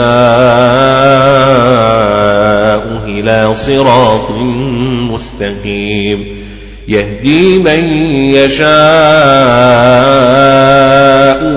إلى 3.06 3.54
صراط 3.54 4.30
مستقيم 4.30 4.87
يهدي 6.88 7.58
من 7.58 7.84
يشاء 8.34 8.78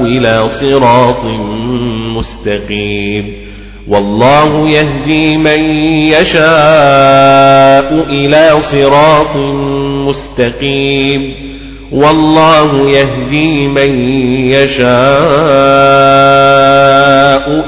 إلى 0.06 0.50
صراط 0.62 1.26
مستقيم. 2.18 3.34
والله 3.88 4.70
يهدي 4.70 5.38
من 5.38 5.62
يشاء 6.06 7.94
إلى 8.10 8.50
صراط 8.74 9.36
مستقيم. 10.08 11.34
والله 11.92 12.90
يهدي 12.90 13.68
من 13.68 13.94
يشاء 14.50 14.92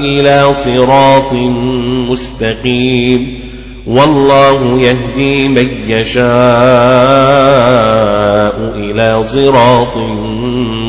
إلى 0.00 0.46
صراط 0.64 1.32
مستقيم. 2.10 3.33
والله 3.86 4.80
يهدي 4.80 5.48
من 5.48 5.68
يشاء 5.88 6.24
إلى 8.76 9.24
صراط 9.24 9.96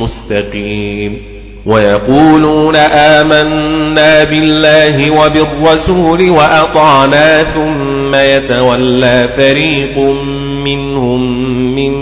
مستقيم. 0.02 1.18
ويقولون 1.66 2.76
آمنا 2.76 4.24
بالله 4.24 5.12
وبالرسول 5.12 6.30
وأطعنا 6.30 7.44
ثم 7.44 8.16
يتولى 8.16 9.30
فريق 9.38 9.98
منهم 10.66 11.22
من 11.76 11.94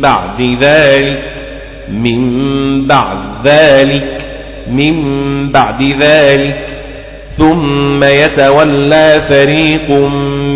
بعد 0.00 0.56
ذلك 0.60 1.22
من 1.92 2.86
بعد 2.86 3.18
ذلك 3.44 4.24
من 4.70 4.94
بعد 5.52 5.82
ذلك. 6.00 6.71
ثم 7.38 8.04
يتولى 8.04 9.22
فريق 9.28 9.90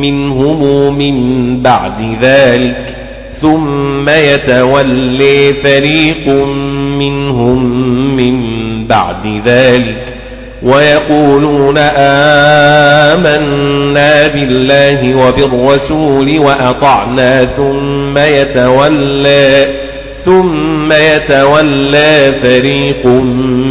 منهم 0.03 0.99
من 0.99 1.17
بعد 1.63 2.17
ذلك 2.23 2.97
ثم 3.43 4.09
يتولي 4.09 5.55
فريق 5.65 6.29
منهم 6.99 7.63
من 8.17 8.35
بعد 8.87 9.43
ذلك. 9.47 10.17
ويقولون 10.63 11.79
آمنا 13.09 14.27
بالله 14.27 15.17
وبالرسول 15.17 16.39
وأطعنا 16.39 17.43
ثم 17.43 18.19
يتولى 18.19 19.67
ثم 20.27 20.93
يتولى 20.93 22.33
فريق 22.43 23.07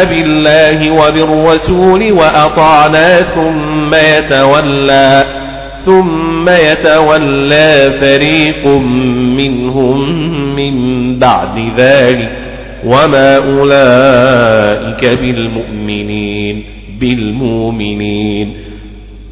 بالله 0.04 0.90
وبالرسول 0.90 2.12
وأطعنا 2.12 3.18
ثم 3.18 3.94
يتولى 3.94 5.24
ثم 5.86 6.48
يتولى 6.48 7.98
فريق 8.00 8.66
منهم 9.38 9.98
من 10.56 10.74
بعد 11.18 11.72
ذلك 11.76 12.32
وما 12.84 13.36
أولئك 13.36 15.18
بالمؤمنين 15.20 16.77
بالمؤمنين 17.00 18.56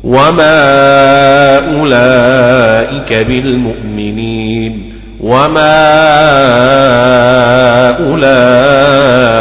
وما 0.05 0.59
أولئك 1.81 3.27
بالمؤمنين 3.27 4.93
وما 5.21 5.77
أولئك 8.07 9.37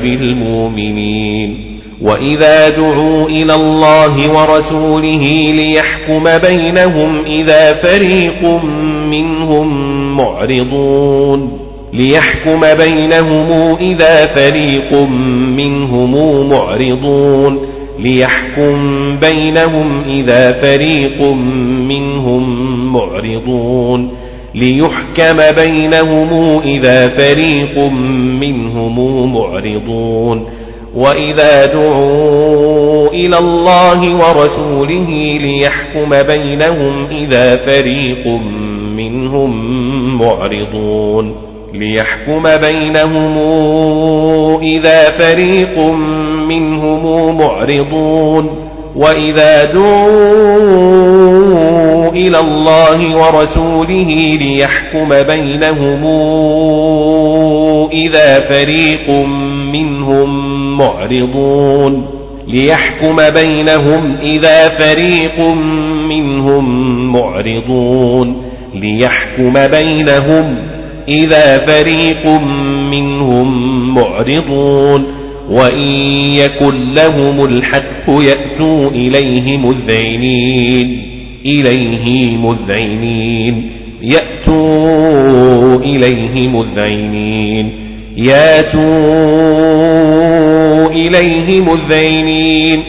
بالمؤمنين 0.00 1.72
وإذا 2.02 2.68
دعوا 2.68 3.28
إلى 3.28 3.54
الله 3.54 4.32
ورسوله 4.32 5.46
ليحكم 5.52 6.24
بينهم 6.48 7.24
إذا 7.24 7.74
فريق 7.74 8.44
منهم 9.10 9.68
معرضون 10.16 11.61
ليحكم 11.92 12.60
بينهم 12.78 13.76
إذا 13.80 14.34
فريق 14.34 15.02
منهم 15.56 16.48
معرضون. 16.48 17.58
ليحكم 17.98 18.76
بينهم 19.16 20.04
إذا 20.04 20.52
فريق 20.52 21.22
منهم 21.88 22.92
معرضون. 22.92 24.10
ليحكم 24.54 25.62
بينهم 25.64 26.60
إذا 26.62 27.08
فريق 27.08 27.78
منهم 28.40 29.34
معرضون. 29.34 30.46
وإذا 30.94 31.66
دعوا 31.66 33.08
إلى 33.08 33.38
الله 33.38 34.14
ورسوله 34.14 35.38
ليحكم 35.40 36.10
بينهم 36.10 37.06
إذا 37.06 37.56
فريق 37.56 38.26
منهم 38.96 39.52
معرضون. 40.18 41.51
ليحكم 41.74 42.42
بينهم 42.42 43.38
إذا 44.62 45.10
فريق 45.18 45.78
منهم 46.48 47.38
معرضون 47.38 48.50
وإذا 48.96 49.64
دعوا 49.64 50.12
إلى 52.12 52.38
الله 52.38 53.16
ورسوله 53.16 54.28
ليحكم 54.40 55.08
بينهم 55.08 56.02
إذا 57.92 58.40
فريق 58.40 59.10
منهم 59.72 60.78
معرضون 60.78 62.06
ليحكم 62.48 63.16
بينهم 63.34 64.16
إذا 64.22 64.68
فريق 64.68 65.40
منهم 66.08 66.64
معرضون 67.12 68.42
ليحكم 68.74 69.52
بينهم 69.52 70.71
إذا 71.08 71.66
فريق 71.66 72.26
منهم 72.90 73.48
معرضون 73.94 75.04
وإن 75.50 75.90
يكن 76.34 76.92
لهم 76.92 77.44
الحق 77.44 78.08
يأتوا 78.08 78.90
إليه 78.90 79.56
مذعنين 79.56 81.02
إليه 81.46 82.36
مذعنين. 82.36 83.70
يأتوا 84.02 85.76
إليه 85.76 86.48
مذعنين. 86.48 87.72
ياتوا 88.16 88.82
إليه 90.90 91.60
مذعنين. 91.60 92.82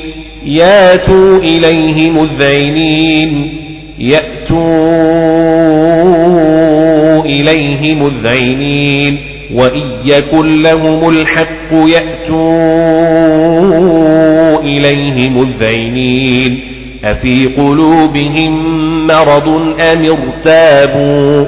ياتوا 0.45 1.37
إليه 1.37 2.09
مذعنين. 2.11 3.53
يأتوا 3.99 5.92
إليه 7.25 7.95
مذعنين 7.95 9.17
وإن 9.53 9.91
يكن 10.05 10.61
لهم 10.61 11.09
الحق 11.09 11.73
يأتوا 11.73 12.33
إليه 14.59 15.29
مذعنين 15.29 16.59
أفي 17.03 17.45
قلوبهم 17.45 18.53
مرض 19.07 19.49
أم 19.93 20.05
ارتابوا 20.05 21.45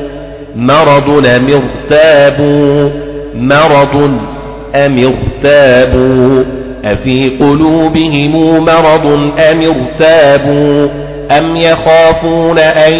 مرض 0.56 1.26
أم 1.28 1.48
ارتابوا 1.54 2.90
مرض 3.36 3.96
أم 4.76 4.96
ارتابوا 4.98 6.44
أفي 6.86 7.30
قلوبهم 7.30 8.64
مرض 8.64 9.06
أم 9.52 9.62
ارتابوا 9.62 10.88
أم 11.32 11.56
يخافون 11.56 12.60
أن 12.60 12.94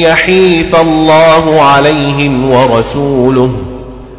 يحيف 0.00 0.80
الله 0.80 1.62
عليهم 1.62 2.50
ورسوله 2.50 3.50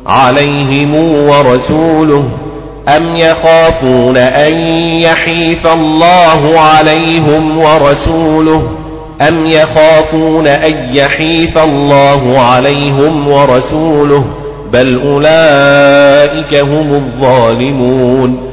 عليهم 0.07 0.95
ورسوله؟ 1.30 2.23
أم 2.98 3.15
يخافون 3.15 4.18
أن 4.18 4.53
يحيف 4.91 5.68
الله 5.68 6.60
عليهم 6.60 7.57
ورسوله؟ 7.57 8.64
أم 9.30 9.45
يخافون 9.48 10.48
أن 10.48 10.95
يحيف 10.95 11.57
الله 11.57 12.40
عليهم 12.40 13.27
ورسوله؟ 13.27 14.26
بل 14.73 15.02
أولئك 15.02 16.56
هم 16.64 16.94
الظالمون. 16.94 18.49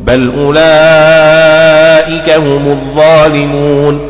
بل 0.00 0.32
أولئك 0.44 2.30
هم 2.38 2.70
الظالمون. 2.70 4.09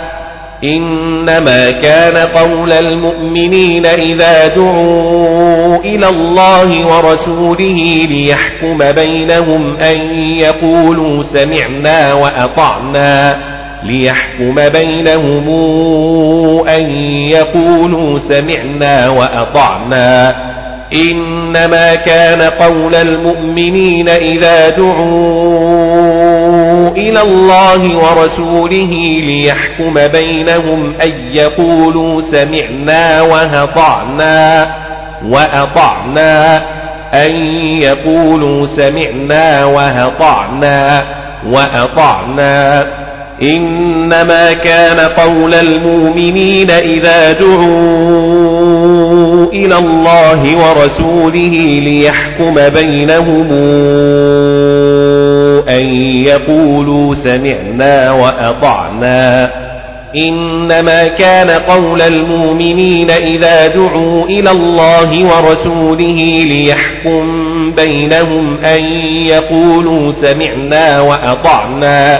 إنما 0.63 1.71
كان 1.71 2.17
قول 2.17 2.71
المؤمنين 2.71 3.85
إذا 3.85 4.47
دعوا 4.47 5.77
إلى 5.77 6.09
الله 6.09 6.85
ورسوله 6.85 8.07
ليحكم 8.09 8.77
بينهم 8.77 9.77
أن 9.77 10.19
يقولوا 10.19 11.23
سمعنا 11.33 12.13
وأطعنا 12.13 13.37
ليحكم 13.83 14.55
بينهم 14.55 15.47
أن 16.67 16.89
يقولوا 17.29 18.19
سمعنا 18.29 19.09
وأطعنا. 19.09 20.35
إنما 20.93 21.95
كان 21.95 22.41
قول 22.41 22.95
المؤمنين 22.95 24.09
إذا 24.09 24.69
دعوا 24.69 26.20
إلى 26.97 27.21
الله 27.21 27.95
ورسوله 27.95 28.91
ليحكم 29.21 29.93
بينهم 29.93 30.93
أن 31.03 31.11
يقولوا 31.33 32.21
سمعنا 32.31 33.21
وأطعنا 33.21 34.75
وأطعنا. 35.29 36.63
أن 37.13 37.31
يقولوا 37.81 38.67
سمعنا 38.77 39.65
وأطعنا 39.65 41.01
وأطعنا. 41.45 42.87
إنما 43.43 44.53
كان 44.53 44.99
قول 44.99 45.53
المؤمنين 45.53 46.71
إذا 46.71 47.31
دعوا 47.31 48.71
إلى 49.53 49.77
الله 49.77 50.41
ورسوله 50.41 51.79
ليحكم 51.79 52.53
بينهم 52.53 53.47
أن 55.79 55.85
يقولوا 56.25 57.15
سمعنا 57.15 58.11
وأطعنا. 58.11 59.51
إنما 60.15 61.07
كان 61.07 61.49
قول 61.49 62.01
المؤمنين 62.01 63.11
إذا 63.11 63.67
دعوا 63.67 64.25
إلى 64.25 64.51
الله 64.51 65.25
ورسوله 65.25 66.43
ليحكم 66.45 67.25
بينهم 67.75 68.57
أن 68.57 68.83
يقولوا 69.25 70.11
سمعنا 70.21 71.01
وأطعنا. 71.01 72.19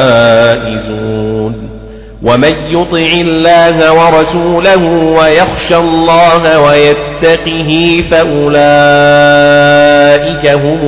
ومن 2.26 2.54
يطع 2.70 3.10
الله 3.20 3.92
ورسوله 3.92 4.82
ويخشى 5.18 5.76
الله 5.76 6.60
ويتقه 6.60 7.70
فأولئك 8.10 8.44
هم 10.46 10.80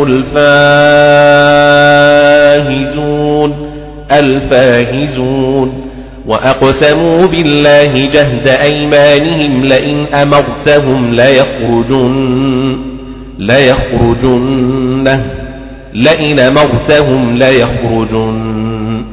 الفائزون 2.68 3.68
الفاهزون. 4.12 5.88
وأقسموا 6.28 7.26
بالله 7.26 7.92
جهد 7.92 8.48
أيمانهم 8.48 9.64
لئن 9.64 10.06
أمرتهم 10.14 11.14
ليخرجن 11.14 12.78
ليخرجن 13.38 15.22
لئن 15.94 16.40
أمرتهم 16.40 17.36
ليخرجن 17.36 19.04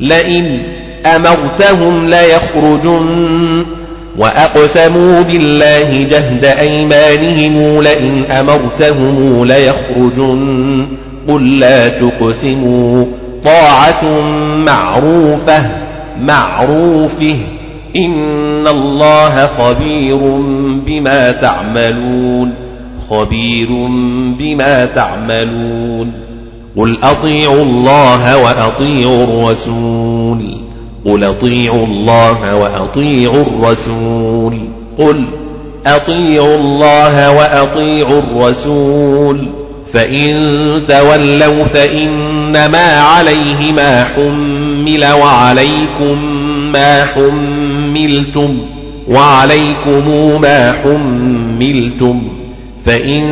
لئن 0.00 0.58
أمرتهم 1.06 2.06
ليخرجن 2.08 3.66
وأقسموا 4.18 5.22
بالله 5.22 5.90
جهد 5.90 6.44
أيمانهم 6.44 7.82
لئن 7.82 8.24
أمرتهم 8.24 9.44
ليخرجن 9.44 10.86
قل 11.28 11.58
لا 11.58 11.88
تقسموا 11.88 13.04
طاعة 13.44 14.20
معروفة 14.66 15.70
معروفة 16.20 17.36
إن 17.96 18.66
الله 18.66 19.46
خبير 19.46 20.18
بما 20.86 21.30
تعملون 21.30 22.54
خبير 23.10 23.68
بما 24.38 24.84
تعملون 24.84 26.12
قل 26.76 26.98
أطيعوا 27.02 27.62
الله 27.62 28.44
وأطيعوا 28.44 29.24
الرسول 29.24 30.71
قل 31.04 31.24
أطيعوا 31.24 31.86
الله 31.86 32.56
وأطيعوا 32.56 33.42
الرسول. 33.42 34.58
قل 34.98 35.24
أطيعوا 35.86 36.54
الله 36.54 37.36
وأطيعوا 37.36 38.18
الرسول. 38.18 39.48
فإن 39.94 40.32
تولوا 40.88 41.64
فإنما 41.64 43.00
عليه 43.00 43.72
ما 43.72 44.04
حمل 44.04 45.04
وعليكم 45.22 46.24
ما 46.72 47.04
حملتم 47.04 48.58
وعليكم 49.08 50.40
ما 50.40 50.72
حملتم. 50.72 52.22
فإن 52.86 53.22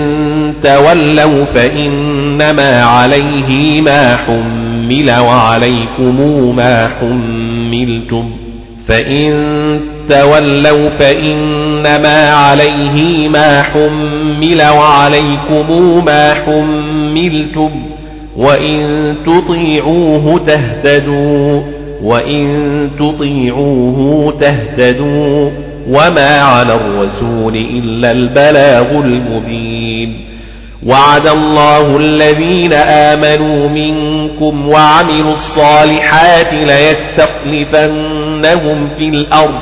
تولوا 0.63 1.45
فإنما 1.45 2.83
عليه 2.83 3.81
ما 3.83 4.17
حمل 4.81 5.11
وعليكم 5.21 6.57
ما 6.57 6.89
حملتم. 6.89 8.31
فإن 8.89 9.81
تولوا 10.09 10.89
فإنما 10.99 12.31
عليه 12.31 13.29
ما 13.29 13.63
حمل 13.63 14.63
وعليكم 14.77 16.05
ما 16.05 16.35
حملتم. 16.35 17.71
وإن 18.37 19.15
تطيعوه 19.27 20.41
تهتدوا. 20.47 21.63
وإن 22.03 22.91
تطيعوه 22.99 24.33
تهتدوا. 24.41 25.51
وما 25.89 26.39
على 26.39 26.75
الرسول 26.75 27.57
إلا 27.57 28.11
البلاغ 28.11 28.91
المبين. 28.91 30.30
وعد 30.87 31.27
الله 31.27 31.97
الذين 31.97 32.73
آمنوا 32.73 33.69
منكم 33.69 34.69
وعملوا 34.69 35.33
الصالحات 35.33 36.53
ليستخلفنهم 37.73 38.89
في 38.99 39.05
الأرض 39.09 39.61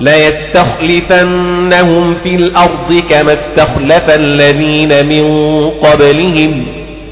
ليستخلفنهم 0.00 2.14
في 2.14 2.34
الأرض 2.34 2.94
كما 3.10 3.32
استخلف 3.32 4.10
الذين 4.14 5.06
من 5.06 5.24
قبلهم 5.70 6.66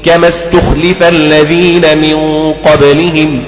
كما 0.05 0.27
استخلف 0.27 1.03
الذين 1.03 1.97
من 1.97 2.15
قبلهم 2.53 3.43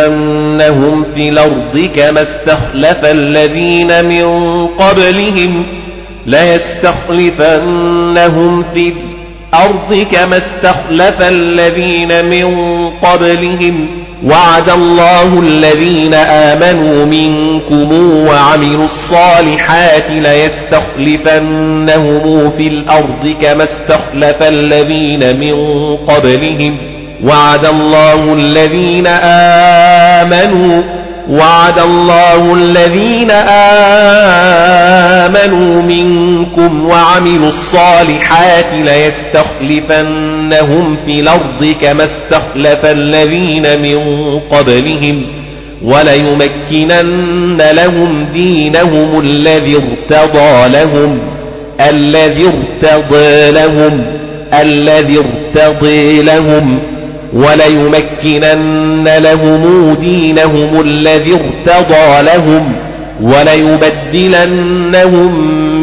ليستخلفنهم 0.00 1.04
في 1.14 1.28
الأرض 1.28 1.90
كما 1.96 2.22
استخلف 2.22 3.04
الذين 3.04 4.04
من 4.04 4.24
قبلهم. 4.66 5.66
ليستخلفنهم 6.26 8.64
في 8.74 8.94
الأرض 9.54 9.94
كما 10.12 10.36
استخلف 10.36 11.22
الذين 11.22 12.26
من 12.26 12.44
قبلهم 12.90 13.88
وعد 14.24 14.70
الله 14.70 15.40
الذين 15.40 16.14
آمنوا 16.14 17.04
منكم 17.04 17.88
وعملوا 18.26 18.84
الصالحات 18.84 20.10
ليستخلفنهم 21.30 22.50
في 22.50 22.66
الأرض 22.68 23.36
كما 23.42 23.64
استخلف 23.64 24.42
الذين 24.42 25.40
من 25.40 25.54
قبلهم 25.96 26.76
وعد 27.24 27.66
الله 27.66 28.34
الذين 28.34 29.06
آمنوا 30.26 30.82
وعد 31.30 31.78
الله 31.78 32.54
الذين 32.54 33.30
آمنوا 33.30 34.99
منكم 35.82 36.86
وعملوا 36.86 37.48
الصالحات 37.48 38.66
ليستخلفنهم 38.72 40.96
في 41.06 41.20
الأرض 41.20 41.64
كما 41.82 42.04
استخلف 42.04 42.86
الذين 42.86 43.80
من 43.82 43.98
قبلهم 44.40 45.26
وليمكنن 45.82 47.62
لهم 47.72 48.26
دينهم 48.32 49.20
الذي 49.20 49.76
ارتضى 49.76 50.68
لهم 50.68 51.18
الذي 51.88 52.46
ارتضى 52.46 53.50
لهم 53.50 54.06
الذي 54.62 55.18
ارتضي 55.18 56.22
لهم 56.22 56.78
وليمكنن 57.32 59.08
لهم 59.18 59.94
دينهم 59.94 60.80
الذي 60.80 61.34
ارتضى 61.34 62.22
لهم 62.22 62.89
وليبدلنهم 63.22 64.80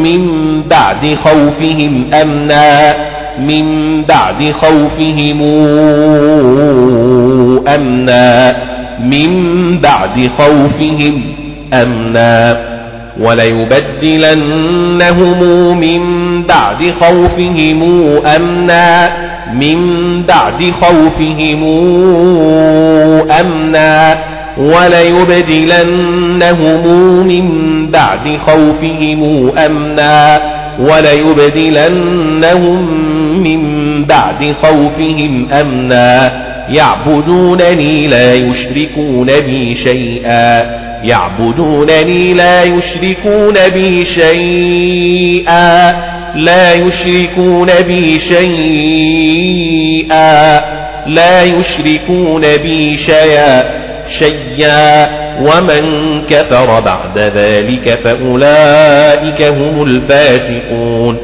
من 0.02 0.22
بعد 0.62 1.14
خوفهم 1.14 2.10
أمنا 2.22 2.94
من 3.38 4.02
بعد 4.02 4.52
خوفهم 4.52 5.42
أمنا 7.68 8.52
من 9.04 9.30
بعد 9.80 10.30
خوفهم 10.38 11.22
أمنا. 11.72 12.68
وليبدلنهم 13.20 14.60
من 15.80 16.02
بعد 16.42 16.90
خوفهم 17.00 17.82
أمنا 18.36 19.08
من 19.54 19.78
بعد 20.22 20.70
خوفهم 20.80 21.64
أمنا. 23.40 24.37
وليبدلنهم 24.58 26.06
من 27.26 27.46
بعد 27.90 28.38
خوفهم 28.46 29.52
أمنا 29.58 30.40
وليبدلنهم 30.80 32.28
من 33.42 34.04
بعد 34.04 34.52
خوفهم 34.52 35.48
أمنا 35.52 36.32
يعبدونني 36.70 38.06
لا 38.06 38.34
يشركون 38.34 39.26
بي 39.26 39.74
شيئا 39.84 40.60
يعبدونني 41.04 42.34
لا 42.34 42.62
يشركون 42.62 43.54
بي 43.74 44.04
شيئا 44.04 45.92
لا 46.34 46.74
يشركون 46.74 47.68
بي 47.86 48.20
شيئا 48.30 49.38
لا 51.06 51.42
يشركون 51.42 52.40
بي 52.40 52.96
شيئا 53.06 53.87
شيئا 54.18 55.06
ومن 55.40 55.82
كفر 56.26 56.80
بعد 56.80 57.18
ذلك 57.18 58.00
فأولئك 58.04 59.42
هم 59.42 59.82
الفاسقون 59.82 61.18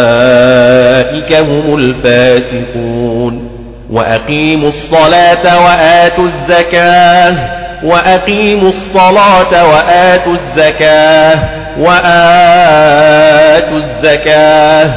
فأولئك 0.00 1.36
هم 1.36 1.74
الفاسقون 1.78 3.50
وأقيموا 3.90 4.68
الصلاة 4.68 5.64
وآتوا 5.64 6.24
الزكاة 6.24 7.60
وأقيموا 7.84 8.70
الصلاة 8.70 9.66
وآتوا 9.72 10.34
الزكاة 10.34 11.48
وآتوا 11.78 13.78
الزكاة 13.78 14.94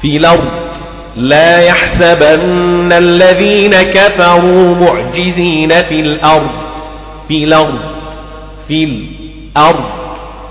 في 0.02 0.16
الأرض. 0.16 0.50
لا 1.16 1.62
يحسبن 1.62 2.92
الذين 2.92 3.70
كفروا 3.70 4.74
معجزين 4.74 5.68
في 5.68 6.00
الأرض 6.00 6.50
في 7.28 7.44
الأرض 7.44 7.78
في 8.68 8.84
الأرض 8.84 9.19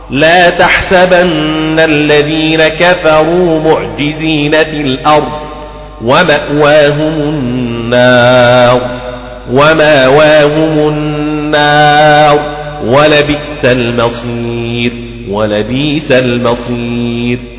لا 0.09 0.49
تحسبن 0.49 1.79
الذين 1.79 2.67
كفروا 2.67 3.59
معجزين 3.59 4.51
في 4.51 4.81
الأرض. 4.81 5.31
ومأواهم 6.01 7.13
النار. 7.13 8.81
ومأواهم 9.51 10.89
النار. 10.89 12.39
ولبئس 12.85 13.65
المصير. 13.65 14.91
ولبئس 15.29 16.11
المصير. 16.11 17.58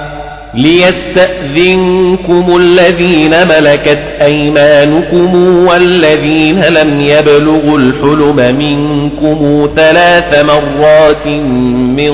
ليستأذنكم 0.53 2.57
الذين 2.57 3.31
ملكت 3.47 3.99
أيمانكم 4.21 5.35
والذين 5.67 6.59
لم 6.59 6.99
يبلغوا 7.01 7.77
الحلم 7.77 8.55
منكم 8.57 9.69
ثلاث 9.75 10.43
مرات 10.45 11.27
من 11.97 12.11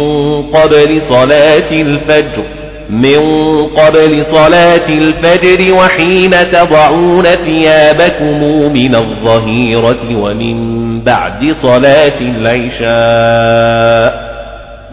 قبل 0.49 1.01
صلاة 1.09 1.71
الفجر 1.71 2.43
من 2.89 3.19
قبل 3.65 4.25
صلاة 4.33 4.89
الفجر 4.89 5.73
وحين 5.73 6.31
تضعون 6.51 7.23
ثيابكم 7.23 8.43
من 8.73 8.95
الظهيرة 8.95 10.15
ومن 10.17 10.57
بعد 11.03 11.53
صلاة 11.63 12.19
العشاء 12.21 14.26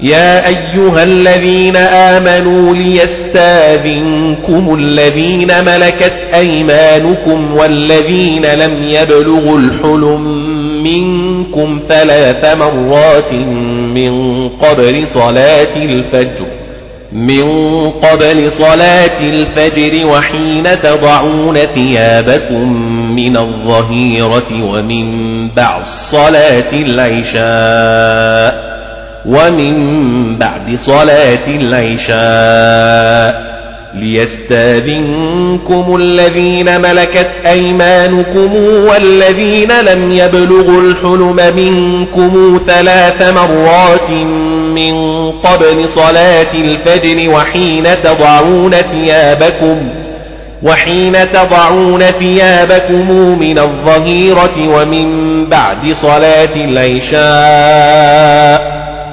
يا 0.04 0.46
أيها 0.48 1.02
الذين 1.02 1.76
آمنوا 1.76 2.74
ليستاذنكم 2.74 4.74
الذين 4.80 5.48
ملكت 5.66 6.12
أيمانكم 6.34 7.54
والذين 7.56 8.46
لم 8.46 8.84
يبلغوا 8.88 9.58
الحلم 9.58 10.24
منكم 10.82 11.80
ثلاث 11.88 12.56
مرات 12.56 13.32
من 13.94 14.48
قبل 14.48 15.06
صلاة 15.14 15.76
الفجر 15.76 16.46
من 17.12 17.42
قبل 17.90 18.52
صلاة 18.52 19.20
الفجر 19.20 20.06
وحين 20.06 20.80
تضعون 20.82 21.54
ثيابكم 21.54 22.72
من 23.14 23.36
الظهيرة 23.36 24.64
ومن 24.64 25.48
بعد 25.54 25.82
صلاة 26.12 26.72
العشاء 26.72 28.73
ومن 29.26 30.38
بعد 30.38 30.76
صلاة 30.86 31.46
العشاء 31.48 33.54
ليستاذنكم 33.94 35.96
الذين 36.00 36.80
ملكت 36.80 37.30
أيمانكم 37.46 38.54
والذين 38.88 39.68
لم 39.92 40.12
يبلغوا 40.12 40.80
الحلم 40.82 41.36
منكم 41.56 42.60
ثلاث 42.66 43.32
مرات 43.34 44.10
من 44.74 44.94
قبل 45.30 45.88
صلاة 45.96 46.54
الفجر 46.54 47.30
وحين 47.30 47.84
تضعون 48.02 48.70
ثيابكم 48.70 49.88
وحين 50.62 51.12
تضعون 51.32 52.00
ثيابكم 52.00 53.10
من 53.38 53.58
الظهيرة 53.58 54.76
ومن 54.76 55.08
بعد 55.48 55.92
صلاة 56.02 56.54
العشاء 56.56 57.24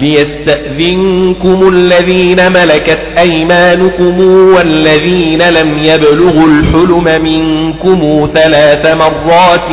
ليستأذنكم 0.00 1.68
الذين 1.68 2.36
ملكت 2.52 2.98
أيمانكم 3.18 4.20
والذين 4.54 5.42
لم 5.48 5.78
يبلغوا 5.78 6.48
الحلم 6.48 7.22
منكم 7.22 8.30
ثلاث 8.34 8.94
مرات 8.94 9.70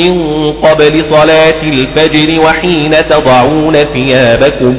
من 0.00 0.12
قبل 0.52 1.04
صلاة 1.12 1.62
الفجر 1.62 2.40
وحين 2.40 2.90
تضعون 3.10 3.72
ثيابكم 3.72 4.74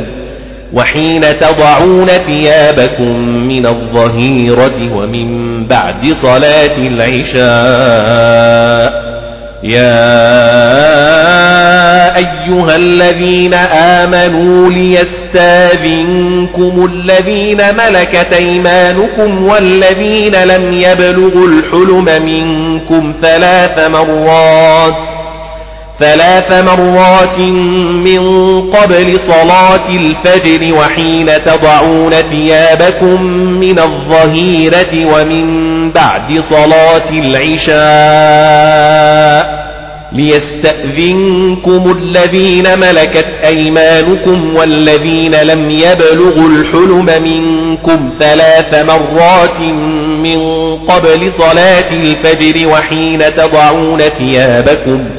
وحين 0.73 1.21
تضعون 1.39 2.05
ثيابكم 2.07 3.19
من 3.47 3.65
الظهيرة 3.65 4.95
ومن 4.95 5.67
بعد 5.67 6.05
صلاة 6.23 6.77
العشاء 7.57 8.29
يا 9.63 9.99
أيها 12.17 12.75
الذين 12.75 13.53
آمنوا 13.73 14.69
ليستاذنكم 14.71 16.05
الذين 16.93 17.57
ملكت 17.75 18.33
أيمانكم 18.33 19.43
والذين 19.43 20.35
لم 20.35 20.73
يبلغوا 20.73 21.47
الحلم 21.47 22.05
منكم 22.25 23.13
ثلاث 23.21 23.87
مرات 23.87 25.08
ثلاث 25.99 26.51
مرات 26.63 27.39
من 28.07 28.21
قبل 28.71 29.19
صلاة 29.31 29.89
الفجر 29.89 30.73
وحين 30.73 31.43
تضعون 31.43 32.11
ثيابكم 32.11 33.23
من 33.59 33.79
الظهيرة 33.79 35.05
ومن 35.13 35.69
بعد 35.91 36.39
صلاة 36.51 37.09
العشاء 37.09 38.89
ليستأذنكم 40.13 41.97
الذين 41.97 42.79
ملكت 42.79 43.27
أيمانكم 43.45 44.55
والذين 44.55 45.35
لم 45.35 45.69
يبلغوا 45.69 46.49
الحلم 46.49 47.23
منكم 47.23 48.09
ثلاث 48.19 48.83
مرات 48.83 49.59
من 50.23 50.39
قبل 50.77 51.33
صلاة 51.37 51.93
الفجر 51.93 52.67
وحين 52.67 53.19
تضعون 53.37 53.99
ثيابكم 53.99 55.18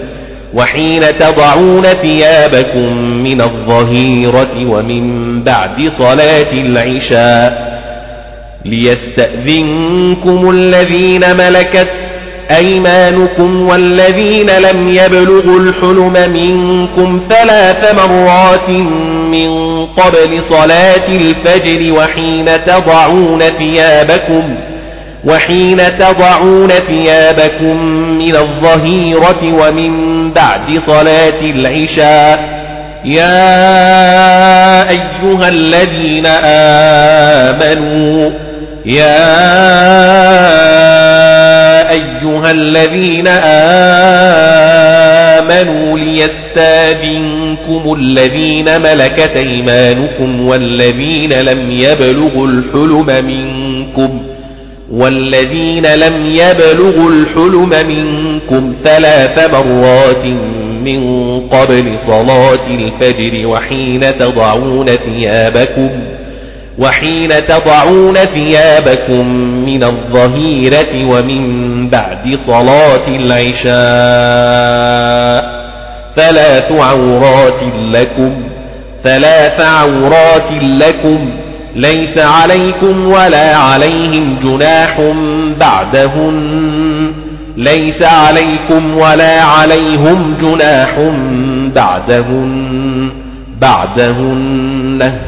وحين 0.54 1.18
تضعون 1.18 1.82
ثيابكم 1.82 2.96
من 3.22 3.40
الظهيرة 3.40 4.70
ومن 4.70 5.42
بعد 5.42 5.88
صلاة 5.98 6.52
العشاء 6.52 7.70
ليستأذنكم 8.64 10.50
الذين 10.50 11.20
ملكت 11.36 11.90
أيمانكم 12.56 13.68
والذين 13.68 14.50
لم 14.50 14.88
يبلغوا 14.90 15.60
الحلم 15.60 16.32
منكم 16.32 17.20
ثلاث 17.30 17.94
مرات 17.94 18.70
من 19.30 19.50
قبل 19.86 20.42
صلاة 20.50 21.08
الفجر 21.08 21.92
وحين 21.92 22.44
تضعون 22.66 23.40
ثيابكم 23.40 24.56
وحين 25.24 25.76
تضعون 25.98 26.68
ثيابكم 26.68 27.76
من 28.18 28.36
الظهيرة 28.36 29.42
ومن 29.42 30.09
بعد 30.34 30.78
صلاة 30.86 31.40
العشاء 31.40 32.60
يا 33.04 33.50
أيها 34.90 35.48
الذين 35.48 36.26
آمنوا 37.46 38.30
يا 38.86 39.40
أيها 41.90 42.50
الذين 42.50 43.28
آمنوا 45.38 45.98
ليستاذنكم 45.98 47.94
الذين 47.94 48.82
ملكت 48.82 49.36
أيمانكم 49.36 50.46
والذين 50.46 51.32
لم 51.32 51.70
يبلغوا 51.70 52.46
الحلم 52.46 53.24
منكم. 53.24 54.22
والذين 54.90 55.86
لم 55.86 56.26
يبلغوا 56.26 57.10
الحلم 57.10 57.70
منكم 57.88 58.74
ثلاث 58.84 59.54
مرات 59.54 60.24
من 60.84 61.00
قبل 61.48 61.98
صلاة 62.06 62.66
الفجر 62.66 63.46
وحين 63.46 64.18
تضعون 64.18 64.86
ثيابكم 64.86 65.90
وحين 66.78 67.28
تضعون 67.28 68.14
ثيابكم 68.14 69.26
من 69.64 69.84
الظهيرة 69.84 70.94
ومن 71.12 71.88
بعد 71.90 72.38
صلاة 72.46 73.08
العشاء 74.10 74.80
ثلاث 76.16 76.72
عورات 76.72 77.62
لكم 77.92 78.42
ثلاث 79.04 79.60
عورات 79.60 80.50
لكم 80.62 81.30
ليس 81.74 82.18
عليكم 82.18 83.06
ولا 83.06 83.56
عليهم 83.56 84.38
جناح 84.42 85.00
بعدهن 85.60 87.12
ليس 87.56 88.02
عليكم 88.02 88.96
ولا 88.98 89.42
عليهم 89.42 90.36
جناح 90.40 90.98
بعدهن 91.74 93.12
بعدهن 93.60 95.18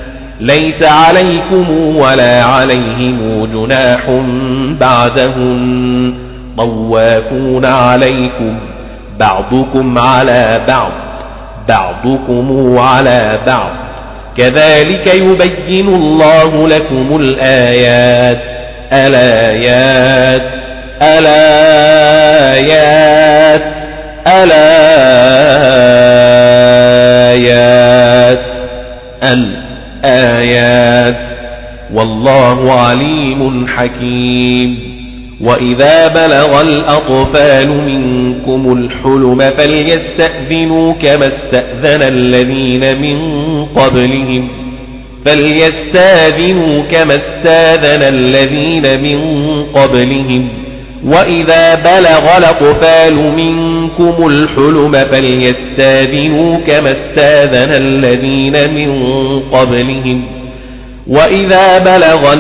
ليس 0.41 0.83
عليكم 0.83 1.97
ولا 1.97 2.45
عليهم 2.45 3.45
جناح 3.53 4.11
بعدهن 4.81 6.15
طوافون 6.57 7.65
عليكم 7.65 8.55
بعضكم 9.21 9.99
على 9.99 10.61
بعض 10.69 10.93
بعضكم 11.69 12.79
على 12.79 13.41
بعض 13.47 13.82
كذلك 14.37 15.15
يبين 15.15 15.89
الله 15.89 16.69
لكم 16.69 17.17
الآيات. 17.17 18.43
الآيات. 18.93 20.43
الآيات. 21.03 21.63
الآيات. 24.27 24.53
الآيات. 29.23 31.17
والله 31.95 32.73
عليم 32.73 33.67
حكيم. 33.69 34.92
وإذا 35.43 36.09
بلغ 36.09 36.61
الأطفال 36.61 37.69
منكم 37.69 38.73
الحلم 38.73 39.39
فليستأذنوا 39.39 40.93
كما 40.93 41.27
استأذن 41.27 42.03
الذين 42.03 42.99
من 43.01 43.19
قبلهم 43.67 44.49
فليستاذنوا 45.25 46.83
كما 46.83 47.15
استاذن 47.15 48.03
الذين 48.15 49.03
من 49.03 49.19
قبلهم 49.65 50.49
وإذا 51.07 51.75
بلغ 51.75 52.39
الأطفال 52.39 53.15
منكم 53.15 54.27
الحلم 54.29 54.93
فليستاذنوا 54.93 56.59
كما 56.59 56.93
استاذن 56.93 57.73
الذين 57.73 58.75
من 58.75 58.91
قبلهم 59.41 60.25
وإذا 61.07 61.79
بلغ 61.79 62.35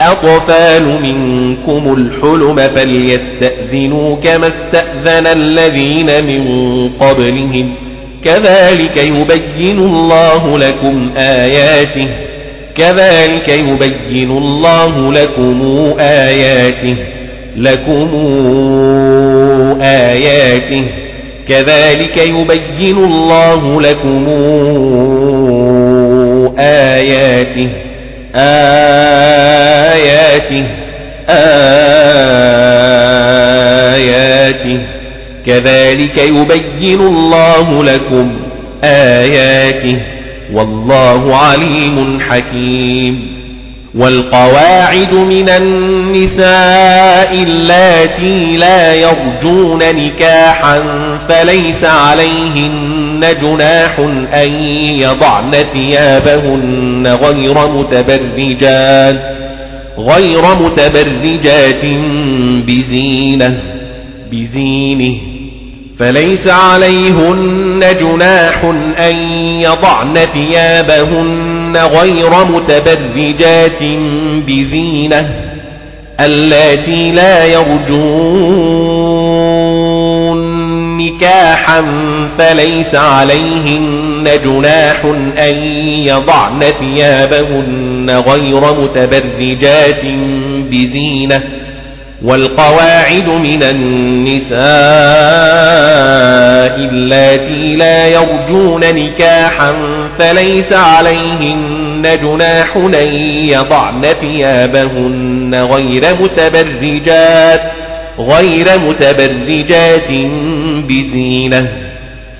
الأطفال 0.00 1.02
منكم 1.02 1.94
الحلم 1.94 2.56
فليستأذنوا 2.56 4.16
كما 4.16 4.46
استأذن 4.46 5.26
الذين 5.26 6.26
من 6.26 6.44
قبلهم. 6.88 7.74
كذلك 8.24 8.96
يبين 8.96 9.78
الله 9.78 10.58
لكم 10.58 11.10
آياته. 11.16 12.08
كذلك 12.76 13.48
يبين 13.48 14.30
الله 14.30 15.12
لكم 15.12 15.84
آياته. 16.00 16.96
لكم 17.56 18.08
آياته. 19.82 20.84
كذلك 21.48 22.16
يبين 22.16 22.96
الله 22.96 23.80
لكم 23.82 24.28
آياته. 26.58 27.85
آياته 28.36 30.06
آياته. 33.96 34.80
كذلك 35.46 36.18
يبين 36.18 37.00
الله 37.00 37.84
لكم 37.84 38.36
آياته. 38.84 40.00
والله 40.52 41.36
عليم 41.36 42.20
حكيم. 42.20 43.35
والقواعد 43.94 45.14
من 45.14 45.48
النساء 45.48 47.42
اللاتي 47.42 48.56
لا 48.56 48.94
يرجون 48.94 49.78
نكاحا 49.78 50.78
فليس 51.28 51.84
عليهن 51.84 53.20
جناح 53.42 53.98
أن 54.34 54.54
يضعن 54.98 55.52
ثيابهن 55.52 57.06
غير 57.06 57.68
متبرجات 57.68 59.36
غير 59.98 60.42
متبرجات 60.60 61.84
بزينة 62.66 63.60
بزينة. 64.32 65.16
فليس 65.98 66.48
عليهن 66.48 67.80
جناح 68.00 68.64
أن 69.08 69.16
يضعن 69.60 70.14
ثيابهن 70.14 71.55
غير 71.76 72.30
متبرجات 72.50 73.82
بزينة 74.46 75.30
اللاتي 76.20 77.10
لا 77.12 77.44
يرجون 79.16 80.56
نكاحا 80.96 81.82
فليس 82.38 82.94
عليهن 82.94 84.24
جناح 84.44 85.04
أن 85.48 85.54
يضعن 86.06 86.60
ثيابهن 86.60 88.10
غير 88.10 88.60
متبرجات 88.82 90.04
بزينة 90.70 91.42
والقواعد 92.22 93.28
من 93.28 93.62
النساء 93.62 94.56
اللاتي 96.76 97.76
لا 97.76 98.06
يرجون 98.06 98.80
نكاحا 98.80 99.74
فليس 100.18 100.72
عليهن 100.72 102.02
جناح 102.02 102.76
أن 102.76 103.10
يضعن 103.48 104.02
ثيابهن 104.02 105.54
غير 105.54 106.02
متبرجات 106.20 107.62
غير 108.18 108.66
متبرجات 108.80 110.10
بزينة. 110.88 111.68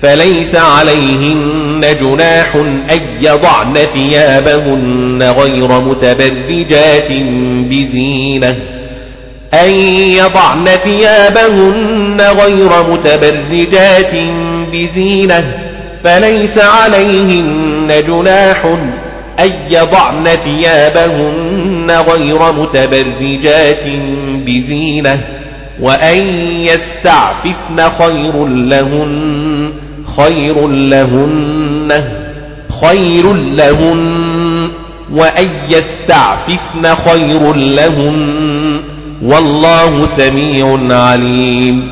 فليس 0.01 0.55
عليهن 0.55 1.81
جناح 2.01 2.55
أن 2.91 2.99
يضعن 3.21 3.73
ثيابهن 3.73 5.23
غير 5.23 5.81
متبرجات 5.81 7.11
بزينة. 7.69 8.55
أن 9.53 9.69
يضعن 10.09 10.65
ثيابهن 10.65 12.21
غير 12.21 12.69
متبرجات 12.91 14.13
بزينة. 14.71 15.67
فليس 16.03 16.57
عليهن 16.57 17.66
جناح 17.87 18.65
أن 19.39 19.51
يضعن 19.71 20.23
ثيابهن 20.23 21.87
غير 21.91 22.53
متبرجات 22.53 23.83
بزينة 24.45 25.23
وأن 25.81 26.27
يستعففن 26.59 27.89
خير 27.99 28.47
لهن 28.47 29.69
خير 30.17 30.67
لهن 30.67 31.87
خير 32.81 33.33
لهن 33.33 34.69
وأن 35.11 35.51
يستعففن 35.69 36.95
خير 37.09 37.53
لهن. 37.53 38.81
والله 39.23 40.17
سميع 40.17 40.79
عليم. 40.91 41.91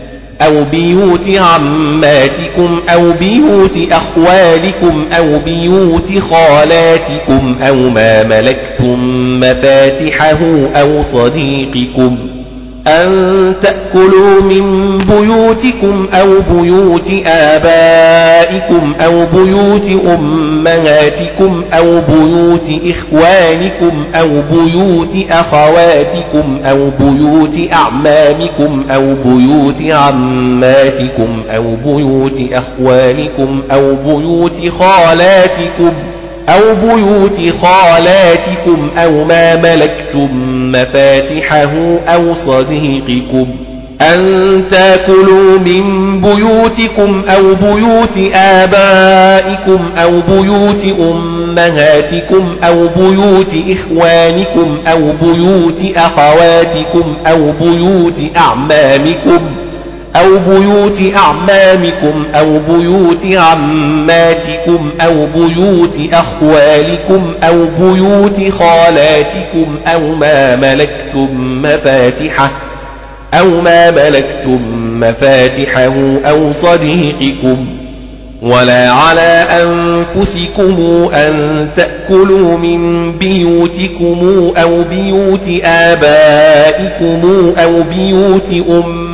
أو 0.45 0.63
بيوت 0.63 1.37
عماتكم 1.37 2.81
أو 2.93 3.11
بيوت 3.13 3.77
أخوالكم 3.91 5.05
أو 5.17 5.39
بيوت 5.39 6.09
خالاتكم 6.19 7.55
أو 7.67 7.75
ما 7.89 8.23
ملكتم 8.23 8.99
مفاتحه 9.39 10.39
أو 10.75 11.01
صديقكم 11.01 12.30
أن 12.87 13.53
تأكلوا 13.61 14.41
من 14.41 14.97
بيوتكم 14.97 16.07
أو 16.13 16.27
بيوت 16.61 17.09
آبائكم 17.27 18.93
أو 19.05 19.25
بيوت 19.25 19.85
أمهاتكم 20.15 21.63
أو 21.73 22.01
بيوت 22.01 22.81
إخوانكم 22.85 24.03
أو 24.15 24.27
بيوت 24.51 25.15
أخواتكم 25.31 26.59
أو 26.65 26.91
بيوت 26.99 27.55
أعمامكم 27.73 28.83
أو 28.95 29.15
بيوت 29.25 29.91
عماتكم 29.93 31.43
أو 31.55 31.75
بيوت 31.75 32.41
أخوانكم 32.51 33.61
أو 33.71 33.95
بيوت 33.95 34.69
خالاتكم 34.69 35.93
أو 36.49 36.75
بيوت 36.75 37.53
خالاتكم 37.61 38.89
أو 38.97 39.23
ما 39.23 39.55
ملكتم 39.55 40.29
مفاتحه 40.71 41.71
أو 42.07 42.35
صديقكم 42.35 43.47
أن 44.01 44.63
تاكلوا 44.71 45.59
من 45.59 46.21
بيوتكم 46.21 47.23
أو 47.29 47.55
بيوت 47.55 48.35
آبائكم 48.35 49.79
أو 50.03 50.21
بيوت 50.21 50.83
أمهاتكم 50.99 52.55
أو 52.63 52.87
بيوت 52.87 53.53
إخوانكم 53.69 54.77
أو 54.87 55.13
بيوت 55.21 55.81
أخواتكم 55.97 57.13
أو 57.27 57.51
بيوت 57.51 58.19
أعمامكم 58.37 59.39
أو 60.15 60.37
بيوت 60.37 61.15
أعمامكم 61.17 62.25
أو 62.35 62.59
بيوت 62.59 63.35
عماتكم 63.35 64.91
أو 65.01 65.25
بيوت 65.25 66.13
أخوالكم 66.13 67.33
أو 67.43 67.65
بيوت 67.79 68.51
خالاتكم 68.51 69.75
أو 69.87 70.15
ما 70.15 70.55
ملكتم 70.55 71.29
مفاتحه 71.61 72.51
أو 73.33 73.61
ما 73.61 73.91
ملكتم 73.91 74.59
مفاتحه 74.99 75.93
أو 76.29 76.53
صديقكم 76.53 77.65
ولا 78.41 78.91
على 78.91 79.47
أنفسكم 79.63 81.09
أن 81.13 81.67
تأكلوا 81.75 82.57
من 82.57 83.11
بيوتكم 83.17 84.51
أو 84.57 84.83
بيوت 84.83 85.65
آبائكم 85.65 87.21
أو 87.63 87.83
بيوت 87.83 88.67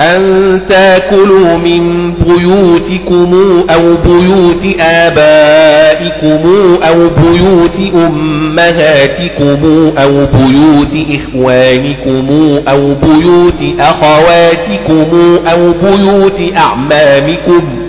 أن 0.00 0.60
تاكلوا 0.68 1.56
من 1.56 2.12
بيوتكم 2.14 3.34
أو 3.74 3.96
بيوت 3.96 4.80
آبائكم 4.80 6.48
أو 6.82 7.08
بيوت 7.08 7.94
أمهاتكم 7.94 9.92
أو 9.98 10.10
بيوت 10.10 10.94
إخوانكم 11.10 12.28
أو 12.68 12.94
بيوت 12.94 13.80
أخواتكم 13.80 15.38
أو 15.52 15.72
بيوت 15.72 16.40
أعمامكم 16.56 17.83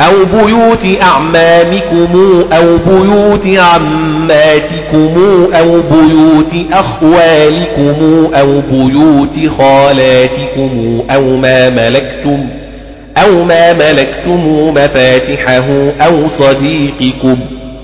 أو 0.00 0.24
بيوت 0.24 1.02
أعمامكم 1.02 2.44
أو 2.52 2.78
بيوت 2.78 3.58
عماتكم 3.58 5.14
أو 5.54 5.82
بيوت 5.82 6.72
أخوالكم 6.72 8.30
أو 8.34 8.60
بيوت 8.70 9.50
خالاتكم 9.58 11.02
أو 11.10 11.36
ما 11.36 11.70
ملكتم 11.70 12.46
أو 13.24 13.44
ما 13.44 13.72
ملكتم 13.72 14.68
مفاتحه 14.68 15.64
أو 16.06 16.28
صديقكم 16.28 17.36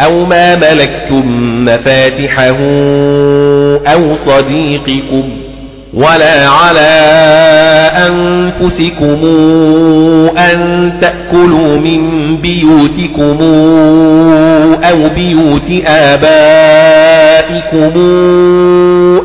أو 0.00 0.24
ما 0.24 0.56
ملكتم 0.56 1.24
مفاتحه 1.64 2.56
أو 3.94 4.16
صديقكم 4.16 5.24
ولا 5.94 6.48
على 6.48 6.90
أنفسكم 8.08 9.20
أن 10.38 10.92
تأكلوا 11.00 11.76
من 11.78 12.00
بيوتكم 12.40 13.38
أو 14.90 15.08
بيوت 15.14 15.70
آبائكم 15.86 17.92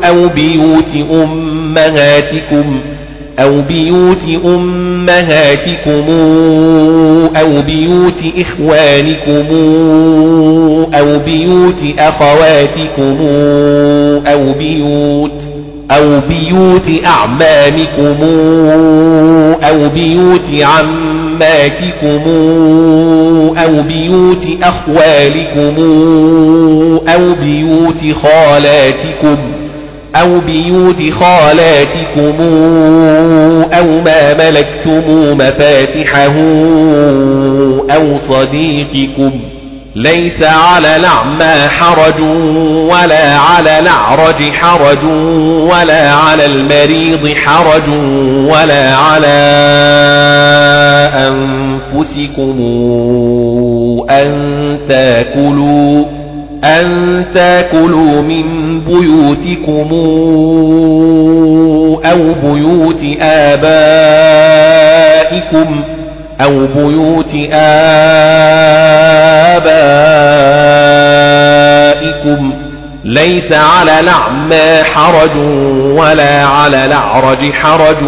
أو 0.08 0.28
بيوت 0.28 0.90
أمهاتكم 1.22 2.80
أو 3.40 3.60
بيوت 3.62 4.22
أمهاتكم 4.44 6.06
أو 7.40 7.62
بيوت 7.62 8.22
إخوانكم 8.38 9.46
أو 10.94 11.18
بيوت 11.18 11.82
أخواتكم 11.98 13.18
أو 14.26 14.52
بيوت 14.58 15.32
أو 15.90 16.20
بيوت 16.28 17.06
أعمامكم 17.06 18.22
أو 19.64 19.88
بيوت 19.88 20.62
عماتكم 20.62 22.22
أو 23.58 23.82
بيوت 23.82 24.44
أخوالكم 24.62 25.76
أو 27.08 27.34
بيوت 27.40 28.14
خالاتكم 28.22 29.57
أو 30.20 30.40
بيوت 30.40 31.12
خالاتكم 31.12 32.42
أو 33.74 33.84
ما 33.84 34.34
ملكتم 34.34 35.36
مفاتحه 35.36 36.34
أو 37.96 38.18
صديقكم. 38.30 39.40
ليس 39.96 40.42
على 40.42 40.96
الأعمى 40.96 41.68
حرج 41.68 42.20
ولا 42.90 43.36
على 43.36 43.78
الأعرج 43.78 44.52
حرج 44.52 45.04
ولا 45.70 46.12
على 46.12 46.46
المريض 46.46 47.34
حرج 47.36 47.88
ولا 48.52 48.94
على 48.94 49.38
أنفسكم 51.14 52.58
أن 54.10 54.78
تاكلوا 54.88 56.04
أن 56.64 57.24
تاكلوا 57.34 58.22
من 58.22 58.67
بيوتكم 58.88 59.88
أو 62.12 62.34
بيوت 62.42 63.02
آبائكم 63.22 63.68
أو 66.40 66.66
بيوت 66.66 67.34
آبائكم. 72.12 72.52
ليس 73.04 73.52
على 73.52 74.00
الأعمى 74.00 74.84
حرج 74.84 75.36
ولا 75.98 76.44
على 76.44 76.84
الأعرج 76.84 77.52
حرج 77.52 78.02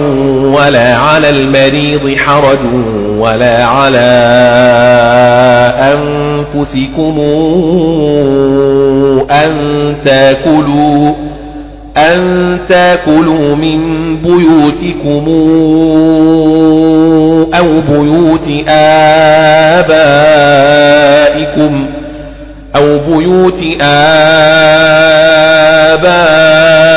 ولا 0.55 0.97
على 0.97 1.29
المريض 1.29 2.19
حرج 2.19 2.67
ولا 3.19 3.65
على 3.65 4.11
أنفسكم 6.55 7.19
أن 9.31 9.95
تاكلوا 10.05 11.11
أن 11.97 12.59
تاكلوا 12.69 13.55
من 13.57 14.17
بيوتكم 14.17 15.25
أو 17.59 17.81
بيوت 17.81 18.49
آبائكم 21.09 21.87
أو 22.77 22.99
بيوت 22.99 23.61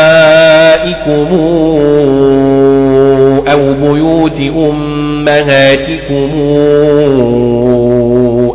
آبائكم 0.04 1.28
أو 3.52 3.74
بيوت 3.74 4.40
أمهاتكم 4.40 6.30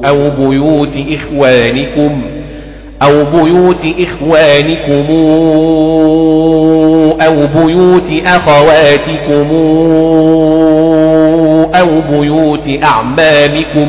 أو 0.04 0.30
بيوت 0.30 0.94
إخوانكم 1.12 2.22
أو 3.02 3.24
بيوت 3.24 3.80
إخوانكم 4.00 5.04
أو 7.26 7.46
بيوت 7.46 8.22
أخواتكم 8.26 9.48
أو 11.80 12.00
بيوت 12.10 12.68
أعمامكم 12.84 13.88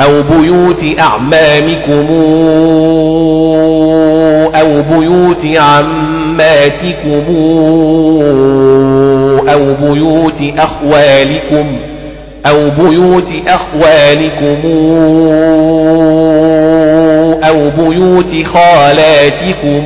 أو 0.00 0.22
بيوت 0.22 1.00
أعمامكم 1.00 2.06
أو 4.54 4.82
بيوت 4.82 5.56
عماتكم 5.56 7.24
أو 9.48 9.74
بيوت 9.74 10.58
أخوالكم 10.58 11.66
أو 12.46 12.70
بيوت 12.70 13.28
أخوالكم 13.48 14.58
أو 17.48 17.70
بيوت 17.70 18.46
خالاتكم 18.46 19.82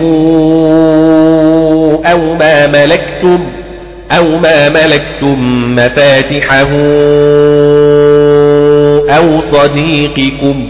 أو 2.07 2.35
ما 2.35 2.67
ملكتم 2.67 3.47
أو 4.19 4.39
ما 4.39 4.69
ملكتم 4.69 5.39
مفاتحه 5.73 6.69
أو 9.17 9.41
صديقكم. 9.53 10.69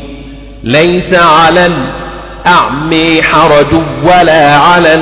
ليس 0.64 1.14
على 1.14 1.66
الأعمي 1.66 3.22
حرج 3.22 3.74
ولا 4.04 4.56
على 4.56 4.94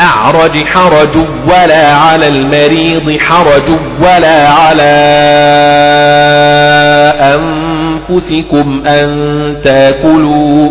الأعرج 0.00 0.64
حرج 0.64 1.16
ولا 1.48 1.94
على 1.94 2.28
المريض 2.28 3.18
حرج 3.20 3.70
ولا 4.00 4.48
على 4.48 4.92
أنفسكم 7.20 8.82
أن 8.86 9.56
تأكلوا 9.64 10.68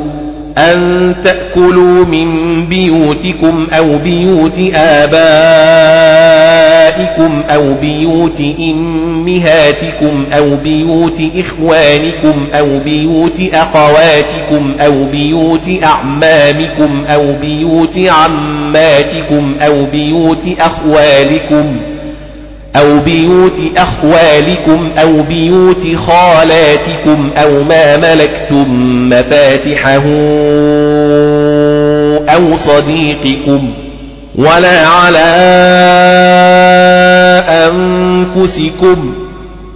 أن 0.57 1.15
تأكلوا 1.23 2.06
من 2.06 2.65
بيوتكم 2.68 3.68
أو 3.77 3.97
بيوت 3.97 4.60
آبائكم 6.35 7.43
أو 7.56 7.73
بيوت 7.73 8.41
إمهاتكم 8.60 10.26
أو 10.38 10.56
بيوت 10.56 11.22
إخوانكم 11.35 12.47
أو 12.60 12.80
بيوت 12.80 13.39
أخواتكم 13.53 14.76
أو 14.85 15.06
بيوت 15.06 15.84
أعمامكم 15.84 17.06
أو 17.06 17.34
بيوت 17.41 17.97
عماتكم 18.76 19.56
أو 19.61 19.85
بيوت 19.85 20.43
أخوالكم 20.60 21.77
أو 22.76 22.99
بيوت 22.99 23.60
أخوالكم 23.77 24.89
أو 25.02 25.23
بيوت 25.23 25.95
خالاتكم 26.07 27.31
أو 27.38 27.64
ما 27.64 27.97
ملكتم 27.97 28.68
مفاتحه 29.10 30.03
أو 32.35 32.57
صديقكم 32.57 33.73
ولا 34.35 34.88
على 34.88 35.26
أنفسكم 37.49 39.14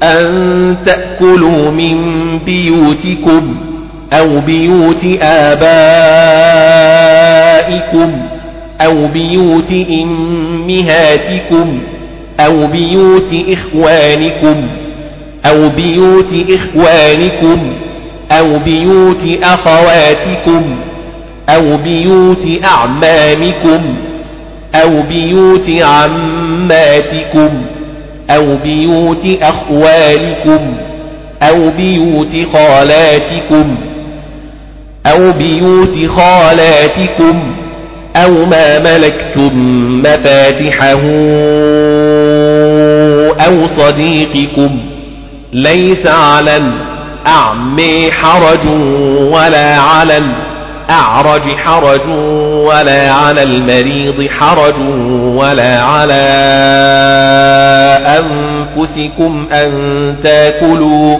أن 0.04 0.78
تأكلوا 0.86 1.72
من 1.72 1.98
بيوتكم 2.40 3.56
أو 4.14 4.40
بيوت 4.40 5.06
آبائكم 5.22 5.60
أو 8.82 9.08
بيوت 9.08 9.72
إمهاتكم 10.04 11.80
أو 12.40 12.68
بيوت 12.68 13.34
إخوانكم 13.50 14.68
أو 15.46 15.70
بيوت 15.70 16.34
إخوانكم 16.50 17.74
أو 18.32 18.60
بيوت 18.60 19.44
أخواتكم 19.44 20.76
أو 21.50 21.78
بيوت 21.78 22.46
أعمامكم 22.66 23.96
أو 24.76 25.02
بيوت 25.10 25.70
عماتكم 25.82 27.50
أو 28.30 28.58
بيوت 28.64 29.26
أخوالكم 29.42 30.74
أو 31.44 31.70
بيوت 31.78 32.36
خالاتكم 32.54 33.76
أو 35.06 35.32
بيوت 35.32 36.06
خالاتكم 36.08 37.59
أو 38.16 38.46
ما 38.46 38.80
ملكتم 38.80 39.52
مفاتحه 40.00 41.00
أو 43.48 43.68
صديقكم 43.68 44.80
ليس 45.54 46.08
على 46.08 46.58
الأعمي 46.58 48.12
حرج 48.12 48.66
ولا 49.34 49.80
على 49.80 50.18
الأعرج 50.18 51.56
حرج 51.58 52.08
ولا 52.68 53.12
على 53.12 53.44
المريض 53.44 54.28
حرج 54.30 54.76
ولا 55.36 55.82
على 55.82 56.24
أنفسكم 58.20 59.48
أن 59.54 60.16
تاكلوا 60.24 61.18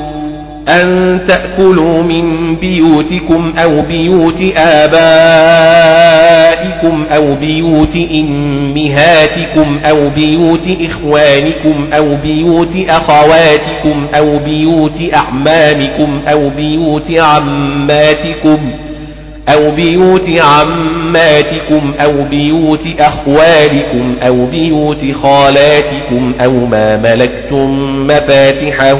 أن 0.68 1.20
تأكلوا 1.28 2.04
من 2.04 2.56
بيوتكم 2.56 3.54
أو 3.64 3.82
بيوت 3.82 4.42
آبائكم 4.58 5.00
أو 7.16 7.36
بيوت 7.36 7.96
إمهاتكم 8.12 9.80
أو 9.90 10.10
بيوت 10.10 10.68
إخوانكم 10.82 11.88
أو 11.94 12.16
بيوت 12.16 12.76
أخواتكم 12.90 14.08
أو 14.18 14.40
بيوت 14.40 14.98
أعمامكم 15.14 16.22
أو 16.32 16.50
بيوت 16.50 17.12
عماتكم 17.20 18.72
أو 19.54 19.72
بيوت 19.72 20.30
عماتكم 20.40 21.94
أو 22.00 22.24
بيوت 22.24 22.88
أخوالكم 23.00 24.16
أو 24.28 24.46
بيوت 24.46 25.12
خالاتكم 25.24 26.34
أو 26.46 26.66
ما 26.66 26.98
ملكتم 26.98 27.80
مفاتحه 28.04 29.00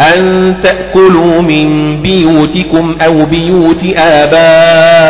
أن 0.00 0.54
تأكلوا 0.62 1.40
من 1.42 1.96
بيوتكم 2.02 2.96
أو 3.06 3.24
بيوت 3.26 3.84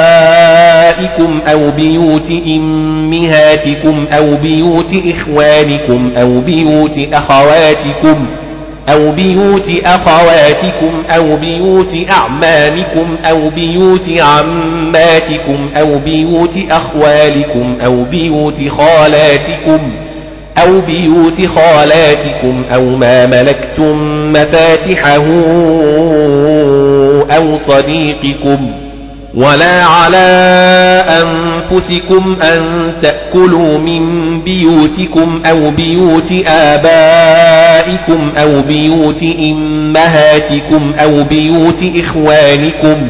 آبائكم 0.05 1.41
أو 1.53 1.71
بيوت 1.71 2.31
إمهاتكم 2.47 4.07
أو 4.19 4.37
بيوت 4.37 4.93
إخوانكم 5.07 6.13
أو 6.21 6.41
بيوت 6.41 6.99
أخواتكم 7.13 8.27
أو 8.89 9.13
بيوت 9.13 9.71
أخواتكم 9.85 11.03
أو 11.17 11.37
بيوت 11.37 11.95
أعمامكم 12.11 13.17
أو 13.31 13.51
بيوت 13.51 14.21
عماتكم 14.21 15.69
أو 15.81 15.99
بيوت 15.99 16.55
أخوالكم 16.71 17.77
أو 17.85 18.05
بيوت 18.05 18.69
خالاتكم 18.69 19.93
أو 20.59 20.81
بيوت 20.81 21.47
خالاتكم 21.47 22.65
أو 22.75 22.85
ما 22.97 23.27
ملكتم 23.27 23.97
مفاتحه 24.33 25.25
أو 27.37 27.59
صديقكم 27.59 28.71
ولا 29.35 29.85
على 29.85 30.27
أنفسكم 31.09 32.37
أن 32.43 32.93
تأكلوا 33.03 33.79
من 33.79 34.41
بيوتكم 34.43 35.43
أو 35.51 35.71
بيوت 35.71 36.33
آبائكم 36.47 38.33
أو 38.39 38.63
بيوت 38.63 39.23
إمهاتكم 39.51 40.93
أو 41.03 41.25
بيوت 41.25 41.83
إخوانكم 42.01 43.09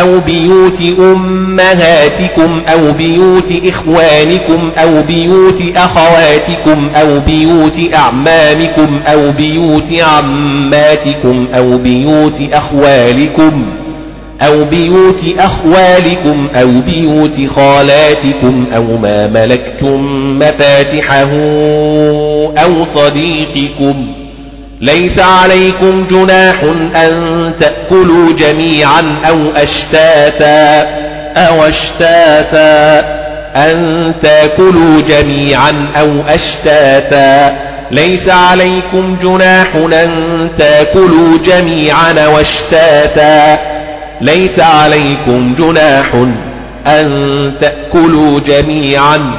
أو 0.00 0.20
بيوت 0.20 0.80
أمهاتكم 0.98 2.62
أو 2.72 2.92
بيوت 2.92 3.52
إخوانكم 3.66 4.70
أو 4.82 5.02
بيوت 5.02 5.62
أخواتكم 5.76 6.90
أو 7.00 7.20
بيوت 7.20 7.94
أعمامكم 7.94 9.00
أو 9.12 9.32
بيوت 9.32 10.02
عماتكم 10.02 11.46
أو 11.58 11.78
بيوت 11.78 12.40
أخوالكم 12.52 13.64
أو 14.42 14.64
بيوت 14.64 15.20
أخوالكم 15.38 16.48
أو 16.54 16.80
بيوت 16.80 17.46
خالاتكم 17.56 18.66
أو 18.76 18.96
ما 18.96 19.26
ملكتم 19.26 20.02
مفاتحه 20.36 21.30
أو 22.64 22.84
صديقكم 22.94 24.06
ليس 24.80 25.18
عليكم 25.20 26.06
جناح 26.06 26.62
أن 27.04 27.52
تأكلوا 27.60 28.32
جميعا 28.32 29.20
أو 29.28 29.50
أشتاتا 29.56 30.80
أو 31.36 31.62
أشتاتا 31.64 32.98
أن 33.56 34.12
تأكلوا 34.22 35.00
جميعا 35.00 35.88
أو 36.00 36.20
أشتاتا 36.28 37.56
ليس 37.90 38.28
عليكم 38.28 39.16
جناح 39.22 39.76
أن 39.76 40.50
تأكلوا 40.58 41.38
جميعا 41.38 42.26
واشتاتا 42.26 43.58
ليس 44.20 44.60
عليكم 44.60 45.54
جناح 45.54 46.14
أن 46.86 47.52
تأكلوا 47.60 48.40
جميعا 48.40 49.32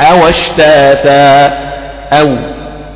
أو 0.00 0.28
اشتاتا 0.28 1.46
أو 2.12 2.36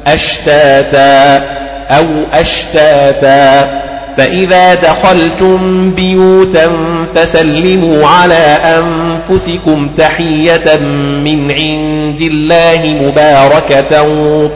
أشتاتا 0.07 1.60
أو 1.91 2.07
أشتاتا 2.33 3.81
فإذا 4.17 4.75
دخلتم 4.75 5.91
بيوتا 5.95 6.67
فسلموا 7.15 8.07
على 8.07 8.59
أنفسكم 8.79 9.91
تحية 9.99 10.77
من 11.25 11.51
عند 11.51 12.21
الله 12.21 12.81
مباركة 13.09 14.01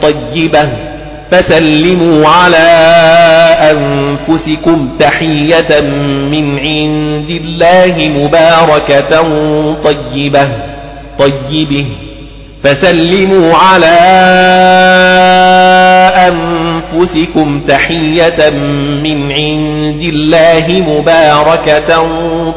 طيبة 0.01 0.69
فسلموا 1.31 2.27
على 2.27 2.67
أنفسكم 3.71 4.89
تحية 4.99 5.81
من 6.31 6.59
عند 6.59 7.29
الله 7.29 8.09
مباركة 8.09 9.21
طيبة 9.83 10.47
طيبة 11.19 11.85
فسلموا 12.63 13.53
على 13.55 13.95
أنفسكم 16.27 16.74
تحية 17.67 18.49
من 19.03 19.31
عند 19.31 20.01
الله 20.01 20.65
مباركة 20.67 22.05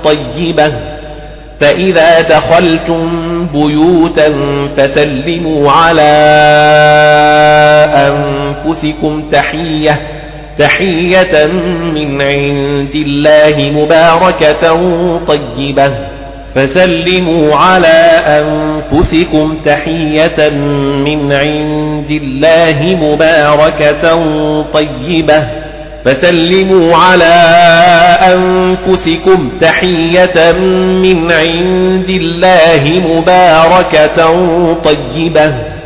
طيبة. 0.04 0.72
فإذا 1.60 2.20
دخلتم 2.20 3.08
بيوتا 3.46 4.28
فسلموا 4.76 5.70
على 5.72 6.12
أنفسكم 7.94 9.22
تحية. 9.32 10.00
تحية 10.58 11.46
من 11.94 12.22
عند 12.22 12.94
الله 12.94 13.70
مباركة 13.70 14.76
طيبة. 15.26 16.17
فسلموا 16.54 17.54
على 17.54 18.02
أنفسكم 18.26 19.56
تحية 19.64 20.50
من 21.04 21.32
عند 21.32 22.10
الله 22.10 22.96
مباركة 22.96 24.02
طيبة. 24.62 25.42
فسلموا 26.04 26.96
على 26.96 27.34
أنفسكم 28.34 29.50
تحية 29.60 30.52
من 31.02 31.32
عند 31.32 32.10
الله 32.10 32.82
مباركة 33.00 34.18
طيبة. 34.74 35.77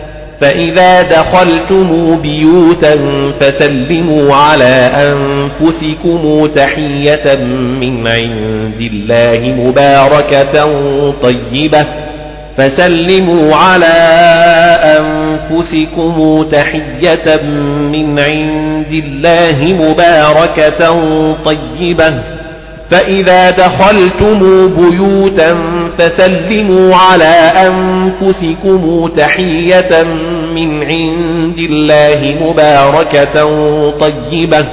فإذا 0.43 1.03
دخلتم 1.03 2.17
بيوتا 2.17 2.97
فسلموا 3.41 4.35
على 4.35 4.91
أنفسكم 4.95 6.47
تحية 6.47 7.37
من 7.81 8.07
عند 8.07 8.81
الله 8.81 9.55
مباركة 9.59 10.65
طيبة. 11.23 11.87
فسلموا 12.57 13.55
على 13.57 13.95
أنفسكم 15.01 16.47
تحية 16.53 17.43
من 17.93 18.19
عند 18.19 18.93
الله 18.93 19.75
مباركة 19.75 20.97
طيبة. 21.45 22.15
فإذا 22.91 23.51
دخلتم 23.51 24.39
بيوتا 24.69 25.59
فسلموا 25.99 26.95
على 26.95 27.35
أنفسكم 27.69 29.09
تحية 29.17 30.05
من 30.55 30.83
عند 30.83 31.59
الله 31.59 32.35
مباركة 32.41 33.45
طيبة. 33.91 34.67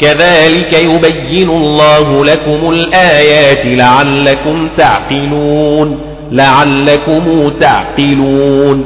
كذلك 0.00 0.72
يبين 0.72 1.50
الله 1.50 2.24
لكم 2.24 2.70
الآيات 2.70 3.58
لعلكم 3.64 4.68
تعقلون. 4.78 5.98
لعلكم 6.32 7.52
تعقلون. 7.60 8.84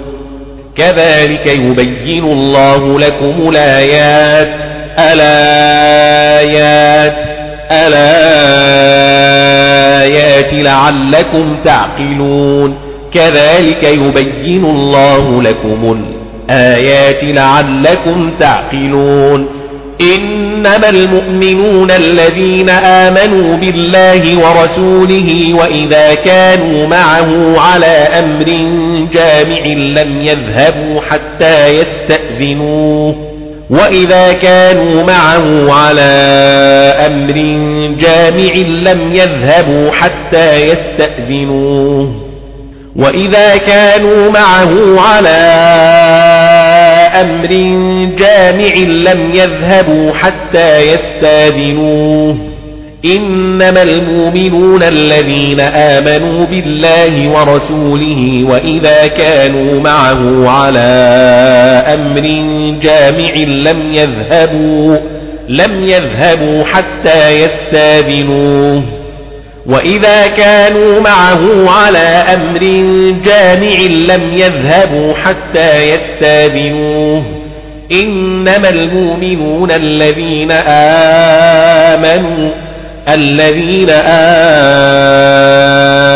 كذلك 0.76 1.46
يبين 1.46 2.24
الله 2.24 2.98
لكم 2.98 3.48
الآيات. 3.48 4.48
ألا 4.98 6.40
الآيات 10.10 10.52
لعلكم 10.52 11.56
تعقلون. 11.64 12.74
كذلك 13.14 13.82
يبين 13.82 14.64
الله 14.64 15.42
لكم 15.42 15.92
الآيات 15.92 16.15
لعلكم 17.22 18.30
تعقلون. 18.40 19.48
إنما 20.00 20.88
المؤمنون 20.88 21.90
الذين 21.90 22.70
آمنوا 22.70 23.56
بالله 23.56 24.38
ورسوله 24.38 25.54
وإذا 25.54 26.14
كانوا 26.14 26.86
معه 26.86 27.60
على 27.60 28.08
أمر 28.18 28.44
جامع 29.12 29.66
لم 30.02 30.24
يذهبوا 30.24 31.00
حتى 31.00 31.68
يستأذنوه. 31.68 33.14
وإذا 33.70 34.32
كانوا 34.32 35.02
معه 35.02 35.72
على 35.72 36.12
أمر 37.06 37.34
جامع 37.98 38.52
لم 38.92 39.12
يذهبوا 39.12 39.90
حتى 39.90 40.56
يستأذنوه. 40.56 42.26
وإذا 42.96 43.56
كانوا 43.56 44.30
معه 44.30 45.00
على 45.00 45.52
أمر 47.20 47.48
جامع 48.16 48.74
لم 49.12 49.30
يذهبوا 49.30 50.12
حتى 50.12 50.80
يستاذنوه. 50.80 52.36
إنما 53.04 53.82
المؤمنون 53.82 54.82
الذين 54.82 55.60
آمنوا 55.60 56.46
بالله 56.46 57.28
ورسوله 57.28 58.44
وإذا 58.44 59.06
كانوا 59.06 59.80
معه 59.80 60.50
على 60.50 60.88
أمر 61.94 62.20
جامع 62.80 63.32
لم 63.70 63.92
يذهبوا 63.92 64.98
لم 65.48 65.84
يذهبوا 65.84 66.64
حتى 66.64 67.30
يستاذنوه. 67.30 68.82
وإذا 69.68 70.28
كانوا 70.28 71.00
معه 71.00 71.70
على 71.70 72.24
أمر 72.34 72.60
جامع 73.24 73.80
لم 74.14 74.32
يذهبوا 74.34 75.14
حتى 75.14 75.90
يستاذنوه 75.90 77.22
إنما 77.92 78.68
المؤمنون 78.68 79.70
الذين 79.70 80.50
آمنوا 81.90 82.50
الذين 83.08 83.90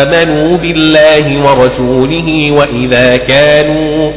آمنوا 0.04 0.56
بالله 0.56 1.44
ورسوله 1.44 2.50
وإذا 2.52 3.16
كانوا 3.16 4.12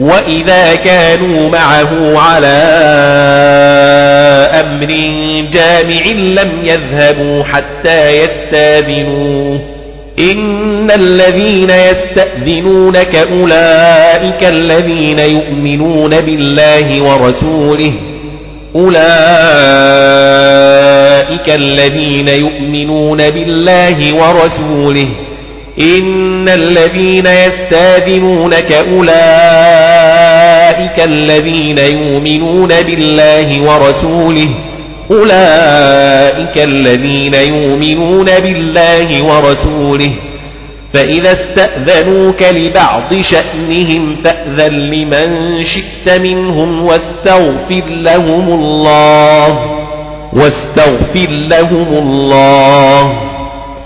وإذا 0.00 0.74
كانوا 0.74 1.48
معه 1.48 2.18
على 2.18 2.56
أمر 4.60 4.86
جامع 5.52 6.02
لم 6.42 6.64
يذهبوا 6.64 7.44
حتى 7.44 8.10
يستاذنوه 8.10 9.60
إن 10.18 10.90
الذين 10.90 11.70
يستأذنونك 11.70 13.16
أولئك 13.16 14.44
الذين 14.44 15.18
يؤمنون 15.18 16.20
بالله 16.20 17.02
ورسوله 17.02 17.92
أولئك 18.76 18.96
الذين 21.48 22.28
يؤمنون 22.28 23.30
بالله 23.30 24.14
ورسوله 24.14 25.08
إن 25.80 26.48
الذين 26.48 27.26
يستاذنونك 27.26 28.72
أولئك 28.72 29.16
الذين 31.04 31.78
يؤمنون 31.78 32.68
بالله 32.68 33.60
ورسوله 33.60 34.48
أولئك 35.10 36.58
الذين 36.58 37.34
يؤمنون 37.34 38.24
بالله 38.26 39.22
ورسوله 39.24 40.12
فإذا 40.92 41.32
استأذنوك 41.32 42.42
لبعض 42.42 43.14
شأنهم 43.20 44.16
فأذن 44.24 44.72
لمن 44.72 45.64
شئت 45.64 46.20
منهم 46.20 46.84
واستغفر 46.84 47.84
لهم 47.88 48.48
الله 48.48 49.76
واستغفر 50.32 51.30
لهم 51.30 51.88
الله 51.88 53.35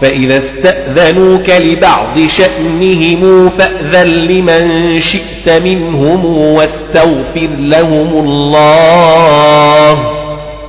فإذا 0.03 0.39
استأذنوك 0.39 1.51
لبعض 1.51 2.19
شأنهم 2.29 3.51
فأذن 3.51 4.07
لمن 4.07 5.01
شئت 5.01 5.63
منهم 5.63 6.25
واستغفر 6.37 7.49
لهم 7.59 8.25
الله. 8.25 9.95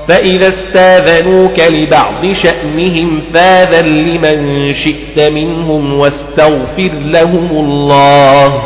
فإذا 0.07 0.47
استأذنوك 0.47 1.59
لبعض 1.59 2.25
شأنهم 2.43 3.21
فأذن 3.33 3.85
لمن 3.85 4.73
شئت 4.73 5.31
منهم 5.31 5.93
واستغفر 5.93 6.91
لهم 7.05 7.49
الله. 7.51 8.61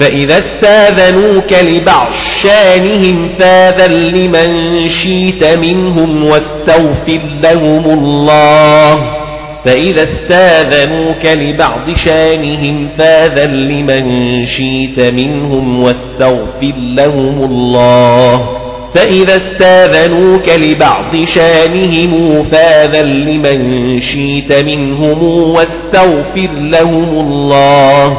فإذا 0.00 0.38
استأذنوك 0.38 1.52
لبعض 1.52 2.08
شأنهم 2.42 3.28
فأذن 3.38 3.92
لمن 3.92 4.48
شئت 4.88 5.58
منهم 5.58 6.24
واستغفر 6.24 7.20
لهم 7.42 7.84
الله. 7.84 9.23
فإذا 9.64 10.02
استاذنوك 10.02 11.26
لبعض 11.26 11.90
شانهم 12.06 12.88
فاذن 12.98 13.50
لمن 13.50 14.04
شئت 14.46 15.14
منهم 15.14 15.82
واستغفر 15.82 16.74
لهم 16.78 17.44
الله. 17.44 18.48
فإذا 18.94 19.36
استاذنوك 19.36 20.48
لبعض 20.48 21.16
شانهم 21.24 22.42
فاذن 22.44 23.06
لمن 23.06 24.00
شئت 24.00 24.64
منهم 24.64 25.24
واستغفر 25.24 26.50
لهم 26.58 27.08
الله. 27.20 28.18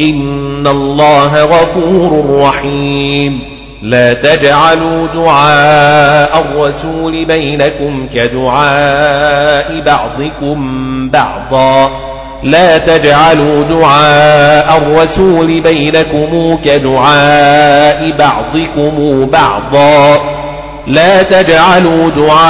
إن 0.00 0.66
الله 0.66 1.42
غفور 1.42 2.40
رحيم. 2.40 3.57
لا 3.82 4.14
تجعلوا 4.14 5.06
دعاء 5.06 6.40
الرسول 6.40 7.24
بينكم 7.24 8.08
كدعاء 8.14 9.80
بعضكم 9.80 10.58
بعضا. 11.10 11.90
لا 12.42 12.78
تجعلوا 12.78 13.64
دعاء 13.64 14.78
الرسول 14.78 15.60
بينكم 15.60 16.58
كدعاء 16.64 18.12
بعضكم 18.18 19.26
بعضا. 19.30 20.18
لا 20.86 21.22
تجعلوا 21.22 22.10
دعاء 22.10 22.48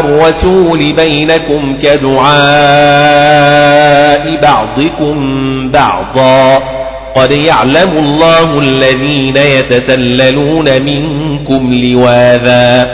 الرسول 0.00 0.92
بينكم 0.92 1.78
كدعاء 1.82 2.34
بعضكم 4.42 5.70
بعضا. 5.70 6.73
قد 7.14 7.32
يعلم 7.32 7.98
الله 7.98 8.58
الذين 8.58 9.36
يتسللون 9.36 10.82
منكم 10.82 11.74
لواذا 11.74 12.86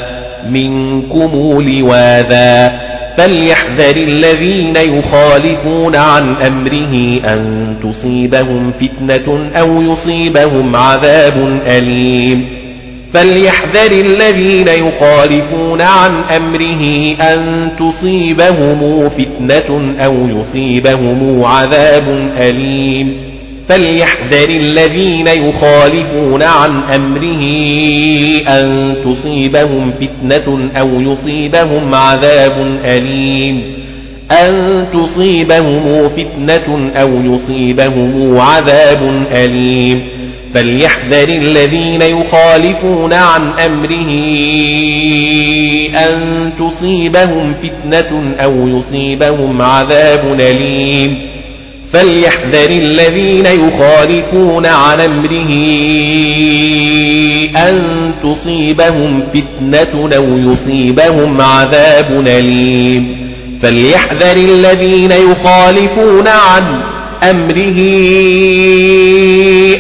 منكم 0.51 1.31
لواذا. 1.61 2.81
فليحذر 3.19 3.97
الذين 3.97 4.77
يخالفون 4.77 5.97
عن 5.97 6.37
أمره 6.37 6.93
أن 7.33 7.75
تصيبهم 7.83 8.73
فتنة 8.73 9.51
أو 9.61 9.83
يصيبهم 9.83 10.77
عذاب 10.77 11.61
أليم. 11.67 12.61
فليحذر 13.15 13.93
الذين 13.93 14.69
يخالفون 14.69 15.81
عن 15.81 16.23
أمره 16.37 16.85
أن 17.21 17.71
تصيبهم 17.79 19.09
فتنة 19.09 19.95
أو 20.05 20.15
يصيبهم 20.29 21.45
عذاب 21.45 22.33
أليم. 22.37 23.30
فليحذر 23.71 24.49
الذين 24.51 25.27
يخالفون 25.27 26.43
عن 26.43 26.83
أمره 26.83 27.43
أن 28.49 28.95
تصيبهم 29.05 29.93
فتنة 29.93 30.71
أو 30.77 31.01
يصيبهم 31.01 31.95
عذاب 31.95 32.79
أليم. 32.85 33.73
أن 34.31 34.87
تصيبهم 34.93 36.09
فتنة 36.09 36.91
أو 36.97 37.09
يصيبهم 37.09 38.39
عذاب 38.39 39.27
أليم. 39.33 40.09
فليحذر 40.55 41.29
الذين 41.29 42.03
يخالفون 42.03 43.13
عن 43.13 43.53
أمره 43.67 44.11
أن 45.95 46.51
تصيبهم 46.59 47.55
فتنة 47.55 48.35
أو 48.45 48.69
يصيبهم 48.69 49.63
عذاب 49.63 50.41
أليم. 50.41 51.30
فليحذر 51.93 52.71
الذين 52.71 53.47
يخالفون 53.47 54.67
عن 54.67 55.01
أمره 55.01 55.51
أن 57.69 58.11
تصيبهم 58.23 59.23
فتنة 59.35 60.17
أو 60.17 60.39
يصيبهم 60.39 61.41
عذاب 61.41 62.27
أليم. 62.27 63.31
فليحذر 63.63 64.37
الذين 64.37 65.11
يخالفون 65.11 66.29
عن 66.29 66.83
أمره 67.31 67.81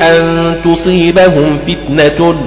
أن 0.02 0.54
تصيبهم 0.64 1.58
فتنة 1.58 2.40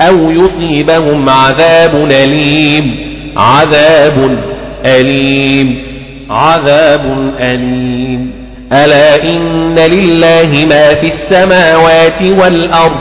أو 0.00 0.30
يصيبهم 0.30 1.28
عذاب 1.28 2.08
أليم. 2.12 2.96
عذاب 3.36 4.38
أليم. 4.86 5.78
عذاب 6.30 7.34
أليم. 7.40 8.47
ألا 8.72 9.22
إن 9.22 9.74
لله 9.74 10.66
ما 10.66 10.94
في 10.94 11.06
السماوات 11.06 12.22
والأرض؟ 12.22 12.96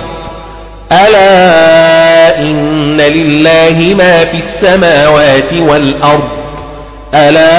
ألا 0.92 2.40
إن 2.40 2.98
لله 3.02 3.96
ما 3.96 4.26
في 4.26 4.38
السماوات 4.38 5.54
والأرض؟ 5.54 6.30
ألا 7.16 7.52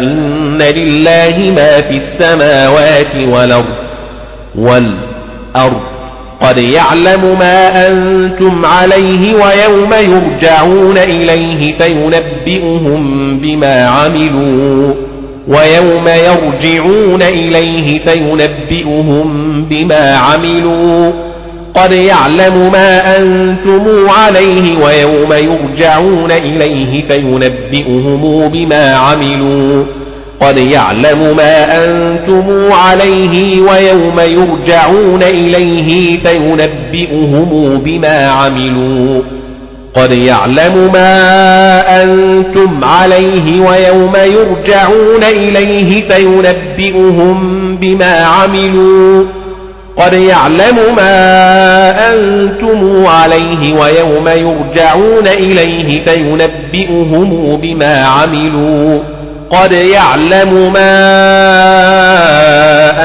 إن 0.00 0.62
لله 0.62 1.52
ما 1.56 1.80
في 1.80 2.00
السماوات 2.02 3.14
والأرض؟ 3.14 3.74
والأرض. 4.58 5.80
قد 6.40 6.58
يعلم 6.58 7.38
ما 7.38 7.88
أنتم 7.88 8.66
عليه 8.66 9.34
ويوم 9.34 9.92
يرجعون 9.92 10.98
إليه 10.98 11.78
فينبئهم 11.78 13.38
بما 13.38 13.86
عملوا. 13.86 15.13
ويوم 15.48 16.08
يرجعون 16.08 17.22
إليه 17.22 18.04
فينبئهم 18.04 19.64
بما 19.64 20.16
عملوا. 20.16 21.12
قد 21.74 21.92
يعلم 21.92 22.72
ما 22.72 23.16
أنتم 23.16 23.84
عليه 24.08 24.84
ويوم 24.84 25.32
يرجعون 25.32 26.32
إليه 26.32 27.08
فينبئهم 27.08 28.48
بما 28.48 28.96
عملوا. 28.96 29.84
قد 30.40 30.58
يعلم 30.58 31.36
ما 31.36 31.84
أنتم 31.84 32.72
عليه 32.72 33.60
ويوم 33.60 34.20
يرجعون 34.20 35.22
إليه 35.22 36.20
فينبئهم 36.24 37.78
بما 37.84 38.26
عملوا. 38.26 39.22
قد 39.94 40.12
يعلم 40.12 40.92
ما 40.92 42.02
أنتم 42.02 42.84
عليه 42.84 43.60
ويوم 43.60 44.12
يرجعون 44.16 45.24
إليه 45.24 46.08
فينبئهم 46.08 47.76
بما 47.76 48.22
عملوا 48.22 49.24
قد 49.96 50.12
يعلم 50.12 50.96
ما 50.96 51.14
أنتم 52.14 53.06
عليه 53.06 53.72
ويوم 53.74 54.28
يرجعون 54.28 55.26
إليه 55.26 56.04
فينبئهم 56.04 57.56
بما 57.56 58.06
عملوا 58.06 59.00
قد 59.54 59.72
يعلم 59.72 60.72
ما 60.72 61.10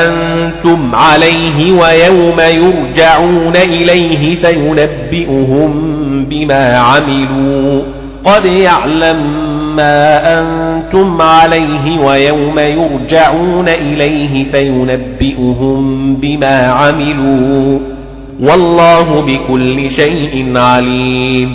أنتم 0.05 0.95
عليه 0.95 1.71
ويوم 1.71 2.39
يرجعون 2.39 3.55
إليه 3.55 4.41
فينبئهم 4.41 5.71
بما 6.25 6.77
عملوا. 6.77 7.81
قد 8.25 8.45
يعلم 8.45 9.49
ما 9.75 10.39
أنتم 10.39 11.21
عليه 11.21 11.99
ويوم 11.99 12.59
يرجعون 12.59 13.69
إليه 13.69 14.51
فينبئهم 14.51 16.15
بما 16.15 16.57
عملوا. 16.57 17.79
والله 18.41 19.21
بكل 19.21 19.91
شيء 19.91 20.57
عليم. 20.57 21.49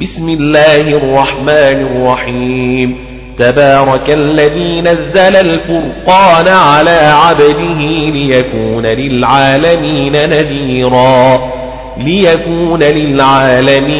بسم 0.00 0.28
الله 0.28 0.80
الرحمن 0.80 1.86
الرحيم. 1.86 3.13
تبارك 3.38 4.10
الذي 4.10 4.80
نزل 4.80 5.36
الفرقان 5.36 6.48
على 6.48 7.12
عبده 7.24 7.78
ليكون 8.10 8.86
للعالمين 8.86 10.12
نذيرا 10.12 11.52
ليكون 11.98 12.82
للعالمين 12.82 13.96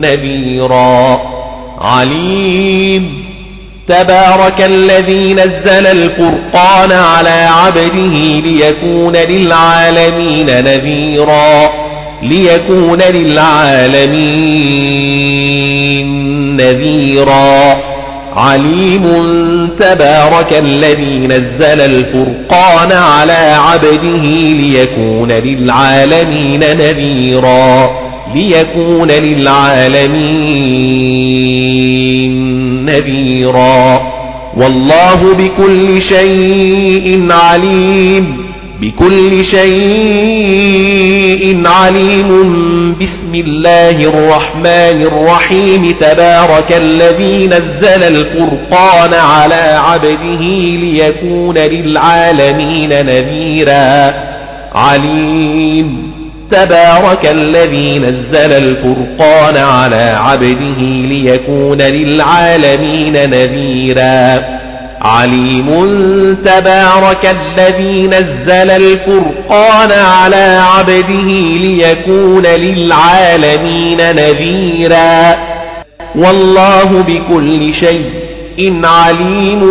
نذيرا. 0.00 1.18
عليم. 1.78 3.24
تبارك 3.88 4.62
الذي 4.62 5.34
نزل 5.34 5.86
الفرقان 5.86 6.92
على 6.92 7.48
عبده 7.50 8.40
ليكون 8.40 9.12
للعالمين 9.16 10.46
نذيرا. 10.46 11.77
ليكون 12.22 12.98
للعالمين 13.14 14.26
نذيرا. 16.56 17.74
عليم 18.36 19.08
تبارك 19.78 20.52
الذي 20.52 21.26
نزل 21.26 21.80
الفرقان 21.80 22.92
على 22.92 23.56
عبده 23.68 24.12
ليكون 24.52 25.32
للعالمين 25.32 26.60
نذيرا. 26.60 27.90
ليكون 28.34 29.10
للعالمين 29.10 30.44
نذيرا. 32.84 34.00
والله 34.56 35.34
بكل 35.34 36.02
شيء 36.02 37.28
عليم. 37.30 38.47
بكل 38.80 39.44
شيء 39.44 39.68
عليم. 41.66 42.28
بسم 42.92 43.34
الله 43.34 43.90
الرحمن 43.90 45.02
الرحيم. 45.02 45.90
تبارك 46.00 46.72
الذي 46.72 47.46
نزل 47.46 48.02
الفرقان 48.02 49.14
على 49.14 49.78
عبده 49.78 50.40
ليكون 50.80 51.58
للعالمين 51.58 53.06
نذيرا. 53.06 54.14
عليم. 54.74 56.12
تبارك 56.50 57.26
الذي 57.26 57.98
نزل 57.98 58.52
الفرقان 58.52 59.56
على 59.56 60.12
عبده 60.16 60.80
ليكون 61.08 61.82
للعالمين 61.82 63.30
نذيرا. 63.30 64.57
عليم 65.02 65.68
تبارك 66.44 67.36
الذي 67.36 68.06
نزل 68.06 68.70
الفرقان 68.70 69.92
على 69.92 70.60
عبده 70.74 71.30
ليكون 71.56 72.42
للعالمين 72.46 73.96
نذيرا. 73.96 75.36
والله 76.14 77.02
بكل 77.02 77.74
شيء 77.74 78.80
عليم 78.84 79.62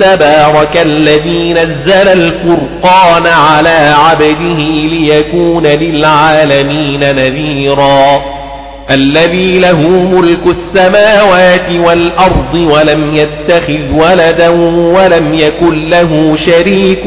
تبارك 0.00 0.76
الذي 0.76 1.52
نزل 1.52 2.08
الفرقان 2.08 3.26
على 3.26 3.94
عبده 4.08 4.58
ليكون 4.92 5.66
للعالمين 5.66 7.00
نذيرا. 7.00 8.41
الذي 8.90 9.58
له 9.58 9.80
ملك 9.88 10.42
السماوات 10.46 11.86
والأرض 11.86 12.54
ولم 12.54 13.14
يتخذ 13.14 13.92
ولدا 13.92 14.48
ولم 14.96 15.34
يكن 15.34 15.88
له 15.88 16.36
شريك 16.36 17.04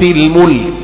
في 0.00 0.10
الملك. 0.10 0.81